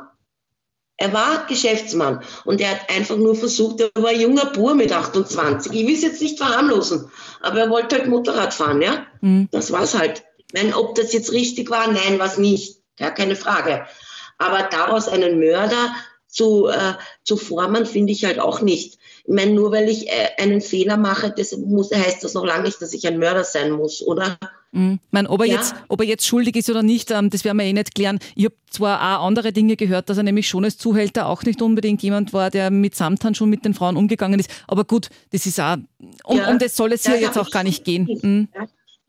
Er 0.98 1.14
war 1.14 1.46
Geschäftsmann 1.48 2.24
und 2.44 2.60
er 2.60 2.72
hat 2.72 2.90
einfach 2.90 3.18
nur 3.18 3.36
versucht, 3.36 3.82
er 3.82 3.92
war 4.02 4.10
ein 4.10 4.20
junger 4.20 4.48
Bur 4.48 4.74
mit 4.74 4.92
28. 4.92 5.72
Ich 5.72 5.88
will 5.88 5.94
es 5.94 6.02
jetzt 6.02 6.22
nicht 6.22 6.40
verharmlosen, 6.40 7.12
aber 7.42 7.60
er 7.60 7.70
wollte 7.70 7.98
halt 7.98 8.08
Motorrad 8.08 8.54
fahren, 8.54 8.82
ja. 8.82 9.06
Mhm. 9.22 9.48
Das 9.52 9.72
war's 9.72 9.94
halt. 9.94 10.24
Ich 10.52 10.62
meine, 10.62 10.76
ob 10.76 10.96
das 10.96 11.14
jetzt 11.14 11.32
richtig 11.32 11.70
war, 11.70 11.88
nein, 11.88 12.18
was 12.18 12.40
nicht. 12.40 12.82
Ja, 13.00 13.12
keine 13.12 13.36
Frage. 13.36 13.86
Aber 14.40 14.64
daraus 14.64 15.08
einen 15.08 15.40
Mörder 15.40 15.94
zu, 16.28 16.68
äh, 16.68 16.94
zu 17.24 17.38
formen, 17.38 17.86
finde 17.86 18.12
ich 18.12 18.26
halt 18.26 18.40
auch 18.40 18.62
nicht. 18.62 18.98
Ich 19.24 19.34
meine, 19.34 19.52
nur 19.52 19.72
weil 19.72 19.90
ich 19.90 20.08
äh, 20.08 20.30
einen 20.40 20.62
Fehler 20.62 20.98
mache, 20.98 21.32
das 21.36 21.56
muss, 21.56 21.92
heißt 21.92 22.24
das 22.24 22.34
noch 22.34 22.46
lange 22.46 22.64
nicht, 22.64 22.82
dass 22.82 22.94
ich 22.94 23.06
ein 23.08 23.20
Mörder 23.20 23.44
sein 23.44 23.72
muss, 23.72 24.02
oder? 24.02 24.38
Mhm. 24.78 25.00
Ich 25.04 25.12
meine, 25.12 25.30
ob, 25.30 25.42
er 25.42 25.48
ja. 25.48 25.56
jetzt, 25.56 25.76
ob 25.88 26.02
er 26.02 26.08
jetzt 26.08 26.26
schuldig 26.26 26.56
ist 26.56 26.70
oder 26.70 26.84
nicht, 26.84 27.12
ähm, 27.12 27.30
das 27.30 27.44
werden 27.44 27.58
wir 27.58 27.66
eh 27.66 27.74
nicht 27.74 27.96
klären. 27.96 28.20
Ich 28.36 28.46
habe 28.46 28.56
zwar 28.70 29.20
auch 29.20 29.26
andere 29.26 29.52
Dinge 29.52 29.76
gehört, 29.76 30.10
dass 30.10 30.18
er 30.18 30.24
nämlich 30.24 30.48
schon 30.48 30.64
als 30.64 30.78
Zuhälter 30.78 31.28
auch 31.28 31.44
nicht 31.44 31.62
unbedingt 31.62 32.02
jemand 32.04 32.34
war, 32.34 32.50
der 32.50 32.70
mit 32.70 32.96
Samthandschuhen 32.96 33.50
mit 33.50 33.66
den 33.66 33.74
Frauen 33.74 33.98
umgegangen 33.98 34.40
ist. 34.40 34.50
Aber 34.68 34.86
gut, 34.86 35.10
das 35.32 35.46
ist 35.46 35.60
auch, 35.60 35.78
um, 36.24 36.38
ja. 36.38 36.50
um 36.50 36.60
das 36.60 36.76
soll 36.76 36.94
es 36.94 37.06
hier 37.06 37.20
jetzt 37.20 37.38
auch 37.38 37.50
gar 37.50 37.64
nicht 37.64 37.84
gehen. 37.84 38.08
Mhm. 38.22 38.48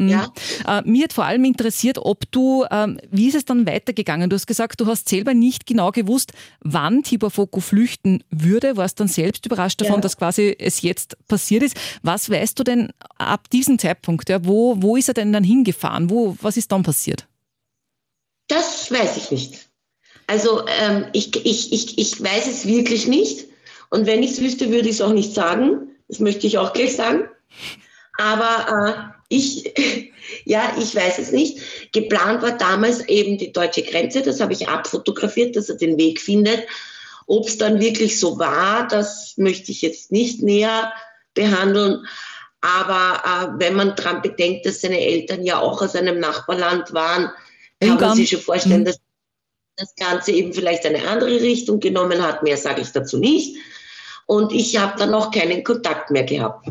Ja. 0.01 0.07
Mhm. 0.07 0.11
Ja. 0.11 0.79
Äh, 0.79 0.83
mir 0.85 1.05
hat 1.05 1.13
vor 1.13 1.25
allem 1.25 1.45
interessiert, 1.45 1.99
ob 1.99 2.31
du, 2.31 2.65
ähm, 2.71 3.01
wie 3.11 3.29
ist 3.29 3.35
es 3.35 3.45
dann 3.45 3.67
weitergegangen? 3.67 4.31
Du 4.31 4.35
hast 4.35 4.47
gesagt, 4.47 4.81
du 4.81 4.87
hast 4.87 5.09
selber 5.09 5.35
nicht 5.35 5.67
genau 5.67 5.91
gewusst, 5.91 6.33
wann 6.61 7.03
Tibor 7.03 7.31
Foko 7.31 7.61
flüchten 7.61 8.23
würde, 8.31 8.77
warst 8.77 9.01
dann 9.01 9.09
selbst 9.09 9.45
überrascht 9.47 9.81
davon, 9.81 9.97
ja. 9.97 10.01
dass 10.01 10.17
quasi 10.17 10.55
es 10.59 10.83
jetzt 10.83 11.17
passiert 11.27 11.63
ist. 11.63 11.77
Was 12.03 12.31
weißt 12.31 12.59
du 12.59 12.65
denn 12.65 12.93
ab 13.19 13.51
diesem 13.51 13.79
Zeitpunkt? 13.79 14.29
Ja, 14.29 14.45
wo, 14.45 14.77
wo 14.81 14.97
ist 14.97 15.09
er 15.09 15.15
denn 15.15 15.33
dann 15.33 15.45
hingefahren? 15.45 16.11
Wo, 16.11 16.37
was 16.41 16.57
ist 16.57 16.71
dann 16.73 16.83
passiert? 16.83 17.27
Das 18.49 18.91
weiß 18.91 19.17
ich 19.17 19.31
nicht. 19.31 19.69
Also 20.27 20.67
ähm, 20.67 21.07
ich, 21.13 21.35
ich, 21.45 21.73
ich, 21.73 21.99
ich 21.99 22.23
weiß 22.23 22.47
es 22.47 22.67
wirklich 22.67 23.07
nicht. 23.07 23.47
Und 23.91 24.07
wenn 24.07 24.23
ich 24.23 24.33
es 24.33 24.41
wüsste, 24.41 24.71
würde 24.71 24.89
ich 24.89 24.97
es 24.97 25.01
auch 25.01 25.13
nicht 25.13 25.35
sagen. 25.35 25.89
Das 26.09 26.21
möchte 26.21 26.47
ich 26.47 26.59
auch 26.59 26.73
gleich 26.73 26.97
sagen. 26.97 27.25
Aber 28.19 29.15
äh, 29.15 29.18
ich, 29.29 29.73
ja, 30.45 30.75
ich 30.79 30.95
weiß 30.95 31.19
es 31.19 31.33
nicht. 31.33 31.59
Geplant 31.93 32.43
war 32.43 32.57
damals 32.57 33.07
eben 33.09 33.39
die 33.39 33.53
deutsche 33.53 33.83
Grenze. 33.83 34.23
Das 34.23 34.41
habe 34.41 34.53
ich 34.53 34.69
abfotografiert, 34.69 35.57
dass 35.57 35.69
er 35.69 35.77
den 35.77 35.99
Weg 35.99 36.21
findet. 36.21 36.67
Ob 37.27 37.47
es 37.47 37.59
dann 37.59 37.81
wirklich 37.81 38.19
so 38.19 38.39
war, 38.39 38.89
das 38.89 39.35
möchte 39.37 39.71
ich 39.71 39.83
jetzt 39.83 40.13
nicht 40.13 40.43
näher 40.43 40.93
behandeln. 41.35 42.07
Aber 42.61 43.23
äh, 43.25 43.61
wenn 43.61 43.75
man 43.75 43.95
daran 43.95 44.23
bedenkt, 44.23 44.67
dass 44.67 44.81
seine 44.81 44.99
Eltern 44.99 45.45
ja 45.45 45.61
auch 45.61 45.81
aus 45.81 45.95
einem 45.95 46.19
Nachbarland 46.19 46.93
waren, 46.93 47.31
kann 47.81 48.01
man 48.01 48.17
sich 48.17 48.31
schon 48.31 48.41
vorstellen, 48.41 48.81
mhm. 48.81 48.87
dass 48.87 48.99
das 49.77 49.95
Ganze 49.95 50.33
eben 50.33 50.53
vielleicht 50.53 50.85
eine 50.85 51.07
andere 51.07 51.41
Richtung 51.41 51.79
genommen 51.79 52.21
hat. 52.21 52.43
Mehr 52.43 52.57
sage 52.57 52.81
ich 52.81 52.91
dazu 52.91 53.19
nicht. 53.19 53.57
Und 54.27 54.53
ich 54.53 54.77
habe 54.77 54.99
dann 54.99 55.15
auch 55.15 55.31
keinen 55.31 55.63
Kontakt 55.63 56.11
mehr 56.11 56.25
gehabt. 56.25 56.69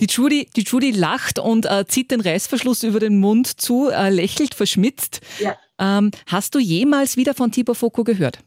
Die 0.00 0.06
Judy, 0.06 0.48
die 0.56 0.62
Judy 0.62 0.90
lacht 0.90 1.38
und 1.38 1.66
äh, 1.66 1.84
zieht 1.86 2.10
den 2.10 2.20
Reißverschluss 2.20 2.82
über 2.82 3.00
den 3.00 3.18
Mund 3.20 3.60
zu, 3.60 3.90
äh, 3.90 4.10
lächelt 4.10 4.54
verschmitzt. 4.54 5.20
Ja. 5.38 5.56
Ähm, 5.78 6.10
hast 6.26 6.54
du 6.54 6.58
jemals 6.58 7.16
wieder 7.16 7.34
von 7.34 7.52
Tibor 7.52 7.74
Foko 7.74 8.04
gehört? 8.04 8.38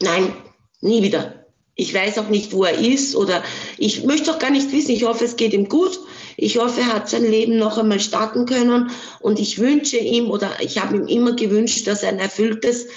Nein, 0.00 0.32
nie 0.80 1.02
wieder. 1.02 1.46
Ich 1.74 1.94
weiß 1.94 2.18
auch 2.18 2.28
nicht, 2.28 2.52
wo 2.52 2.64
er 2.64 2.78
ist 2.78 3.16
oder 3.16 3.42
ich 3.78 4.04
möchte 4.04 4.30
auch 4.30 4.38
gar 4.38 4.50
nicht 4.50 4.70
wissen. 4.72 4.90
Ich 4.90 5.04
hoffe, 5.04 5.24
es 5.24 5.36
geht 5.36 5.54
ihm 5.54 5.68
gut. 5.68 5.98
Ich 6.36 6.58
hoffe, 6.58 6.80
er 6.80 6.92
hat 6.92 7.08
sein 7.08 7.24
Leben 7.24 7.56
noch 7.56 7.78
einmal 7.78 8.00
starten 8.00 8.44
können 8.46 8.90
und 9.20 9.40
ich 9.40 9.58
wünsche 9.58 9.96
ihm 9.96 10.30
oder 10.30 10.50
ich 10.60 10.78
habe 10.78 10.96
ihm 10.96 11.06
immer 11.06 11.34
gewünscht, 11.34 11.86
dass 11.86 12.02
er 12.02 12.10
ein 12.10 12.18
erfülltes, 12.18 12.88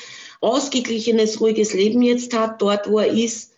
ausgeglichenes, 0.41 1.39
ruhiges 1.39 1.73
Leben 1.73 2.01
jetzt 2.01 2.37
hat, 2.37 2.61
dort, 2.61 2.89
wo 2.89 2.99
er 2.99 3.07
ist 3.07 3.54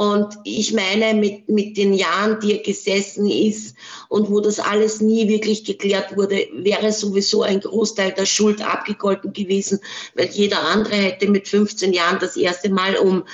und 0.00 0.38
ich 0.44 0.72
meine, 0.72 1.12
mit, 1.12 1.46
mit 1.50 1.76
den 1.76 1.92
Jahren, 1.92 2.40
die 2.40 2.52
er 2.56 2.62
gesessen 2.62 3.28
ist 3.28 3.76
und 4.08 4.30
wo 4.30 4.40
das 4.40 4.58
alles 4.58 5.02
nie 5.02 5.28
wirklich 5.28 5.62
geklärt 5.62 6.16
wurde, 6.16 6.48
wäre 6.54 6.90
sowieso 6.90 7.42
ein 7.42 7.60
Großteil 7.60 8.12
der 8.12 8.24
Schuld 8.24 8.66
abgegolten 8.66 9.34
gewesen, 9.34 9.78
weil 10.14 10.30
jeder 10.30 10.62
andere 10.62 10.96
hätte 10.96 11.28
mit 11.28 11.46
15 11.46 11.92
Jahren 11.92 12.18
das 12.18 12.38
erste 12.38 12.70
Mal 12.70 12.96
um 12.96 13.24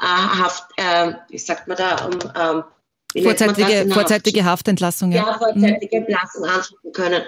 äh, 0.00 0.04
Haft, 0.04 0.64
äh, 0.78 1.12
wie 1.28 1.38
sagt 1.38 1.68
man 1.68 1.76
da, 1.76 2.06
um 2.06 2.64
äh, 3.14 3.22
vorzeitige, 3.22 3.94
vorzeitige 3.94 4.44
Haftentlassung. 4.44 5.12
Ja, 5.12 5.38
vorzeitige 5.38 5.98
Entlassung 5.98 6.44
ansuchen 6.44 6.90
können. 6.92 7.22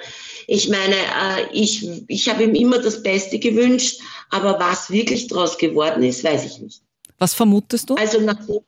Ich 0.48 0.68
meine, 0.70 0.96
äh, 0.96 1.46
ich, 1.52 1.88
ich 2.08 2.28
habe 2.28 2.42
ihm 2.42 2.56
immer 2.56 2.80
das 2.80 3.00
Beste 3.04 3.38
gewünscht, 3.38 4.00
aber 4.30 4.58
was 4.58 4.90
wirklich 4.90 5.28
daraus 5.28 5.56
geworden 5.56 6.02
ist, 6.02 6.24
weiß 6.24 6.44
ich 6.44 6.58
nicht. 6.58 6.82
Was 7.18 7.34
vermutest 7.34 7.90
du? 7.90 7.94
Also 7.94 8.20
nachdem 8.20 8.58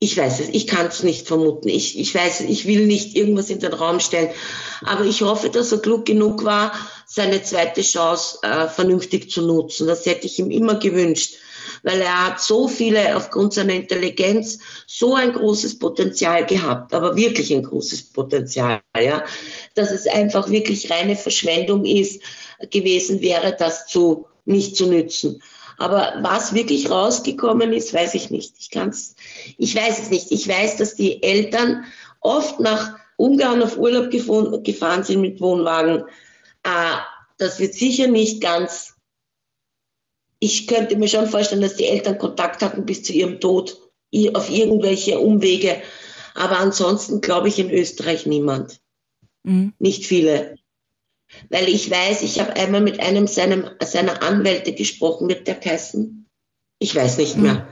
ich 0.00 0.16
weiß 0.16 0.40
es, 0.40 0.48
ich 0.50 0.68
kann 0.68 0.86
es 0.86 1.02
nicht 1.02 1.26
vermuten. 1.26 1.68
Ich, 1.68 1.98
ich 1.98 2.14
weiß, 2.14 2.42
ich 2.42 2.66
will 2.66 2.86
nicht 2.86 3.16
irgendwas 3.16 3.50
in 3.50 3.58
den 3.58 3.72
Raum 3.72 3.98
stellen. 3.98 4.30
Aber 4.84 5.04
ich 5.04 5.22
hoffe, 5.22 5.50
dass 5.50 5.72
er 5.72 5.78
klug 5.78 6.04
genug 6.04 6.44
war, 6.44 6.72
seine 7.06 7.42
zweite 7.42 7.82
Chance 7.82 8.38
äh, 8.42 8.68
vernünftig 8.68 9.30
zu 9.30 9.42
nutzen. 9.42 9.88
Das 9.88 10.06
hätte 10.06 10.26
ich 10.26 10.38
ihm 10.38 10.52
immer 10.52 10.76
gewünscht. 10.76 11.34
Weil 11.82 12.00
er 12.00 12.26
hat 12.26 12.40
so 12.40 12.68
viele, 12.68 13.16
aufgrund 13.16 13.54
seiner 13.54 13.74
Intelligenz, 13.74 14.58
so 14.86 15.14
ein 15.14 15.32
großes 15.32 15.78
Potenzial 15.78 16.46
gehabt, 16.46 16.94
aber 16.94 17.16
wirklich 17.16 17.52
ein 17.52 17.62
großes 17.62 18.04
Potenzial, 18.12 18.80
ja, 18.96 19.24
dass 19.74 19.90
es 19.90 20.06
einfach 20.06 20.48
wirklich 20.48 20.90
reine 20.90 21.14
Verschwendung 21.14 21.84
ist, 21.84 22.22
gewesen 22.70 23.20
wäre, 23.20 23.54
das 23.56 23.86
zu, 23.86 24.26
nicht 24.44 24.76
zu 24.76 24.86
nützen. 24.86 25.42
Aber 25.78 26.14
was 26.22 26.54
wirklich 26.54 26.90
rausgekommen 26.90 27.72
ist, 27.72 27.94
weiß 27.94 28.14
ich 28.14 28.30
nicht. 28.30 28.56
Ich 28.58 28.70
kann's, 28.70 29.14
ich 29.56 29.74
weiß 29.74 30.00
es 30.00 30.10
nicht. 30.10 30.32
Ich 30.32 30.48
weiß, 30.48 30.76
dass 30.76 30.96
die 30.96 31.22
Eltern 31.22 31.84
oft 32.20 32.58
nach 32.58 32.98
Ungarn 33.16 33.62
auf 33.62 33.78
Urlaub 33.78 34.10
gefahren 34.10 35.04
sind 35.04 35.20
mit 35.20 35.40
Wohnwagen. 35.40 36.04
Äh, 36.64 36.96
das 37.38 37.60
wird 37.60 37.74
sicher 37.74 38.08
nicht 38.08 38.42
ganz. 38.42 38.96
Ich 40.40 40.66
könnte 40.66 40.96
mir 40.96 41.08
schon 41.08 41.28
vorstellen, 41.28 41.62
dass 41.62 41.76
die 41.76 41.86
Eltern 41.86 42.18
Kontakt 42.18 42.60
hatten 42.62 42.84
bis 42.84 43.04
zu 43.04 43.12
ihrem 43.12 43.40
Tod 43.40 43.80
auf 44.34 44.50
irgendwelche 44.50 45.20
Umwege. 45.20 45.80
Aber 46.34 46.58
ansonsten 46.58 47.20
glaube 47.20 47.48
ich 47.48 47.58
in 47.60 47.70
Österreich 47.70 48.26
niemand. 48.26 48.80
Mhm. 49.44 49.74
Nicht 49.78 50.06
viele. 50.06 50.56
Weil 51.50 51.68
ich 51.68 51.90
weiß, 51.90 52.22
ich 52.22 52.40
habe 52.40 52.54
einmal 52.56 52.80
mit 52.80 53.00
einem 53.00 53.26
seinem, 53.26 53.68
seiner 53.84 54.22
Anwälte 54.22 54.72
gesprochen, 54.72 55.28
wird 55.28 55.46
der 55.46 55.56
geheißen? 55.56 56.28
Ich 56.78 56.94
weiß 56.94 57.18
nicht 57.18 57.36
mehr. 57.36 57.54
Mhm. 57.54 57.62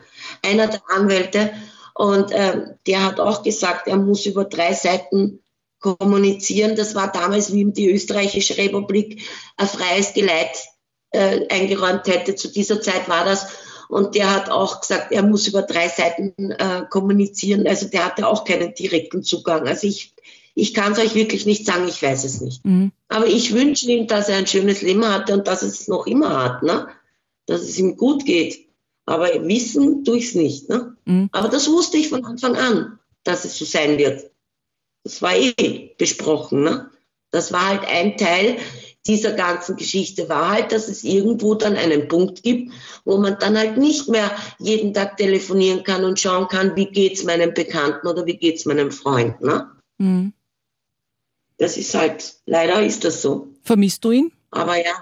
Einer 0.43 0.67
der 0.69 0.83
Anwälte. 0.89 1.53
Und 1.95 2.33
äh, 2.33 2.75
der 2.87 3.05
hat 3.05 3.21
auch 3.21 3.43
gesagt, 3.43 3.89
er 3.89 3.97
muss 3.97 4.27
über 4.27 4.45
drei 4.45 4.75
Seiten 4.75 5.41
kommunizieren. 5.81 6.77
Das 6.77 6.95
war 6.95 7.11
damals, 7.11 7.53
wie 7.53 7.61
ihm 7.61 7.73
die 7.73 7.91
Österreichische 7.91 8.59
Republik 8.59 9.23
ein 9.57 9.67
freies 9.67 10.13
Geleit 10.13 10.59
äh, 11.13 11.47
eingeräumt 11.49 12.07
hätte. 12.07 12.35
Zu 12.35 12.49
dieser 12.49 12.81
Zeit 12.83 13.09
war 13.09 13.25
das. 13.25 13.47
Und 13.89 14.15
der 14.15 14.35
hat 14.35 14.51
auch 14.51 14.81
gesagt, 14.81 15.13
er 15.13 15.23
muss 15.23 15.47
über 15.47 15.63
drei 15.63 15.89
Seiten 15.89 16.51
äh, 16.51 16.83
kommunizieren. 16.91 17.67
Also 17.67 17.87
der 17.87 18.05
hatte 18.05 18.27
auch 18.27 18.45
keinen 18.45 18.75
direkten 18.75 19.23
Zugang. 19.23 19.69
Also 19.69 19.87
ich 19.87 20.16
ich 20.59 20.73
kann 20.73 20.93
es 20.93 20.99
euch 20.99 21.15
wirklich 21.15 21.45
nicht 21.45 21.67
sagen, 21.67 21.87
ich 21.87 22.03
weiß 22.03 22.25
es 22.25 22.41
nicht. 22.41 22.65
Mhm. 22.65 22.91
Aber 23.09 23.27
ich 23.27 23.53
wünsche 23.53 23.93
ihm, 23.93 24.07
dass 24.07 24.31
er 24.31 24.39
ein 24.39 24.47
schönes 24.47 24.81
Leben 24.81 25.07
hatte 25.07 25.35
und 25.35 25.47
dass 25.47 25.63
es 25.63 25.87
noch 25.87 26.07
immer 26.07 26.43
hat, 26.43 26.63
ne? 26.63 26.89
dass 27.45 27.61
es 27.61 27.79
ihm 27.79 27.97
gut 27.99 28.25
geht. 28.25 28.67
Aber 29.05 29.29
wissen 29.47 30.03
tue 30.03 30.17
ich 30.17 30.29
es 30.29 30.35
nicht. 30.35 30.69
Ne? 30.71 30.97
Mhm. 31.05 31.29
Aber 31.31 31.49
das 31.49 31.71
wusste 31.71 31.99
ich 31.99 32.09
von 32.09 32.25
Anfang 32.25 32.57
an, 32.57 32.99
dass 33.23 33.45
es 33.45 33.59
so 33.59 33.67
sein 33.67 33.99
wird. 33.99 34.31
Das 35.05 35.21
war 35.21 35.37
eh 35.37 35.95
besprochen. 35.99 36.65
Ne? 36.65 36.91
Das 37.31 37.53
war 37.53 37.69
halt 37.69 37.87
ein 37.87 38.17
Teil 38.17 38.57
dieser 39.07 39.33
ganzen 39.33 39.77
Geschichte, 39.77 40.31
war 40.31 40.51
halt, 40.51 40.73
dass 40.73 40.89
es 40.89 41.05
irgendwo 41.05 41.55
dann 41.55 41.77
einen 41.77 42.09
Punkt 42.09 42.43
gibt, 42.43 42.73
wo 43.05 43.19
man 43.19 43.37
dann 43.39 43.59
halt 43.59 43.77
nicht 43.77 44.09
mehr 44.09 44.31
jeden 44.59 44.95
Tag 44.95 45.19
telefonieren 45.19 45.85
kann 45.85 46.03
und 46.03 46.19
schauen 46.19 46.49
kann, 46.49 46.77
wie 46.77 46.87
geht's 46.87 47.25
meinem 47.25 47.53
Bekannten 47.53 48.07
oder 48.09 48.25
wie 48.25 48.39
geht's 48.39 48.65
meinem 48.65 48.91
Freund. 48.91 49.39
Ne? 49.43 49.71
Mhm. 49.99 50.33
Das 51.59 51.77
ist 51.77 51.95
halt, 51.95 52.35
leider 52.47 52.83
ist 52.83 53.05
das 53.05 53.23
so. 53.23 53.49
Vermisst 53.63 54.05
du 54.05 54.11
ihn? 54.11 54.33
Aber 54.51 54.77
ja. 54.77 54.95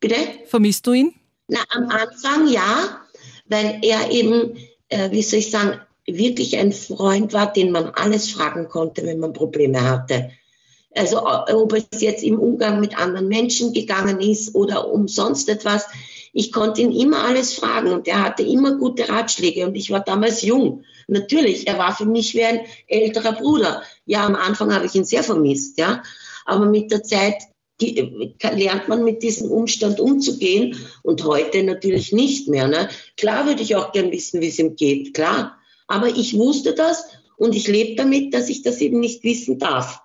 Bitte? 0.00 0.16
Vermisst 0.46 0.86
du 0.86 0.92
ihn? 0.92 1.14
Na, 1.48 1.60
am 1.70 1.88
Anfang 1.88 2.48
ja, 2.48 3.00
weil 3.46 3.80
er 3.82 4.10
eben, 4.10 4.56
äh, 4.88 5.10
wie 5.10 5.22
soll 5.22 5.40
ich 5.40 5.50
sagen, 5.50 5.80
wirklich 6.06 6.56
ein 6.56 6.72
Freund 6.72 7.32
war, 7.32 7.52
den 7.52 7.72
man 7.72 7.90
alles 7.90 8.30
fragen 8.30 8.68
konnte, 8.68 9.04
wenn 9.04 9.18
man 9.18 9.32
Probleme 9.32 9.82
hatte. 9.82 10.30
Also 10.94 11.24
ob 11.24 11.72
es 11.72 12.00
jetzt 12.00 12.24
im 12.24 12.38
Umgang 12.38 12.80
mit 12.80 12.98
anderen 12.98 13.28
Menschen 13.28 13.72
gegangen 13.72 14.20
ist 14.20 14.54
oder 14.54 14.88
um 14.88 15.06
sonst 15.06 15.48
etwas, 15.48 15.86
ich 16.32 16.52
konnte 16.52 16.82
ihn 16.82 16.92
immer 16.92 17.24
alles 17.24 17.54
fragen 17.54 17.92
und 17.92 18.06
er 18.06 18.22
hatte 18.22 18.42
immer 18.42 18.76
gute 18.76 19.08
Ratschläge 19.08 19.66
und 19.66 19.74
ich 19.74 19.90
war 19.90 20.00
damals 20.00 20.42
jung. 20.42 20.84
Natürlich, 21.08 21.66
er 21.66 21.78
war 21.78 21.94
für 21.94 22.06
mich 22.06 22.34
wie 22.34 22.44
ein 22.44 22.60
älterer 22.86 23.32
Bruder. 23.32 23.82
Ja, 24.06 24.24
am 24.26 24.36
Anfang 24.36 24.72
habe 24.72 24.86
ich 24.86 24.94
ihn 24.94 25.04
sehr 25.04 25.24
vermisst, 25.24 25.78
ja. 25.78 26.02
Aber 26.44 26.66
mit 26.66 26.90
der 26.90 27.02
Zeit 27.02 27.42
lernt 27.80 28.88
man 28.88 29.04
mit 29.04 29.22
diesem 29.22 29.50
Umstand 29.50 30.00
umzugehen 30.00 30.76
und 31.02 31.24
heute 31.24 31.62
natürlich 31.62 32.12
nicht 32.12 32.48
mehr. 32.48 32.68
Ne? 32.68 32.88
Klar 33.16 33.46
würde 33.46 33.62
ich 33.62 33.74
auch 33.76 33.92
gern 33.92 34.12
wissen, 34.12 34.40
wie 34.40 34.48
es 34.48 34.58
ihm 34.58 34.76
geht, 34.76 35.14
klar. 35.14 35.58
Aber 35.86 36.08
ich 36.08 36.36
wusste 36.36 36.74
das 36.74 37.06
und 37.36 37.54
ich 37.54 37.66
lebe 37.66 37.96
damit, 37.96 38.34
dass 38.34 38.48
ich 38.48 38.62
das 38.62 38.80
eben 38.80 39.00
nicht 39.00 39.24
wissen 39.24 39.58
darf. 39.58 40.00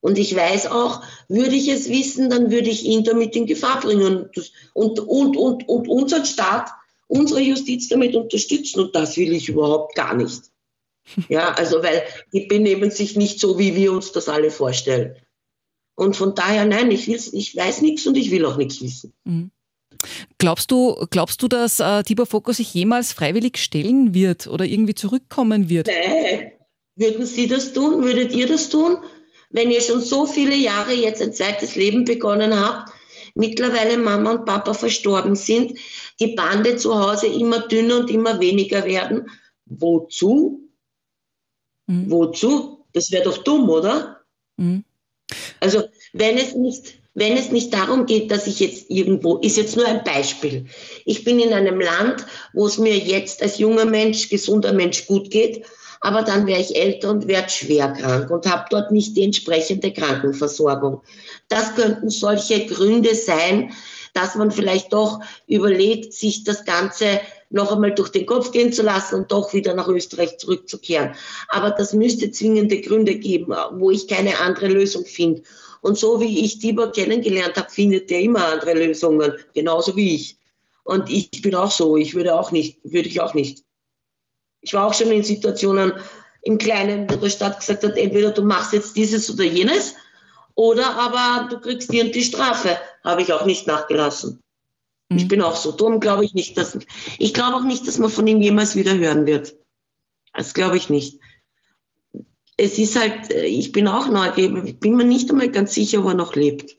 Und 0.00 0.16
ich 0.16 0.34
weiß 0.34 0.68
auch, 0.68 1.02
würde 1.28 1.56
ich 1.56 1.68
es 1.68 1.88
wissen, 1.88 2.30
dann 2.30 2.50
würde 2.50 2.70
ich 2.70 2.84
ihn 2.84 3.04
damit 3.04 3.34
in 3.34 3.46
Gefahr 3.46 3.80
bringen 3.80 4.28
und, 4.74 5.00
und, 5.00 5.36
und, 5.36 5.68
und 5.68 5.88
unseren 5.88 6.24
Staat 6.24 6.70
unsere 7.08 7.40
Justiz 7.40 7.88
damit 7.88 8.14
unterstützen 8.14 8.80
und 8.80 8.94
das 8.94 9.16
will 9.16 9.32
ich 9.32 9.48
überhaupt 9.48 9.96
gar 9.96 10.14
nicht. 10.14 10.42
Ja, 11.30 11.52
also 11.54 11.82
weil 11.82 12.02
die 12.34 12.44
benehmen 12.48 12.90
sich 12.90 13.16
nicht 13.16 13.40
so, 13.40 13.58
wie 13.58 13.74
wir 13.74 13.92
uns 13.92 14.12
das 14.12 14.28
alle 14.28 14.50
vorstellen. 14.50 15.16
Und 15.94 16.16
von 16.16 16.34
daher, 16.34 16.66
nein, 16.66 16.90
ich, 16.90 17.08
ich 17.08 17.56
weiß 17.56 17.80
nichts 17.80 18.06
und 18.06 18.14
ich 18.18 18.30
will 18.30 18.44
auch 18.44 18.58
nichts 18.58 18.82
wissen. 18.82 19.14
Mhm. 19.24 19.50
Glaubst 20.36 20.70
du, 20.70 21.06
glaubst 21.08 21.42
du, 21.42 21.48
dass 21.48 21.80
äh, 21.80 22.02
Tibor 22.02 22.26
Foko 22.26 22.52
sich 22.52 22.74
jemals 22.74 23.14
freiwillig 23.14 23.56
stellen 23.56 24.12
wird 24.12 24.48
oder 24.48 24.66
irgendwie 24.66 24.94
zurückkommen 24.94 25.70
wird? 25.70 25.86
Nein. 25.86 26.52
Würden 26.94 27.24
Sie 27.24 27.46
das 27.46 27.72
tun? 27.72 28.04
Würdet 28.04 28.34
ihr 28.34 28.46
das 28.46 28.68
tun? 28.68 28.98
Wenn 29.50 29.70
ihr 29.70 29.80
schon 29.80 30.00
so 30.00 30.26
viele 30.26 30.54
Jahre 30.54 30.92
jetzt 30.92 31.22
ein 31.22 31.32
zweites 31.32 31.74
Leben 31.74 32.04
begonnen 32.04 32.58
habt, 32.58 32.92
mittlerweile 33.34 33.96
Mama 33.96 34.32
und 34.32 34.44
Papa 34.44 34.74
verstorben 34.74 35.36
sind, 35.36 35.78
die 36.20 36.34
Bande 36.34 36.76
zu 36.76 36.98
Hause 36.98 37.28
immer 37.28 37.66
dünner 37.68 37.98
und 37.98 38.10
immer 38.10 38.40
weniger 38.40 38.84
werden. 38.84 39.30
Wozu? 39.66 40.68
Mhm. 41.86 42.10
Wozu? 42.10 42.84
Das 42.92 43.10
wäre 43.10 43.24
doch 43.24 43.38
dumm, 43.38 43.68
oder? 43.70 44.20
Mhm. 44.56 44.84
Also 45.60 45.84
wenn 46.12 46.36
es 46.36 46.54
nicht 46.54 46.98
wenn 47.18 47.36
es 47.36 47.50
nicht 47.50 47.74
darum 47.74 48.06
geht, 48.06 48.30
dass 48.30 48.46
ich 48.46 48.60
jetzt 48.60 48.88
irgendwo, 48.90 49.38
ist 49.38 49.56
jetzt 49.56 49.76
nur 49.76 49.86
ein 49.86 50.04
Beispiel. 50.04 50.66
Ich 51.04 51.24
bin 51.24 51.40
in 51.40 51.52
einem 51.52 51.80
Land, 51.80 52.24
wo 52.52 52.64
es 52.64 52.78
mir 52.78 52.96
jetzt 52.96 53.42
als 53.42 53.58
junger 53.58 53.86
Mensch, 53.86 54.28
gesunder 54.28 54.72
Mensch 54.72 55.04
gut 55.06 55.28
geht, 55.32 55.64
aber 56.00 56.22
dann 56.22 56.46
wäre 56.46 56.60
ich 56.60 56.76
älter 56.76 57.10
und 57.10 57.26
werde 57.26 57.48
schwer 57.48 57.92
krank 57.92 58.30
und 58.30 58.46
habe 58.46 58.66
dort 58.70 58.90
nicht 58.90 59.16
die 59.16 59.24
entsprechende 59.24 59.92
Krankenversorgung. 59.92 61.02
Das 61.48 61.74
könnten 61.74 62.10
solche 62.10 62.66
Gründe 62.66 63.14
sein, 63.14 63.72
dass 64.14 64.34
man 64.34 64.50
vielleicht 64.50 64.92
doch 64.92 65.20
überlegt, 65.46 66.12
sich 66.12 66.44
das 66.44 66.64
Ganze 66.64 67.20
noch 67.50 67.72
einmal 67.72 67.94
durch 67.94 68.10
den 68.10 68.26
Kopf 68.26 68.52
gehen 68.52 68.72
zu 68.72 68.82
lassen 68.82 69.14
und 69.16 69.32
doch 69.32 69.52
wieder 69.54 69.74
nach 69.74 69.88
Österreich 69.88 70.38
zurückzukehren. 70.38 71.14
Aber 71.48 71.70
das 71.70 71.92
müsste 71.92 72.30
zwingende 72.30 72.80
Gründe 72.80 73.14
geben, 73.14 73.54
wo 73.72 73.90
ich 73.90 74.06
keine 74.06 74.38
andere 74.40 74.68
Lösung 74.68 75.04
finde. 75.04 75.42
Und 75.80 75.96
so 75.96 76.20
wie 76.20 76.44
ich 76.44 76.58
Tibor 76.58 76.92
kennengelernt 76.92 77.56
habe, 77.56 77.70
findet 77.70 78.10
er 78.10 78.20
immer 78.20 78.46
andere 78.46 78.74
Lösungen, 78.74 79.32
genauso 79.54 79.96
wie 79.96 80.16
ich. 80.16 80.36
Und 80.84 81.10
ich 81.10 81.42
bin 81.42 81.54
auch 81.54 81.70
so, 81.70 81.96
ich 81.96 82.14
würde 82.14 82.34
auch 82.34 82.50
nicht, 82.50 82.78
würde 82.82 83.08
ich 83.08 83.20
auch 83.20 83.34
nicht. 83.34 83.62
Ich 84.60 84.74
war 84.74 84.86
auch 84.86 84.94
schon 84.94 85.10
in 85.10 85.22
Situationen 85.22 85.92
im 86.42 86.58
Kleinen, 86.58 87.08
wo 87.10 87.16
der 87.16 87.30
Stadt 87.30 87.60
gesagt 87.60 87.84
hat, 87.84 87.96
entweder 87.96 88.30
du 88.30 88.42
machst 88.42 88.72
jetzt 88.72 88.96
dieses 88.96 89.30
oder 89.30 89.44
jenes 89.44 89.94
oder 90.54 90.96
aber 90.96 91.48
du 91.48 91.60
kriegst 91.60 91.92
dir 91.92 92.10
die 92.10 92.22
Strafe. 92.22 92.78
Habe 93.04 93.22
ich 93.22 93.32
auch 93.32 93.46
nicht 93.46 93.66
nachgelassen. 93.66 94.42
Mhm. 95.08 95.18
Ich 95.18 95.28
bin 95.28 95.42
auch 95.42 95.56
so. 95.56 95.72
Darum 95.72 96.00
glaube 96.00 96.24
ich 96.24 96.34
nicht, 96.34 96.56
dass, 96.56 96.78
ich 97.18 97.34
glaube 97.34 97.56
auch 97.56 97.64
nicht, 97.64 97.86
dass 97.86 97.98
man 97.98 98.10
von 98.10 98.26
ihm 98.26 98.40
jemals 98.40 98.76
wieder 98.76 98.96
hören 98.96 99.26
wird. 99.26 99.54
Das 100.34 100.54
glaube 100.54 100.76
ich 100.76 100.90
nicht. 100.90 101.20
Es 102.56 102.78
ist 102.78 102.98
halt, 102.98 103.30
äh, 103.30 103.46
ich 103.46 103.72
bin 103.72 103.86
auch 103.86 104.08
neugierig, 104.08 104.64
ich 104.64 104.80
bin 104.80 104.96
mir 104.96 105.04
nicht 105.04 105.30
einmal 105.30 105.50
ganz 105.50 105.74
sicher, 105.74 106.02
wo 106.02 106.08
er 106.08 106.14
noch 106.14 106.34
lebt. 106.34 106.76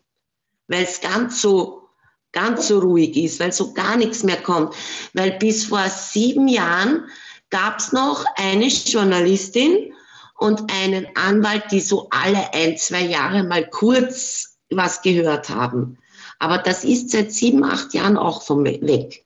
Weil 0.68 0.84
es 0.84 1.02
ganz 1.02 1.42
so, 1.42 1.84
ganz 2.32 2.68
so 2.68 2.80
ruhig 2.80 3.16
ist, 3.16 3.40
weil 3.40 3.52
so 3.52 3.74
gar 3.74 3.98
nichts 3.98 4.24
mehr 4.24 4.42
kommt. 4.42 4.76
Weil 5.14 5.38
bis 5.40 5.66
vor 5.66 5.88
sieben 5.90 6.48
Jahren 6.48 7.06
gab 7.50 7.80
es 7.80 7.92
noch 7.92 8.26
eine 8.36 8.68
Journalistin, 8.68 9.94
und 10.40 10.72
einen 10.72 11.06
Anwalt, 11.16 11.66
die 11.72 11.82
so 11.82 12.08
alle 12.10 12.54
ein, 12.54 12.78
zwei 12.78 13.02
Jahre 13.02 13.44
mal 13.44 13.68
kurz 13.70 14.58
was 14.72 15.02
gehört 15.02 15.50
haben. 15.50 15.98
Aber 16.40 16.58
das 16.58 16.84
ist 16.84 17.10
seit 17.10 17.32
sieben, 17.32 17.64
acht 17.64 17.94
Jahren 17.94 18.18
auch 18.18 18.42
vom 18.42 18.64
weg. 18.64 19.26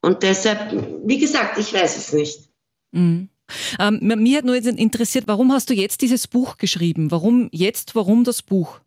Und 0.00 0.22
deshalb, 0.22 0.72
wie 1.04 1.18
gesagt, 1.18 1.58
ich 1.58 1.72
weiß 1.74 1.96
es 1.96 2.12
nicht. 2.12 2.48
Mhm. 2.92 3.28
Ähm, 3.78 3.98
mir 4.00 4.38
hat 4.38 4.44
nur 4.44 4.54
interessiert, 4.54 5.26
warum 5.26 5.52
hast 5.52 5.68
du 5.70 5.74
jetzt 5.74 6.00
dieses 6.00 6.26
Buch 6.28 6.56
geschrieben? 6.56 7.10
Warum 7.10 7.48
jetzt, 7.52 7.94
warum 7.94 8.24
das 8.24 8.42
Buch? 8.42 8.80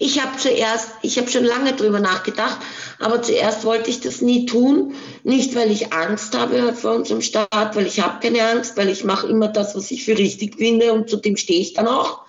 Ich 0.00 0.22
habe 0.22 0.38
zuerst, 0.38 0.90
ich 1.02 1.18
habe 1.18 1.28
schon 1.28 1.44
lange 1.44 1.72
drüber 1.72 1.98
nachgedacht, 1.98 2.58
aber 3.00 3.20
zuerst 3.20 3.64
wollte 3.64 3.90
ich 3.90 4.00
das 4.00 4.20
nie 4.20 4.46
tun. 4.46 4.94
Nicht, 5.24 5.56
weil 5.56 5.72
ich 5.72 5.92
Angst 5.92 6.38
habe 6.38 6.72
vor 6.72 6.94
unserem 6.94 7.20
Staat, 7.20 7.74
weil 7.74 7.86
ich 7.86 8.00
habe 8.00 8.20
keine 8.20 8.48
Angst, 8.48 8.76
weil 8.76 8.88
ich 8.90 9.02
mache 9.02 9.26
immer 9.26 9.48
das, 9.48 9.74
was 9.74 9.90
ich 9.90 10.04
für 10.04 10.16
richtig 10.16 10.56
finde 10.56 10.92
und 10.92 11.10
zu 11.10 11.16
dem 11.16 11.36
stehe 11.36 11.60
ich 11.60 11.74
dann 11.74 11.88
auch, 11.88 12.20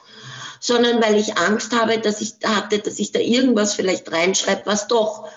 sondern 0.60 1.02
weil 1.02 1.16
ich 1.16 1.38
Angst 1.38 1.72
habe, 1.72 2.00
dass 2.00 2.22
ich 2.22 2.34
hatte, 2.44 2.80
dass 2.80 2.98
ich 2.98 3.12
da 3.12 3.20
irgendwas 3.20 3.76
vielleicht 3.76 4.12
reinschreibe, 4.12 4.64
was 4.66 4.88
doch 4.88 5.28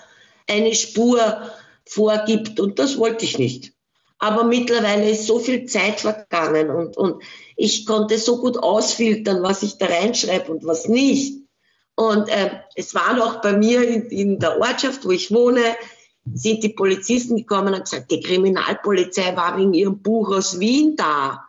eine 0.49 0.73
Spur 0.73 1.51
vorgibt 1.85 2.59
und 2.59 2.79
das 2.79 2.97
wollte 2.97 3.25
ich 3.25 3.37
nicht. 3.37 3.73
Aber 4.17 4.43
mittlerweile 4.43 5.09
ist 5.09 5.27
so 5.27 5.37
viel 5.37 5.65
Zeit 5.65 5.99
vergangen 5.99 6.71
und, 6.71 6.97
und 6.97 7.21
ich 7.57 7.85
konnte 7.85 8.17
so 8.17 8.39
gut 8.39 8.57
ausfiltern, 8.57 9.43
was 9.43 9.61
ich 9.61 9.77
da 9.77 9.85
reinschreibe 9.85 10.51
und 10.51 10.65
was 10.65 10.87
nicht 10.87 11.42
und 11.95 12.27
äh, 12.29 12.49
es 12.75 12.95
war 12.95 13.13
noch 13.13 13.41
bei 13.41 13.53
mir 13.53 13.87
in, 13.87 14.09
in, 14.09 14.39
der 14.39 14.59
Ortschaft, 14.59 15.05
wo 15.05 15.11
ich 15.11 15.31
wohne, 15.31 15.75
sind 16.33 16.63
die 16.63 16.69
Polizisten 16.69 17.37
gekommen 17.37 17.73
und 17.73 17.83
gesagt, 17.83 18.09
die 18.09 18.21
Kriminalpolizei 18.21 19.35
war 19.35 19.57
wegen 19.57 19.73
ihrem 19.73 19.99
Buch 19.99 20.31
aus 20.35 20.59
Wien 20.59 20.95
da. 20.95 21.43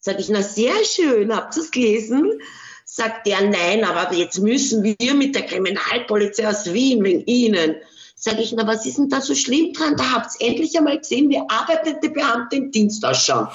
Sag 0.00 0.18
ich, 0.18 0.28
na 0.28 0.42
sehr 0.42 0.84
schön, 0.84 1.34
habt 1.34 1.56
ihr 1.56 1.62
es 1.62 1.70
gelesen? 1.70 2.40
Sagt 2.84 3.26
der, 3.26 3.42
nein, 3.42 3.84
aber 3.84 4.12
jetzt 4.14 4.38
müssen 4.38 4.82
wir 4.82 5.14
mit 5.14 5.34
der 5.34 5.46
Kriminalpolizei 5.46 6.48
aus 6.48 6.72
Wien 6.72 7.04
wegen 7.04 7.24
Ihnen. 7.26 7.76
Sag 8.16 8.38
ich, 8.38 8.52
na 8.52 8.66
was 8.66 8.86
ist 8.86 8.98
denn 8.98 9.08
da 9.08 9.20
so 9.20 9.34
schlimm 9.34 9.72
dran? 9.72 9.96
Da 9.96 10.12
habt 10.12 10.40
ihr 10.40 10.48
endlich 10.48 10.76
einmal 10.78 10.98
gesehen, 10.98 11.28
wie 11.28 11.40
arbeitende 11.48 12.08
Beamte 12.08 12.56
im 12.56 12.70
Dienst 12.70 13.04
ausschauen. 13.04 13.48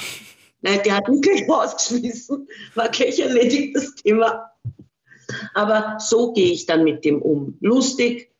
Nein, 0.61 0.81
der 0.83 0.95
hat 0.95 1.07
mich 1.07 1.21
gleich 1.21 1.43
rausgeschmissen, 1.49 2.47
war 2.75 2.89
gleich 2.89 3.19
erledigt 3.19 3.75
das 3.75 3.95
Thema. 3.95 4.46
Aber 5.53 5.97
so 5.99 6.33
gehe 6.33 6.51
ich 6.51 6.65
dann 6.65 6.83
mit 6.83 7.05
dem 7.05 7.21
um. 7.21 7.57
Lustig. 7.59 8.31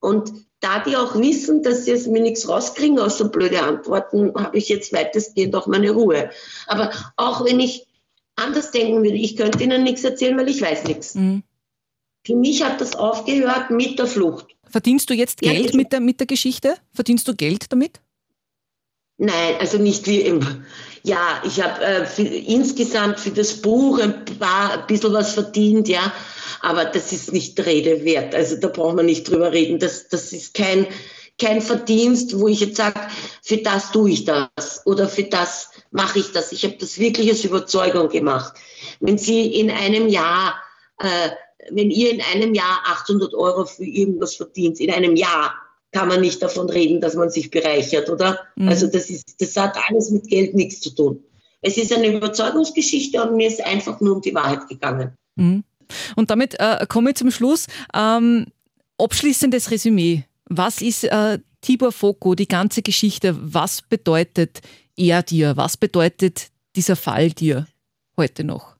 Und 0.00 0.32
da 0.60 0.80
die 0.80 0.96
auch 0.96 1.14
wissen, 1.16 1.62
dass 1.62 1.84
sie 1.84 1.92
es 1.92 2.06
mir 2.06 2.22
nichts 2.22 2.48
rauskriegen 2.48 2.98
aus 2.98 3.18
so 3.18 3.30
blöde 3.30 3.62
Antworten, 3.62 4.32
habe 4.34 4.56
ich 4.56 4.68
jetzt 4.68 4.92
weitestgehend 4.92 5.54
auch 5.54 5.66
meine 5.66 5.90
Ruhe. 5.90 6.30
Aber 6.66 6.90
auch 7.16 7.44
wenn 7.44 7.60
ich 7.60 7.86
anders 8.36 8.70
denken 8.70 9.02
würde, 9.02 9.16
ich 9.16 9.36
könnte 9.36 9.62
ihnen 9.62 9.82
nichts 9.82 10.04
erzählen, 10.04 10.36
weil 10.38 10.48
ich 10.48 10.62
weiß 10.62 10.84
nichts. 10.84 11.14
Mhm. 11.14 11.42
Für 12.26 12.36
mich 12.36 12.64
hat 12.64 12.80
das 12.80 12.96
aufgehört 12.96 13.70
mit 13.70 13.98
der 13.98 14.06
Flucht. 14.06 14.46
Verdienst 14.68 15.10
du 15.10 15.14
jetzt 15.14 15.40
Geld 15.40 15.70
ja, 15.70 15.76
mit, 15.76 15.92
der, 15.92 16.00
mit 16.00 16.20
der 16.20 16.26
Geschichte? 16.26 16.76
Verdienst 16.92 17.28
du 17.28 17.34
Geld 17.34 17.70
damit? 17.70 18.00
Nein, 19.18 19.54
also 19.60 19.78
nicht 19.78 20.06
wie 20.06 20.20
immer. 20.20 20.64
Ja, 21.06 21.42
ich 21.44 21.60
habe 21.62 21.84
äh, 21.84 22.22
insgesamt 22.46 23.20
für 23.20 23.30
das 23.30 23.60
Buch 23.60 23.98
ein, 23.98 24.24
paar, 24.38 24.72
ein 24.72 24.86
bisschen 24.86 25.12
was 25.12 25.34
verdient, 25.34 25.86
ja, 25.86 26.10
aber 26.62 26.86
das 26.86 27.12
ist 27.12 27.30
nicht 27.30 27.60
Rede 27.60 28.02
wert. 28.04 28.34
Also 28.34 28.56
da 28.56 28.68
braucht 28.68 28.96
man 28.96 29.04
nicht 29.04 29.28
drüber 29.28 29.52
reden. 29.52 29.78
Das, 29.78 30.08
das 30.08 30.32
ist 30.32 30.54
kein, 30.54 30.86
kein 31.38 31.60
Verdienst, 31.60 32.38
wo 32.40 32.48
ich 32.48 32.60
jetzt 32.60 32.76
sage, 32.76 32.98
für 33.42 33.58
das 33.58 33.92
tue 33.92 34.12
ich 34.12 34.24
das 34.24 34.80
oder 34.86 35.06
für 35.06 35.24
das 35.24 35.68
mache 35.90 36.20
ich 36.20 36.32
das. 36.32 36.52
Ich 36.52 36.64
habe 36.64 36.76
das 36.78 36.98
wirklich 36.98 37.30
aus 37.30 37.44
Überzeugung 37.44 38.08
gemacht. 38.08 38.54
Wenn 39.00 39.18
Sie 39.18 39.60
in 39.60 39.70
einem 39.70 40.08
Jahr, 40.08 40.54
äh, 41.00 41.30
wenn 41.70 41.90
ihr 41.90 42.12
in 42.12 42.22
einem 42.32 42.54
Jahr 42.54 42.82
800 42.86 43.34
Euro 43.34 43.66
für 43.66 43.84
irgendwas 43.84 44.36
verdient, 44.36 44.80
in 44.80 44.90
einem 44.90 45.16
Jahr, 45.16 45.54
kann 45.94 46.08
man 46.08 46.20
nicht 46.20 46.42
davon 46.42 46.68
reden, 46.68 47.00
dass 47.00 47.14
man 47.14 47.30
sich 47.30 47.50
bereichert, 47.50 48.10
oder? 48.10 48.40
Mhm. 48.56 48.68
Also 48.68 48.88
das 48.88 49.08
ist, 49.08 49.40
das 49.40 49.56
hat 49.56 49.76
alles 49.88 50.10
mit 50.10 50.28
Geld 50.28 50.54
nichts 50.54 50.80
zu 50.80 50.90
tun. 50.90 51.22
Es 51.62 51.78
ist 51.78 51.92
eine 51.92 52.08
Überzeugungsgeschichte 52.08 53.22
und 53.22 53.36
mir 53.36 53.48
ist 53.48 53.64
einfach 53.64 54.00
nur 54.00 54.16
um 54.16 54.20
die 54.20 54.34
Wahrheit 54.34 54.68
gegangen. 54.68 55.16
Mhm. 55.36 55.64
Und 56.16 56.30
damit 56.30 56.58
äh, 56.58 56.84
komme 56.88 57.10
ich 57.10 57.16
zum 57.16 57.30
Schluss. 57.30 57.66
Ähm, 57.94 58.46
abschließendes 58.98 59.70
Resümee. 59.70 60.24
Was 60.46 60.82
ist 60.82 61.04
äh, 61.04 61.38
Tibor 61.60 61.92
Foko, 61.92 62.34
die 62.34 62.48
ganze 62.48 62.82
Geschichte? 62.82 63.36
Was 63.40 63.80
bedeutet 63.80 64.60
er 64.96 65.22
dir? 65.22 65.56
Was 65.56 65.76
bedeutet 65.76 66.48
dieser 66.76 66.96
Fall 66.96 67.30
dir 67.30 67.66
heute 68.16 68.44
noch? 68.44 68.76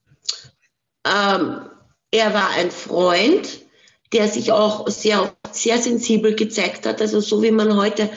Ähm, 1.07 1.61
er 2.11 2.35
war 2.35 2.51
ein 2.59 2.71
Freund, 2.71 3.64
der 4.15 4.29
sich 4.29 4.53
auch 4.53 4.89
sehr, 4.89 5.35
sehr 5.51 5.77
sensibel 5.79 6.35
gezeigt 6.35 6.87
hat. 6.87 7.03
Also 7.03 7.21
so 7.21 7.43
wie 7.43 7.51
man 7.51 7.77
heute 7.77 8.09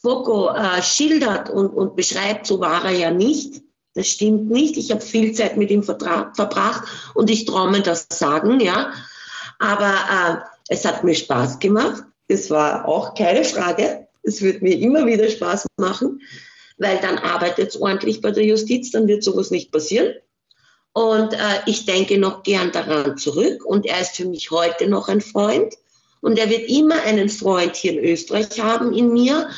Foko 0.00 0.50
äh, 0.50 0.82
schildert 0.82 1.50
und, 1.50 1.70
und 1.70 1.96
beschreibt, 1.96 2.46
so 2.46 2.60
war 2.60 2.84
er 2.84 2.92
ja 2.92 3.10
nicht. 3.10 3.62
Das 3.94 4.06
stimmt 4.06 4.50
nicht. 4.50 4.76
Ich 4.76 4.90
habe 4.90 5.00
viel 5.00 5.32
Zeit 5.32 5.56
mit 5.56 5.70
ihm 5.70 5.82
verbracht 5.82 6.88
und 7.14 7.28
ich 7.28 7.46
traue 7.46 7.70
mir 7.70 7.82
das 7.82 8.06
sagen, 8.12 8.60
ja. 8.60 8.92
Aber 9.58 9.92
äh, 9.92 10.36
es 10.68 10.84
hat 10.84 11.04
mir 11.04 11.14
Spaß 11.14 11.58
gemacht. 11.58 12.04
Das 12.28 12.50
war 12.50 12.86
auch 12.86 13.14
keine 13.14 13.42
Frage. 13.42 14.06
Es 14.22 14.42
wird 14.42 14.62
mir 14.62 14.78
immer 14.78 15.06
wieder 15.06 15.28
Spaß 15.28 15.66
machen, 15.78 16.20
weil 16.78 16.98
dann 16.98 17.18
arbeitet 17.18 17.70
es 17.70 17.80
ordentlich 17.80 18.20
bei 18.20 18.30
der 18.30 18.44
Justiz, 18.44 18.90
dann 18.90 19.08
wird 19.08 19.24
sowas 19.24 19.50
nicht 19.50 19.72
passieren. 19.72 20.14
Und 20.92 21.32
äh, 21.32 21.60
ich 21.66 21.86
denke 21.86 22.18
noch 22.18 22.42
gern 22.42 22.72
daran 22.72 23.16
zurück. 23.16 23.64
Und 23.64 23.86
er 23.86 24.00
ist 24.00 24.16
für 24.16 24.24
mich 24.24 24.50
heute 24.50 24.88
noch 24.88 25.08
ein 25.08 25.20
Freund. 25.20 25.74
Und 26.20 26.38
er 26.38 26.50
wird 26.50 26.68
immer 26.68 27.02
einen 27.02 27.28
Freund 27.28 27.76
hier 27.76 27.92
in 27.92 28.04
Österreich 28.04 28.60
haben 28.60 28.92
in 28.92 29.12
mir. 29.12 29.48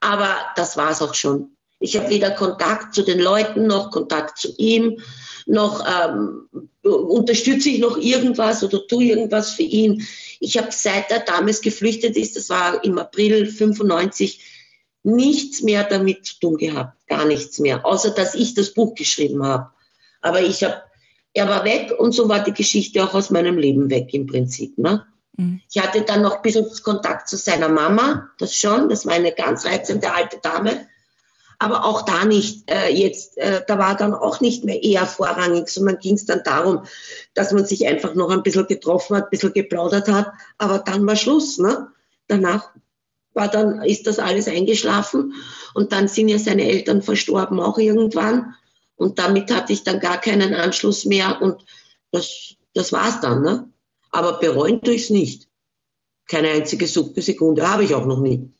Aber 0.00 0.36
das 0.56 0.76
war 0.76 0.90
es 0.90 1.00
auch 1.00 1.14
schon. 1.14 1.56
Ich 1.82 1.96
habe 1.96 2.10
weder 2.10 2.30
Kontakt 2.30 2.94
zu 2.94 3.02
den 3.02 3.18
Leuten 3.18 3.66
noch 3.66 3.90
Kontakt 3.90 4.38
zu 4.38 4.54
ihm, 4.56 5.00
noch 5.46 5.84
ähm, 5.84 6.48
unterstütze 6.82 7.70
ich 7.70 7.80
noch 7.80 7.96
irgendwas 7.96 8.62
oder 8.62 8.86
tue 8.86 9.04
irgendwas 9.04 9.50
für 9.50 9.62
ihn. 9.62 10.06
Ich 10.38 10.56
habe 10.56 10.68
seit 10.70 11.10
er 11.10 11.20
damals 11.20 11.60
geflüchtet 11.60 12.16
ist, 12.16 12.36
das 12.36 12.48
war 12.50 12.82
im 12.84 12.98
April 12.98 13.46
95, 13.46 14.40
nichts 15.02 15.62
mehr 15.62 15.82
damit 15.82 16.24
zu 16.24 16.38
tun 16.38 16.56
gehabt, 16.56 16.96
gar 17.08 17.24
nichts 17.24 17.58
mehr, 17.58 17.84
außer 17.84 18.10
dass 18.10 18.36
ich 18.36 18.54
das 18.54 18.72
Buch 18.72 18.94
geschrieben 18.94 19.44
habe. 19.44 19.70
Aber 20.22 20.40
ich 20.40 20.64
habe, 20.64 20.82
er 21.34 21.48
war 21.48 21.64
weg 21.64 21.92
und 21.98 22.12
so 22.12 22.28
war 22.28 22.42
die 22.42 22.54
Geschichte 22.54 23.02
auch 23.02 23.14
aus 23.14 23.30
meinem 23.30 23.58
Leben 23.58 23.90
weg 23.90 24.14
im 24.14 24.26
Prinzip. 24.26 24.78
Ne? 24.78 25.04
Mhm. 25.36 25.60
Ich 25.70 25.82
hatte 25.82 26.02
dann 26.02 26.22
noch 26.22 26.36
ein 26.36 26.42
bisschen 26.42 26.66
Kontakt 26.82 27.28
zu 27.28 27.36
seiner 27.36 27.68
Mama, 27.68 28.30
das 28.38 28.54
schon, 28.54 28.88
das 28.88 29.06
war 29.06 29.14
eine 29.14 29.32
ganz 29.32 29.64
reizende 29.66 30.12
alte 30.12 30.38
Dame. 30.42 30.86
Aber 31.58 31.84
auch 31.84 32.02
da 32.02 32.24
nicht 32.24 32.68
äh, 32.68 32.88
jetzt, 32.88 33.38
äh, 33.38 33.62
da 33.68 33.78
war 33.78 33.96
dann 33.96 34.14
auch 34.14 34.40
nicht 34.40 34.64
mehr 34.64 34.82
eher 34.82 35.06
vorrangig, 35.06 35.68
sondern 35.68 35.98
ging 35.98 36.16
es 36.16 36.26
dann 36.26 36.42
darum, 36.44 36.82
dass 37.34 37.52
man 37.52 37.64
sich 37.64 37.86
einfach 37.86 38.14
noch 38.14 38.30
ein 38.30 38.42
bisschen 38.42 38.66
getroffen 38.66 39.16
hat, 39.16 39.24
ein 39.24 39.30
bisschen 39.30 39.52
geplaudert 39.52 40.08
hat, 40.08 40.32
aber 40.58 40.80
dann 40.80 41.06
war 41.06 41.14
Schluss. 41.14 41.58
Ne? 41.58 41.86
Danach 42.26 42.70
war 43.34 43.46
dann, 43.46 43.80
ist 43.82 44.08
das 44.08 44.18
alles 44.18 44.48
eingeschlafen 44.48 45.34
und 45.74 45.92
dann 45.92 46.08
sind 46.08 46.28
ja 46.28 46.38
seine 46.38 46.64
Eltern 46.64 47.00
verstorben 47.00 47.60
auch 47.60 47.78
irgendwann. 47.78 48.54
Und 48.96 49.18
damit 49.18 49.52
hatte 49.52 49.72
ich 49.72 49.84
dann 49.84 50.00
gar 50.00 50.20
keinen 50.20 50.54
Anschluss 50.54 51.04
mehr 51.04 51.40
und 51.42 51.64
das, 52.10 52.54
das 52.74 52.92
es 52.92 53.20
dann. 53.20 53.42
Ne? 53.42 53.70
Aber 54.10 54.38
bereuen 54.38 54.80
tue 54.82 54.94
ich 54.94 55.04
es 55.04 55.10
nicht. 55.10 55.48
Keine 56.28 56.50
einzige 56.50 56.86
Sekunde 56.86 57.68
habe 57.68 57.84
ich 57.84 57.94
auch 57.94 58.06
noch 58.06 58.20
nie. 58.20 58.52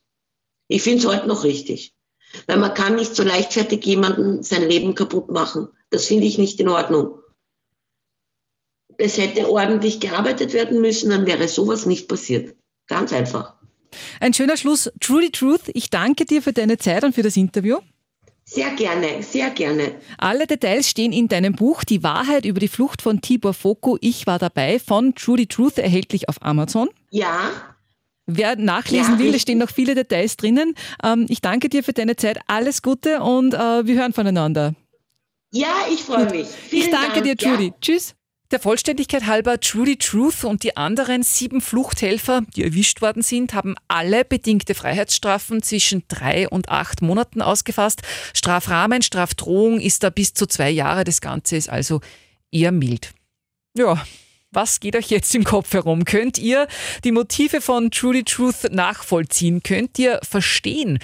Ich 0.69 0.83
finde 0.83 0.99
es 0.99 1.07
heute 1.07 1.29
noch 1.29 1.45
richtig. 1.45 1.95
Weil 2.47 2.57
man 2.57 2.75
kann 2.75 2.97
nicht 2.97 3.15
so 3.15 3.23
leichtfertig 3.23 3.85
jemanden 3.85 4.43
sein 4.43 4.69
Leben 4.69 4.95
kaputt 4.95 5.31
machen. 5.31 5.69
Das 5.91 6.07
finde 6.07 6.27
ich 6.27 6.39
nicht 6.39 6.59
in 6.61 6.69
Ordnung. 6.69 7.19
Es 8.97 9.19
hätte 9.19 9.51
ordentlich 9.51 10.01
gearbeitet 10.01 10.53
werden 10.53 10.81
müssen, 10.81 11.11
dann 11.11 11.27
wäre 11.27 11.49
sowas 11.49 11.87
nicht 11.87 12.09
passiert. 12.09 12.57
Ganz 12.87 13.13
einfach. 13.13 13.55
Ein 14.21 14.33
schöner 14.33 14.57
Schluss. 14.57 14.91
Trudy 15.01 15.31
Truth, 15.31 15.71
ich 15.75 15.91
danke 15.91 16.25
dir 16.25 16.43
für 16.43 16.53
deine 16.53 16.79
Zeit 16.79 17.05
und 17.05 17.15
für 17.15 17.23
das 17.23 17.37
Interview. 17.37 17.79
Sehr 18.55 18.71
gerne, 18.73 19.23
sehr 19.23 19.49
gerne. 19.49 19.95
Alle 20.19 20.47
Details 20.47 20.87
stehen 20.87 21.11
in 21.11 21.27
deinem 21.27 21.55
Buch 21.55 21.85
Die 21.85 22.03
Wahrheit 22.03 22.45
über 22.45 22.61
die 22.61 22.69
Flucht 22.69 23.01
von 23.01 23.23
Tibor 23.23 23.55
Foko. 23.55 23.97
Ich 24.03 24.27
war 24.27 24.39
dabei 24.39 24.79
von 24.79 25.15
Trudy 25.15 25.47
Truth 25.47 25.79
erhältlich 25.79 26.29
auf 26.29 26.43
Amazon. 26.43 26.91
Ja. 27.09 27.51
Wer 28.27 28.57
nachlesen 28.57 29.15
ja, 29.15 29.21
will, 29.21 29.35
es 29.35 29.41
stehen 29.41 29.57
noch 29.57 29.71
viele 29.71 29.95
Details 29.95 30.37
drinnen. 30.37 30.75
Ähm, 31.03 31.25
ich 31.31 31.41
danke 31.41 31.71
dir 31.71 31.83
für 31.83 31.95
deine 31.95 32.17
Zeit. 32.17 32.41
Alles 32.47 32.83
Gute 32.83 33.23
und 33.23 33.55
äh, 33.55 33.87
wir 33.87 33.95
hören 33.95 34.13
voneinander. 34.13 34.75
Ja, 35.51 35.87
ich 35.91 36.03
freue 36.03 36.29
mich. 36.31 36.47
Vielen 36.47 36.83
ich 36.83 36.91
danke 36.91 37.23
Dank. 37.23 37.39
dir, 37.39 37.49
Judy. 37.49 37.69
Ja. 37.69 37.75
Tschüss. 37.81 38.15
Der 38.53 38.61
Vollständigkeit 38.61 39.27
halber, 39.27 39.61
Trudy 39.61 39.97
Truth 39.97 40.45
und 40.45 40.63
die 40.63 40.77
anderen 40.77 41.23
sieben 41.23 41.63
Fluchthelfer, 41.63 42.43
die 42.55 42.65
erwischt 42.65 43.01
worden 43.01 43.23
sind, 43.23 43.55
haben 43.55 43.77
alle 43.89 44.27
bedingte 44.27 44.75
Freiheitsstrafen 44.75 45.63
zwischen 45.63 46.05
drei 46.09 46.47
und 46.51 46.69
acht 46.69 47.01
Monaten 47.01 47.41
ausgefasst. 47.41 48.03
Strafrahmen, 48.35 49.01
Strafdrohung 49.01 49.81
ist 49.81 50.03
da 50.03 50.11
bis 50.11 50.35
zu 50.35 50.45
zwei 50.45 50.69
Jahre. 50.69 51.05
Das 51.05 51.23
Ganze 51.23 51.57
ist 51.57 51.71
also 51.71 52.03
eher 52.51 52.73
mild. 52.73 53.15
Ja, 53.75 54.05
was 54.51 54.81
geht 54.81 54.97
euch 54.97 55.09
jetzt 55.09 55.35
im 55.35 55.45
Kopf 55.45 55.73
herum? 55.73 56.05
Könnt 56.05 56.37
ihr 56.37 56.69
die 57.05 57.13
Motive 57.13 57.63
von 57.63 57.91
Trudy 57.91 58.23
Truth 58.23 58.71
nachvollziehen? 58.71 59.63
Könnt 59.63 59.99
ihr 59.99 60.21
verstehen, 60.23 60.99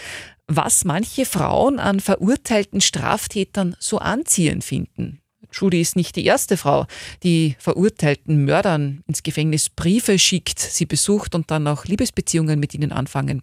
was 0.49 0.85
manche 0.85 1.25
Frauen 1.25 1.79
an 1.79 2.01
verurteilten 2.01 2.83
Straftätern 2.83 3.75
so 3.79 3.97
anziehend 3.97 4.65
finden? 4.65 5.23
Judy 5.53 5.81
ist 5.81 5.97
nicht 5.97 6.17
die 6.17 6.25
erste 6.25 6.57
Frau, 6.57 6.87
die 7.23 7.57
verurteilten 7.59 8.45
Mördern 8.45 9.03
ins 9.07 9.23
Gefängnis 9.23 9.71
Briefe 9.71 10.19
schickt, 10.19 10.59
sie 10.59 10.87
besucht 10.87 11.35
und 11.35 11.51
dann 11.51 11.67
auch 11.67 11.85
Liebesbeziehungen 11.85 12.61
mit 12.61 12.75
ihnen 12.75 12.93
anfangen. 12.93 13.43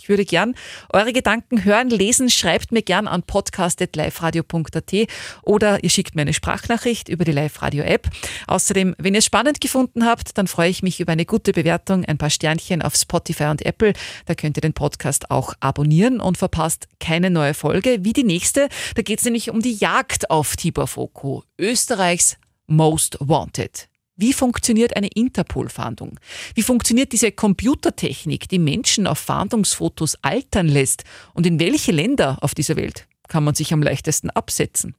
Ich 0.00 0.08
würde 0.08 0.24
gern 0.24 0.54
eure 0.92 1.12
Gedanken 1.12 1.64
hören, 1.64 1.90
lesen. 1.90 2.30
Schreibt 2.30 2.72
mir 2.72 2.82
gern 2.82 3.06
an 3.06 3.22
podcast.liferadio.at 3.22 4.94
oder 5.42 5.84
ihr 5.84 5.90
schickt 5.90 6.14
mir 6.14 6.22
eine 6.22 6.32
Sprachnachricht 6.32 7.08
über 7.10 7.24
die 7.24 7.32
Live-Radio-App. 7.32 8.08
Außerdem, 8.46 8.94
wenn 8.98 9.14
ihr 9.14 9.18
es 9.18 9.26
spannend 9.26 9.60
gefunden 9.60 10.06
habt, 10.06 10.38
dann 10.38 10.46
freue 10.46 10.70
ich 10.70 10.82
mich 10.82 11.00
über 11.00 11.12
eine 11.12 11.26
gute 11.26 11.52
Bewertung, 11.52 12.04
ein 12.06 12.16
paar 12.16 12.30
Sternchen 12.30 12.80
auf 12.80 12.94
Spotify 12.94 13.44
und 13.44 13.66
Apple. 13.66 13.92
Da 14.24 14.34
könnt 14.34 14.56
ihr 14.56 14.62
den 14.62 14.72
Podcast 14.72 15.30
auch 15.30 15.52
abonnieren 15.60 16.20
und 16.20 16.38
verpasst 16.38 16.88
keine 16.98 17.30
neue 17.30 17.52
Folge 17.52 17.98
wie 18.00 18.14
die 18.14 18.24
nächste. 18.24 18.68
Da 18.94 19.02
geht 19.02 19.18
es 19.18 19.24
nämlich 19.26 19.50
um 19.50 19.60
die 19.60 19.74
Jagd 19.74 20.30
auf 20.30 20.56
Tibor 20.56 20.86
Foko, 20.86 21.44
Österreichs 21.58 22.36
Most 22.66 23.18
Wanted. 23.20 23.89
Wie 24.20 24.34
funktioniert 24.34 24.96
eine 24.96 25.06
Interpol-Fahndung? 25.06 26.20
Wie 26.54 26.62
funktioniert 26.62 27.12
diese 27.12 27.32
Computertechnik, 27.32 28.50
die 28.50 28.58
Menschen 28.58 29.06
auf 29.06 29.18
Fahndungsfotos 29.18 30.16
altern 30.20 30.68
lässt? 30.68 31.04
Und 31.32 31.46
in 31.46 31.58
welche 31.58 31.90
Länder 31.90 32.36
auf 32.42 32.54
dieser 32.54 32.76
Welt 32.76 33.06
kann 33.28 33.44
man 33.44 33.54
sich 33.54 33.72
am 33.72 33.82
leichtesten 33.82 34.28
absetzen? 34.28 34.94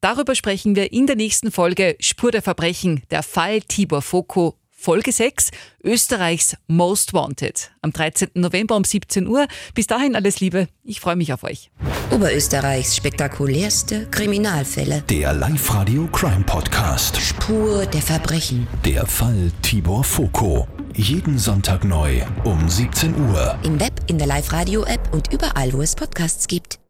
Darüber 0.00 0.36
sprechen 0.36 0.76
wir 0.76 0.92
in 0.92 1.08
der 1.08 1.16
nächsten 1.16 1.50
Folge 1.50 1.96
Spur 1.98 2.30
der 2.30 2.42
Verbrechen, 2.42 3.02
der 3.10 3.24
Fall 3.24 3.60
Tibor 3.60 4.02
Foko 4.02 4.59
Folge 4.80 5.12
6, 5.12 5.50
Österreichs 5.84 6.56
Most 6.66 7.12
Wanted. 7.12 7.70
Am 7.82 7.92
13. 7.92 8.30
November 8.32 8.76
um 8.76 8.84
17 8.84 9.26
Uhr. 9.26 9.46
Bis 9.74 9.86
dahin 9.86 10.16
alles 10.16 10.40
Liebe. 10.40 10.68
Ich 10.84 11.00
freue 11.00 11.16
mich 11.16 11.34
auf 11.34 11.44
euch. 11.44 11.70
Oberösterreichs 12.10 12.96
spektakulärste 12.96 14.06
Kriminalfälle. 14.06 15.02
Der 15.10 15.34
Live-Radio 15.34 16.06
Crime 16.06 16.44
Podcast. 16.44 17.20
Spur 17.20 17.84
der 17.84 18.00
Verbrechen. 18.00 18.66
Der 18.86 19.04
Fall 19.04 19.52
Tibor 19.60 20.02
Foko. 20.02 20.66
Jeden 20.94 21.38
Sonntag 21.38 21.84
neu 21.84 22.22
um 22.44 22.66
17 22.66 23.14
Uhr. 23.28 23.58
Im 23.62 23.78
Web, 23.80 23.92
in 24.06 24.16
der 24.16 24.28
Live-Radio-App 24.28 25.12
und 25.12 25.30
überall, 25.30 25.74
wo 25.74 25.82
es 25.82 25.94
Podcasts 25.94 26.48
gibt. 26.48 26.78